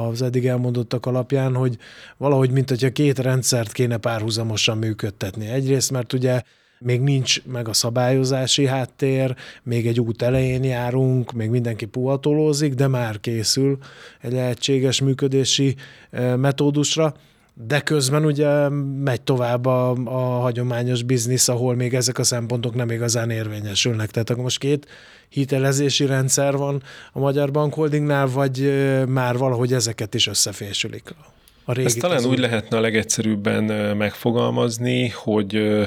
az 0.08 0.22
eddig 0.22 0.46
elmondottak 0.46 1.06
alapján, 1.06 1.54
hogy 1.54 1.78
valahogy, 2.16 2.50
mint 2.50 2.68
hogyha 2.68 2.90
két 2.90 3.18
rendszert 3.18 3.72
kéne 3.72 3.96
párhuzamosan 3.96 4.78
működtetni. 4.78 5.46
Egyrészt, 5.46 5.90
mert 5.90 6.12
ugye 6.12 6.42
még 6.78 7.00
nincs 7.00 7.44
meg 7.44 7.68
a 7.68 7.72
szabályozási 7.72 8.66
háttér, 8.66 9.36
még 9.62 9.86
egy 9.86 10.00
út 10.00 10.22
elején 10.22 10.64
járunk, 10.64 11.32
még 11.32 11.50
mindenki 11.50 11.84
puhatolózik, 11.84 12.74
de 12.74 12.86
már 12.86 13.20
készül 13.20 13.78
egy 14.20 14.32
lehetséges 14.32 15.00
működési 15.00 15.76
metódusra 16.36 17.14
de 17.54 17.80
közben 17.80 18.24
ugye 18.24 18.68
megy 19.04 19.20
tovább 19.20 19.66
a, 19.66 19.90
a 19.90 20.40
hagyományos 20.40 21.02
biznisz, 21.02 21.48
ahol 21.48 21.74
még 21.74 21.94
ezek 21.94 22.18
a 22.18 22.24
szempontok 22.24 22.74
nem 22.74 22.90
igazán 22.90 23.30
érvényesülnek. 23.30 24.10
Tehát 24.10 24.30
akkor 24.30 24.42
most 24.42 24.58
két 24.58 24.86
hitelezési 25.28 26.06
rendszer 26.06 26.56
van 26.56 26.82
a 27.12 27.18
Magyar 27.18 27.50
Bank 27.50 27.74
Holdingnál, 27.74 28.26
vagy 28.26 28.72
már 29.08 29.36
valahogy 29.36 29.72
ezeket 29.72 30.14
is 30.14 30.26
összefésülik? 30.26 31.14
A 31.64 31.72
régi 31.72 31.86
Ezt 31.86 31.98
talán 31.98 32.24
úgy 32.24 32.38
lehetne 32.38 32.76
a 32.76 32.80
legegyszerűbben 32.80 33.96
megfogalmazni, 33.96 35.08
hogy 35.08 35.78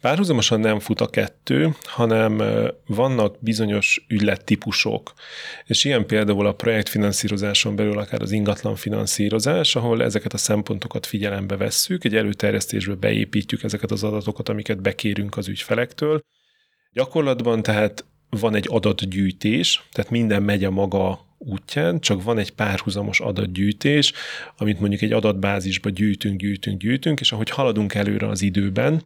párhuzamosan 0.00 0.60
nem 0.60 0.78
fut 0.78 1.00
a 1.00 1.06
kettő, 1.06 1.74
hanem 1.84 2.42
vannak 2.86 3.36
bizonyos 3.40 4.04
ügylettípusok. 4.08 5.12
És 5.64 5.84
ilyen 5.84 6.06
például 6.06 6.46
a 6.46 6.52
projektfinanszírozáson 6.52 7.76
belül 7.76 7.98
akár 7.98 8.22
az 8.22 8.32
ingatlan 8.32 8.76
finanszírozás, 8.76 9.76
ahol 9.76 10.02
ezeket 10.02 10.32
a 10.32 10.38
szempontokat 10.38 11.06
figyelembe 11.06 11.56
vesszük, 11.56 12.04
egy 12.04 12.16
előterjesztésbe 12.16 12.94
beépítjük 12.94 13.62
ezeket 13.62 13.90
az 13.90 14.02
adatokat, 14.04 14.48
amiket 14.48 14.82
bekérünk 14.82 15.36
az 15.36 15.48
ügyfelektől. 15.48 16.20
Gyakorlatban 16.92 17.62
tehát 17.62 18.04
van 18.30 18.54
egy 18.54 18.66
adatgyűjtés, 18.70 19.82
tehát 19.92 20.10
minden 20.10 20.42
megy 20.42 20.64
a 20.64 20.70
maga 20.70 21.30
útján, 21.44 22.00
csak 22.00 22.22
van 22.22 22.38
egy 22.38 22.50
párhuzamos 22.50 23.20
adatgyűjtés, 23.20 24.12
amit 24.56 24.80
mondjuk 24.80 25.02
egy 25.02 25.12
adatbázisba 25.12 25.90
gyűjtünk, 25.90 26.40
gyűjtünk, 26.40 26.80
gyűjtünk, 26.80 27.20
és 27.20 27.32
ahogy 27.32 27.50
haladunk 27.50 27.94
előre 27.94 28.28
az 28.28 28.42
időben, 28.42 29.02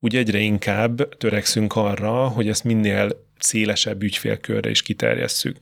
úgy 0.00 0.16
egyre 0.16 0.38
inkább 0.38 1.08
törekszünk 1.16 1.76
arra, 1.76 2.28
hogy 2.28 2.48
ezt 2.48 2.64
minél 2.64 3.26
szélesebb 3.38 4.02
ügyfélkörre 4.02 4.70
is 4.70 4.82
kiterjesszük. 4.82 5.58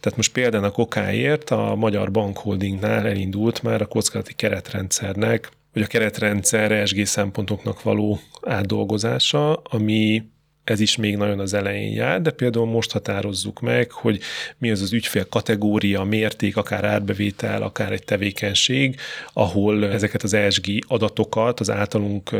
Tehát 0.00 0.16
most 0.16 0.32
például 0.32 0.64
a 0.64 0.70
kokáért 0.70 1.50
a 1.50 1.74
Magyar 1.74 2.10
Bankholdingnál 2.10 3.06
elindult 3.06 3.62
már 3.62 3.82
a 3.82 3.86
kockázati 3.86 4.34
keretrendszernek, 4.34 5.48
vagy 5.72 5.82
a 5.82 5.86
keretrendszer 5.86 6.72
ESG 6.72 7.06
szempontoknak 7.06 7.82
való 7.82 8.20
átdolgozása, 8.42 9.54
ami 9.54 10.22
ez 10.68 10.80
is 10.80 10.96
még 10.96 11.16
nagyon 11.16 11.38
az 11.38 11.54
elején 11.54 11.92
jár, 11.92 12.22
de 12.22 12.30
például 12.30 12.66
most 12.66 12.92
határozzuk 12.92 13.60
meg, 13.60 13.90
hogy 13.90 14.20
mi 14.58 14.70
az 14.70 14.82
az 14.82 14.92
ügyfél 14.92 15.28
kategória, 15.28 16.04
mérték, 16.04 16.56
akár 16.56 16.84
árbevétel, 16.84 17.62
akár 17.62 17.92
egy 17.92 18.04
tevékenység, 18.04 19.00
ahol 19.32 19.86
ezeket 19.86 20.22
az 20.22 20.34
ESG 20.34 20.66
adatokat, 20.86 21.60
az 21.60 21.70
általunk 21.70 22.30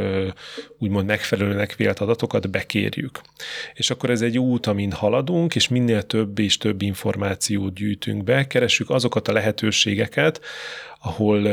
úgymond 0.79 1.07
megfelelőnek 1.07 1.77
vélt 1.77 1.99
adatokat 1.99 2.51
bekérjük. 2.51 3.21
És 3.75 3.91
akkor 3.91 4.11
ez 4.11 4.23
egy 4.23 4.39
út, 4.39 4.67
amin 4.67 4.93
haladunk, 4.93 5.55
és 5.55 5.69
minél 5.69 6.03
több 6.03 6.39
és 6.39 6.59
több 6.59 6.83
információt 6.83 7.75
gyűjtünk 7.75 8.25
be, 8.25 8.47
keressük 8.47 8.91
azokat 8.91 9.29
a 9.29 9.33
lehetőségeket, 9.33 10.41
ahol 11.01 11.47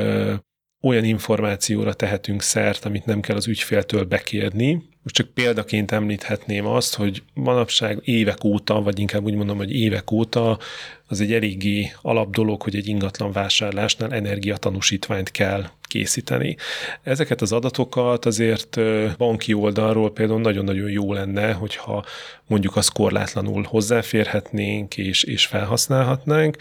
olyan 0.81 1.03
információra 1.03 1.93
tehetünk 1.93 2.41
szert, 2.41 2.85
amit 2.85 3.05
nem 3.05 3.21
kell 3.21 3.35
az 3.35 3.47
ügyféltől 3.47 4.03
bekérni, 4.03 4.91
most 5.03 5.15
csak 5.15 5.27
példaként 5.27 5.91
említhetném 5.91 6.65
azt, 6.65 6.95
hogy 6.95 7.23
manapság 7.33 7.99
évek 8.03 8.43
óta, 8.43 8.81
vagy 8.81 8.99
inkább 8.99 9.23
úgy 9.23 9.35
mondom, 9.35 9.57
hogy 9.57 9.75
évek 9.75 10.11
óta 10.11 10.59
az 11.07 11.21
egy 11.21 11.33
eléggé 11.33 11.91
alap 12.01 12.31
dolog, 12.31 12.61
hogy 12.61 12.75
egy 12.75 12.87
ingatlan 12.87 13.31
vásárlásnál 13.31 14.13
energiatanúsítványt 14.13 15.31
kell 15.31 15.69
készíteni. 15.81 16.55
Ezeket 17.03 17.41
az 17.41 17.51
adatokat 17.51 18.25
azért 18.25 18.79
banki 19.17 19.53
oldalról 19.53 20.13
például 20.13 20.41
nagyon-nagyon 20.41 20.89
jó 20.89 21.13
lenne, 21.13 21.51
hogyha 21.51 22.05
mondjuk 22.47 22.75
az 22.75 22.87
korlátlanul 22.87 23.63
hozzáférhetnénk 23.63 24.97
és, 24.97 25.23
és 25.23 25.45
felhasználhatnánk, 25.45 26.57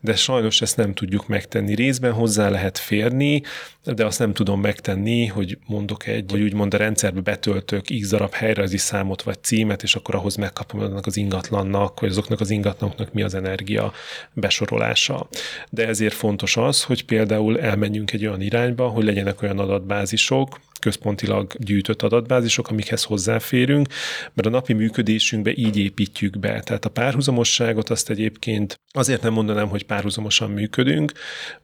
de 0.00 0.16
sajnos 0.16 0.60
ezt 0.60 0.76
nem 0.76 0.94
tudjuk 0.94 1.28
megtenni. 1.28 1.74
Részben 1.74 2.12
hozzá 2.12 2.48
lehet 2.48 2.78
férni, 2.78 3.42
de 3.84 4.04
azt 4.04 4.18
nem 4.18 4.32
tudom 4.32 4.60
megtenni, 4.60 5.26
hogy 5.26 5.58
mondok 5.66 6.06
egy, 6.06 6.30
vagy 6.30 6.42
úgymond 6.42 6.74
a 6.74 6.76
rendszerbe 6.76 7.20
betöltök 7.20 7.79
x 8.00 8.08
darab 8.08 8.32
helyrajzi 8.32 8.76
számot 8.76 9.22
vagy 9.22 9.42
címet, 9.42 9.82
és 9.82 9.94
akkor 9.94 10.14
ahhoz 10.14 10.36
megkapom 10.36 10.80
annak 10.80 11.06
az 11.06 11.16
ingatlannak, 11.16 12.00
vagy 12.00 12.10
azoknak 12.10 12.40
az 12.40 12.50
ingatlanoknak 12.50 13.12
mi 13.12 13.22
az 13.22 13.34
energia 13.34 13.92
besorolása. 14.32 15.28
De 15.70 15.86
ezért 15.86 16.14
fontos 16.14 16.56
az, 16.56 16.82
hogy 16.82 17.04
például 17.04 17.60
elmenjünk 17.60 18.12
egy 18.12 18.26
olyan 18.26 18.40
irányba, 18.40 18.88
hogy 18.88 19.04
legyenek 19.04 19.42
olyan 19.42 19.58
adatbázisok, 19.58 20.60
központilag 20.80 21.54
gyűjtött 21.58 22.02
adatbázisok, 22.02 22.68
amikhez 22.68 23.02
hozzáférünk, 23.02 23.88
mert 24.32 24.48
a 24.48 24.50
napi 24.50 24.72
működésünkbe 24.72 25.52
így 25.54 25.76
építjük 25.76 26.38
be. 26.38 26.60
Tehát 26.60 26.84
a 26.84 26.90
párhuzamosságot 26.90 27.90
azt 27.90 28.10
egyébként 28.10 28.80
azért 28.92 29.22
nem 29.22 29.32
mondanám, 29.32 29.68
hogy 29.68 29.84
párhuzamosan 29.84 30.50
működünk, 30.50 31.12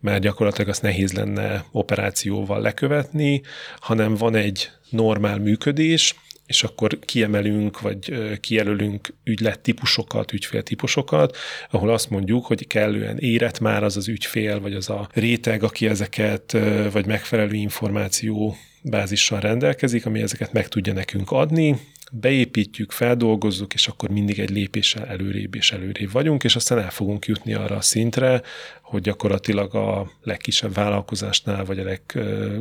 mert 0.00 0.22
gyakorlatilag 0.22 0.68
azt 0.68 0.82
nehéz 0.82 1.12
lenne 1.12 1.64
operációval 1.72 2.60
lekövetni, 2.60 3.42
hanem 3.80 4.14
van 4.14 4.34
egy 4.34 4.70
normál 4.90 5.38
működés, 5.38 6.14
és 6.46 6.62
akkor 6.62 6.98
kiemelünk, 6.98 7.80
vagy 7.80 8.12
kijelölünk 8.40 9.14
ügylettípusokat, 9.24 10.32
ügyféltípusokat, 10.32 11.36
ahol 11.70 11.90
azt 11.90 12.10
mondjuk, 12.10 12.46
hogy 12.46 12.66
kellően 12.66 13.18
érett 13.18 13.60
már 13.60 13.84
az 13.84 13.96
az 13.96 14.08
ügyfél, 14.08 14.60
vagy 14.60 14.74
az 14.74 14.90
a 14.90 15.08
réteg, 15.12 15.62
aki 15.62 15.88
ezeket, 15.88 16.56
vagy 16.92 17.06
megfelelő 17.06 17.54
információ 17.54 18.56
bázissal 18.90 19.40
rendelkezik, 19.40 20.06
ami 20.06 20.22
ezeket 20.22 20.52
meg 20.52 20.68
tudja 20.68 20.92
nekünk 20.92 21.30
adni, 21.30 21.80
beépítjük, 22.12 22.90
feldolgozzuk, 22.90 23.74
és 23.74 23.88
akkor 23.88 24.08
mindig 24.08 24.38
egy 24.38 24.50
lépéssel 24.50 25.06
előrébb 25.06 25.54
és 25.54 25.72
előrébb 25.72 26.12
vagyunk, 26.12 26.44
és 26.44 26.56
aztán 26.56 26.78
el 26.78 26.90
fogunk 26.90 27.26
jutni 27.26 27.54
arra 27.54 27.76
a 27.76 27.80
szintre, 27.80 28.42
hogy 28.82 29.02
gyakorlatilag 29.02 29.74
a 29.74 30.10
legkisebb 30.22 30.74
vállalkozásnál, 30.74 31.64
vagy 31.64 31.78
a 31.78 31.84
leg, 31.84 32.00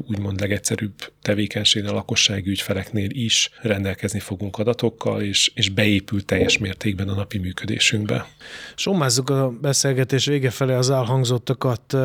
úgymond 0.07 0.39
legegyszerűbb 0.39 0.93
tevékenységnél, 1.21 1.91
a 1.91 1.93
lakossági 1.93 2.49
ügyfeleknél 2.49 3.09
is 3.09 3.49
rendelkezni 3.61 4.19
fogunk 4.19 4.57
adatokkal, 4.57 5.21
és, 5.21 5.51
és 5.55 5.69
beépül 5.69 6.25
teljes 6.25 6.57
mértékben 6.57 7.09
a 7.09 7.15
napi 7.15 7.37
működésünkbe. 7.37 8.27
Sommázzuk 8.75 9.29
a 9.29 9.49
beszélgetés 9.61 10.25
vége 10.25 10.49
felé 10.49 10.73
az 10.73 10.89
elhangzottakat. 10.89 11.97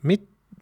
Mit 0.00 0.20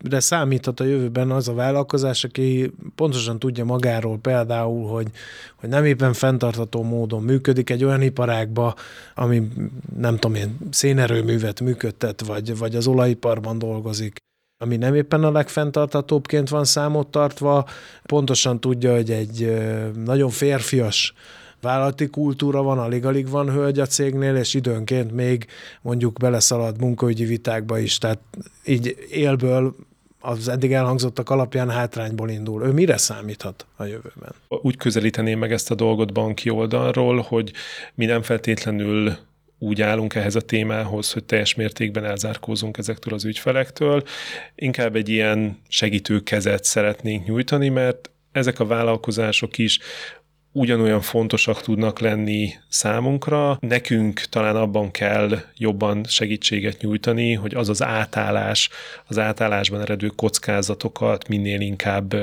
de 0.09 0.21
számíthat 0.21 0.81
a 0.81 0.85
jövőben 0.85 1.31
az 1.31 1.49
a 1.49 1.55
vállalkozás, 1.55 2.25
aki 2.25 2.73
pontosan 2.95 3.39
tudja 3.39 3.65
magáról 3.65 4.19
például, 4.19 4.89
hogy, 4.89 5.07
hogy 5.55 5.69
nem 5.69 5.85
éppen 5.85 6.13
fenntartató 6.13 6.83
módon 6.83 7.23
működik 7.23 7.71
egy 7.71 7.85
olyan 7.85 8.03
iparágba, 8.03 8.75
ami 9.15 9.49
nem 9.97 10.17
tudom 10.17 10.37
én, 10.37 10.59
szénerőművet 10.71 11.61
működtet, 11.61 12.27
vagy, 12.27 12.59
vagy 12.59 12.77
az 12.77 12.87
olajiparban 12.87 13.59
dolgozik, 13.59 14.17
ami 14.63 14.77
nem 14.77 14.95
éppen 14.95 15.25
a 15.25 15.31
legfenntartatóbbként 15.31 16.49
van 16.49 16.65
számot 16.65 17.07
tartva, 17.07 17.69
pontosan 18.03 18.61
tudja, 18.61 18.95
hogy 18.95 19.11
egy 19.11 19.63
nagyon 20.05 20.31
férfias 20.31 21.15
vállalati 21.61 22.07
kultúra 22.07 22.63
van, 22.63 22.79
alig-alig 22.79 23.29
van 23.29 23.51
hölgy 23.51 23.79
a 23.79 23.87
cégnél, 23.87 24.37
és 24.37 24.55
időnként 24.55 25.13
még 25.13 25.47
mondjuk 25.83 26.19
beleszalad 26.19 26.81
munkaügyi 26.81 27.25
vitákba 27.25 27.79
is, 27.79 27.99
tehát 27.99 28.19
így 28.65 28.97
élből 29.11 29.75
az 30.25 30.49
eddig 30.49 30.73
elhangzottak 30.73 31.31
alapján 31.31 31.71
hátrányból 31.71 32.31
indul. 32.31 32.63
Ő 32.63 32.73
mire 32.73 32.97
számíthat 32.97 33.67
a 33.77 33.85
jövőben? 33.85 34.35
Úgy 34.49 34.77
közelíteném 34.77 35.39
meg 35.39 35.53
ezt 35.53 35.71
a 35.71 35.75
dolgot 35.75 36.13
banki 36.13 36.51
oldalról, 36.51 37.21
hogy 37.21 37.53
mi 37.95 38.05
nem 38.05 38.23
feltétlenül 38.23 39.17
úgy 39.59 39.83
állunk 39.83 40.15
ehhez 40.15 40.35
a 40.35 40.41
témához, 40.41 41.13
hogy 41.13 41.25
teljes 41.25 41.55
mértékben 41.55 42.05
elzárkózunk 42.05 42.79
ezektől 42.79 43.15
az 43.15 43.25
ügyfelektől. 43.25 44.03
Inkább 44.55 44.97
egy 44.97 45.09
ilyen 45.09 45.59
segítő 45.69 46.21
kezet 46.21 46.65
szeretnénk 46.65 47.27
nyújtani, 47.27 47.69
mert 47.69 48.11
ezek 48.33 48.61
a 48.61 48.67
vállalkozások 48.67 49.59
is 49.59 49.79
ugyanolyan 50.57 51.01
fontosak 51.01 51.61
tudnak 51.61 51.99
lenni 51.99 52.55
számunkra. 52.69 53.57
Nekünk 53.61 54.21
talán 54.21 54.57
abban 54.57 54.91
kell 54.91 55.39
jobban 55.57 56.05
segítséget 56.05 56.81
nyújtani, 56.81 57.33
hogy 57.33 57.55
az 57.55 57.69
az 57.69 57.83
átállás, 57.83 58.71
az 59.07 59.19
átállásban 59.19 59.81
eredő 59.81 60.07
kockázatokat 60.07 61.29
minél 61.29 61.61
inkább 61.61 62.15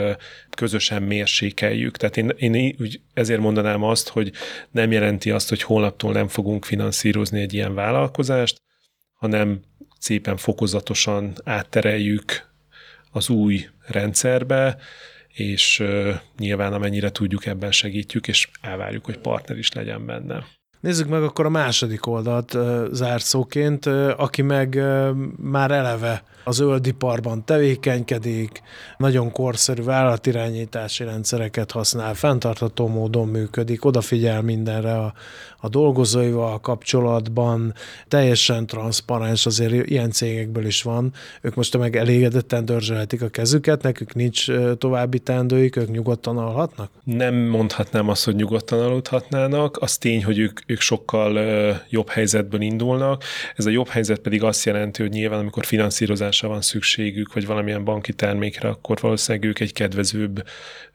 közösen 0.49 1.03
mérsékeljük. 1.03 1.97
Tehát 1.97 2.17
én, 2.17 2.29
én 2.38 2.75
úgy 2.79 3.01
ezért 3.13 3.39
mondanám 3.39 3.84
azt, 3.84 4.09
hogy 4.09 4.32
nem 4.71 4.91
jelenti 4.91 5.32
azt, 5.32 5.49
hogy 5.49 5.63
holnaptól 5.63 6.11
nem 6.11 6.27
fogunk 6.27 6.65
finanszírozni 6.65 7.41
egy 7.41 7.53
ilyen 7.53 7.73
vállalkozást, 7.73 8.61
hanem 9.13 9.59
szépen 9.99 10.38
fokozatosan 10.38 11.34
áttereljük 11.43 12.49
az 13.11 13.29
új 13.29 13.67
rendszerbe, 13.88 14.77
és 15.34 15.84
nyilván 16.38 16.73
amennyire 16.73 17.11
tudjuk, 17.11 17.45
ebben 17.45 17.71
segítjük, 17.71 18.27
és 18.27 18.49
elvárjuk, 18.61 19.05
hogy 19.05 19.17
partner 19.17 19.57
is 19.57 19.71
legyen 19.71 20.05
benne. 20.05 20.45
Nézzük 20.82 21.07
meg 21.07 21.23
akkor 21.23 21.45
a 21.45 21.49
második 21.49 22.07
oldalt 22.07 22.57
zárszóként, 22.91 23.86
aki 24.17 24.41
meg 24.41 24.84
már 25.38 25.71
eleve 25.71 26.23
az 26.43 26.59
öldiparban 26.59 27.45
tevékenykedik, 27.45 28.61
nagyon 28.97 29.32
korszerű 29.32 29.84
vállalatirányítási 29.84 31.03
rendszereket 31.03 31.71
használ, 31.71 32.13
fenntartható 32.13 32.88
módon 32.88 33.27
működik, 33.27 33.86
odafigyel 33.86 34.41
mindenre 34.41 34.97
a, 34.97 35.13
a 35.57 35.69
dolgozóival 35.69 36.59
kapcsolatban, 36.59 37.73
teljesen 38.07 38.65
transzparens, 38.65 39.45
azért 39.45 39.89
ilyen 39.89 40.11
cégekből 40.11 40.65
is 40.65 40.82
van. 40.82 41.13
Ők 41.41 41.55
most 41.55 41.77
meg 41.77 41.95
elégedetten 41.95 42.65
dörzsölhetik 42.65 43.21
a 43.21 43.27
kezüket, 43.27 43.82
nekük 43.82 44.13
nincs 44.13 44.45
további 44.77 45.19
teendőik, 45.19 45.75
ők 45.75 45.91
nyugodtan 45.91 46.38
alhatnak? 46.38 46.91
Nem 47.03 47.36
mondhatnám 47.36 48.09
azt, 48.09 48.25
hogy 48.25 48.36
nyugodtan 48.36 48.79
aludhatnának. 48.79 49.77
Az 49.82 49.97
tény, 49.97 50.23
hogy 50.23 50.39
ők, 50.39 50.59
ők 50.72 50.82
sokkal 50.82 51.39
jobb 51.89 52.09
helyzetből 52.09 52.61
indulnak. 52.61 53.24
Ez 53.55 53.65
a 53.65 53.69
jobb 53.69 53.88
helyzet 53.88 54.19
pedig 54.19 54.43
azt 54.43 54.65
jelenti, 54.65 55.01
hogy 55.01 55.11
nyilván, 55.11 55.39
amikor 55.39 55.65
finanszírozás 55.65 56.09
finanszírozásra 56.11 56.47
van 56.47 56.61
szükségük, 56.61 57.34
vagy 57.34 57.45
valamilyen 57.45 57.84
banki 57.84 58.13
termékre, 58.13 58.69
akkor 58.69 58.97
valószínűleg 59.01 59.49
ők 59.49 59.59
egy 59.59 59.74
kedvezőbb 59.74 60.43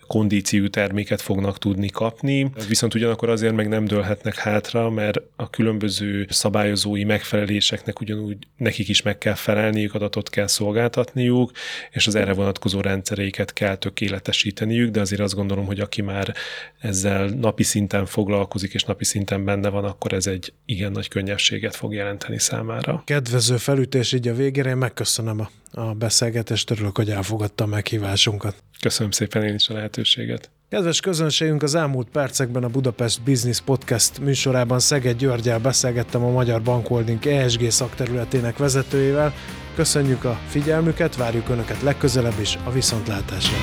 kondíciú 0.07 0.69
terméket 0.69 1.21
fognak 1.21 1.59
tudni 1.59 1.89
kapni, 1.89 2.51
viszont 2.69 2.95
ugyanakkor 2.95 3.29
azért 3.29 3.55
meg 3.55 3.69
nem 3.69 3.85
dőlhetnek 3.85 4.35
hátra, 4.35 4.91
mert 4.91 5.21
a 5.37 5.51
különböző 5.51 6.27
szabályozói 6.31 7.05
megfeleléseknek 7.05 8.01
ugyanúgy 8.01 8.37
nekik 8.57 8.89
is 8.89 9.03
meg 9.03 9.19
kell 9.19 9.35
felelniük, 9.35 9.95
adatot 9.95 10.31
kell 10.31 10.47
szolgáltatniuk, 10.47 11.51
és 11.91 12.07
az 12.07 12.15
erre 12.15 12.33
vonatkozó 12.33 12.81
rendszereiket 12.81 13.53
kell 13.53 13.77
tökéletesíteniük, 13.77 14.91
de 14.91 15.01
azért 15.01 15.21
azt 15.21 15.35
gondolom, 15.35 15.67
hogy 15.67 15.81
aki 15.81 16.03
már 16.03 16.35
ezzel 16.79 17.27
napi 17.27 17.63
szinten 17.63 18.07
foglalkozik, 18.07 18.75
és 18.75 18.85
napi 18.85 19.05
szinten 19.05 19.45
benne 19.45 19.69
van, 19.69 19.85
akkor 19.85 20.13
ez 20.13 20.27
egy 20.27 20.53
igen 20.65 20.93
nagy 20.93 21.09
könnyebbséget 21.09 21.77
fog 21.77 21.95
jelenteni 21.95 22.39
számára. 22.39 23.03
Kedvező 23.05 23.57
felütés 23.57 24.13
így 24.13 24.29
a 24.29 24.35
végére, 24.35 24.69
én 24.69 24.77
megköszönöm 24.77 25.41
a, 25.41 25.51
a 25.81 25.95
beszélgetést, 25.95 26.71
örülök, 26.71 26.97
hogy 26.97 27.11
elfogadta 27.11 27.65
a 27.65 27.67
meghívásunkat. 27.67 28.55
Köszönöm 28.81 29.11
szépen 29.11 29.43
én 29.43 29.55
is 29.55 29.69
a 29.69 29.75
lehetőséget. 29.97 30.51
Kedves 30.69 31.01
közönségünk, 31.01 31.63
az 31.63 31.75
elmúlt 31.75 32.09
percekben 32.09 32.65
a 32.65 32.69
Budapest 32.69 33.23
Business 33.23 33.61
Podcast 33.61 34.19
műsorában 34.19 34.79
Szeged 34.79 35.17
Györgyel 35.17 35.59
beszélgettem 35.59 36.25
a 36.25 36.31
Magyar 36.31 36.63
Bankholding 36.63 37.27
ESG 37.27 37.71
szakterületének 37.71 38.57
vezetőjével. 38.57 39.35
Köszönjük 39.75 40.25
a 40.25 40.41
figyelmüket, 40.49 41.17
várjuk 41.17 41.49
Önöket 41.49 41.83
legközelebb 41.83 42.41
is 42.41 42.59
a 42.65 42.71
viszontlátásra. 42.71 43.57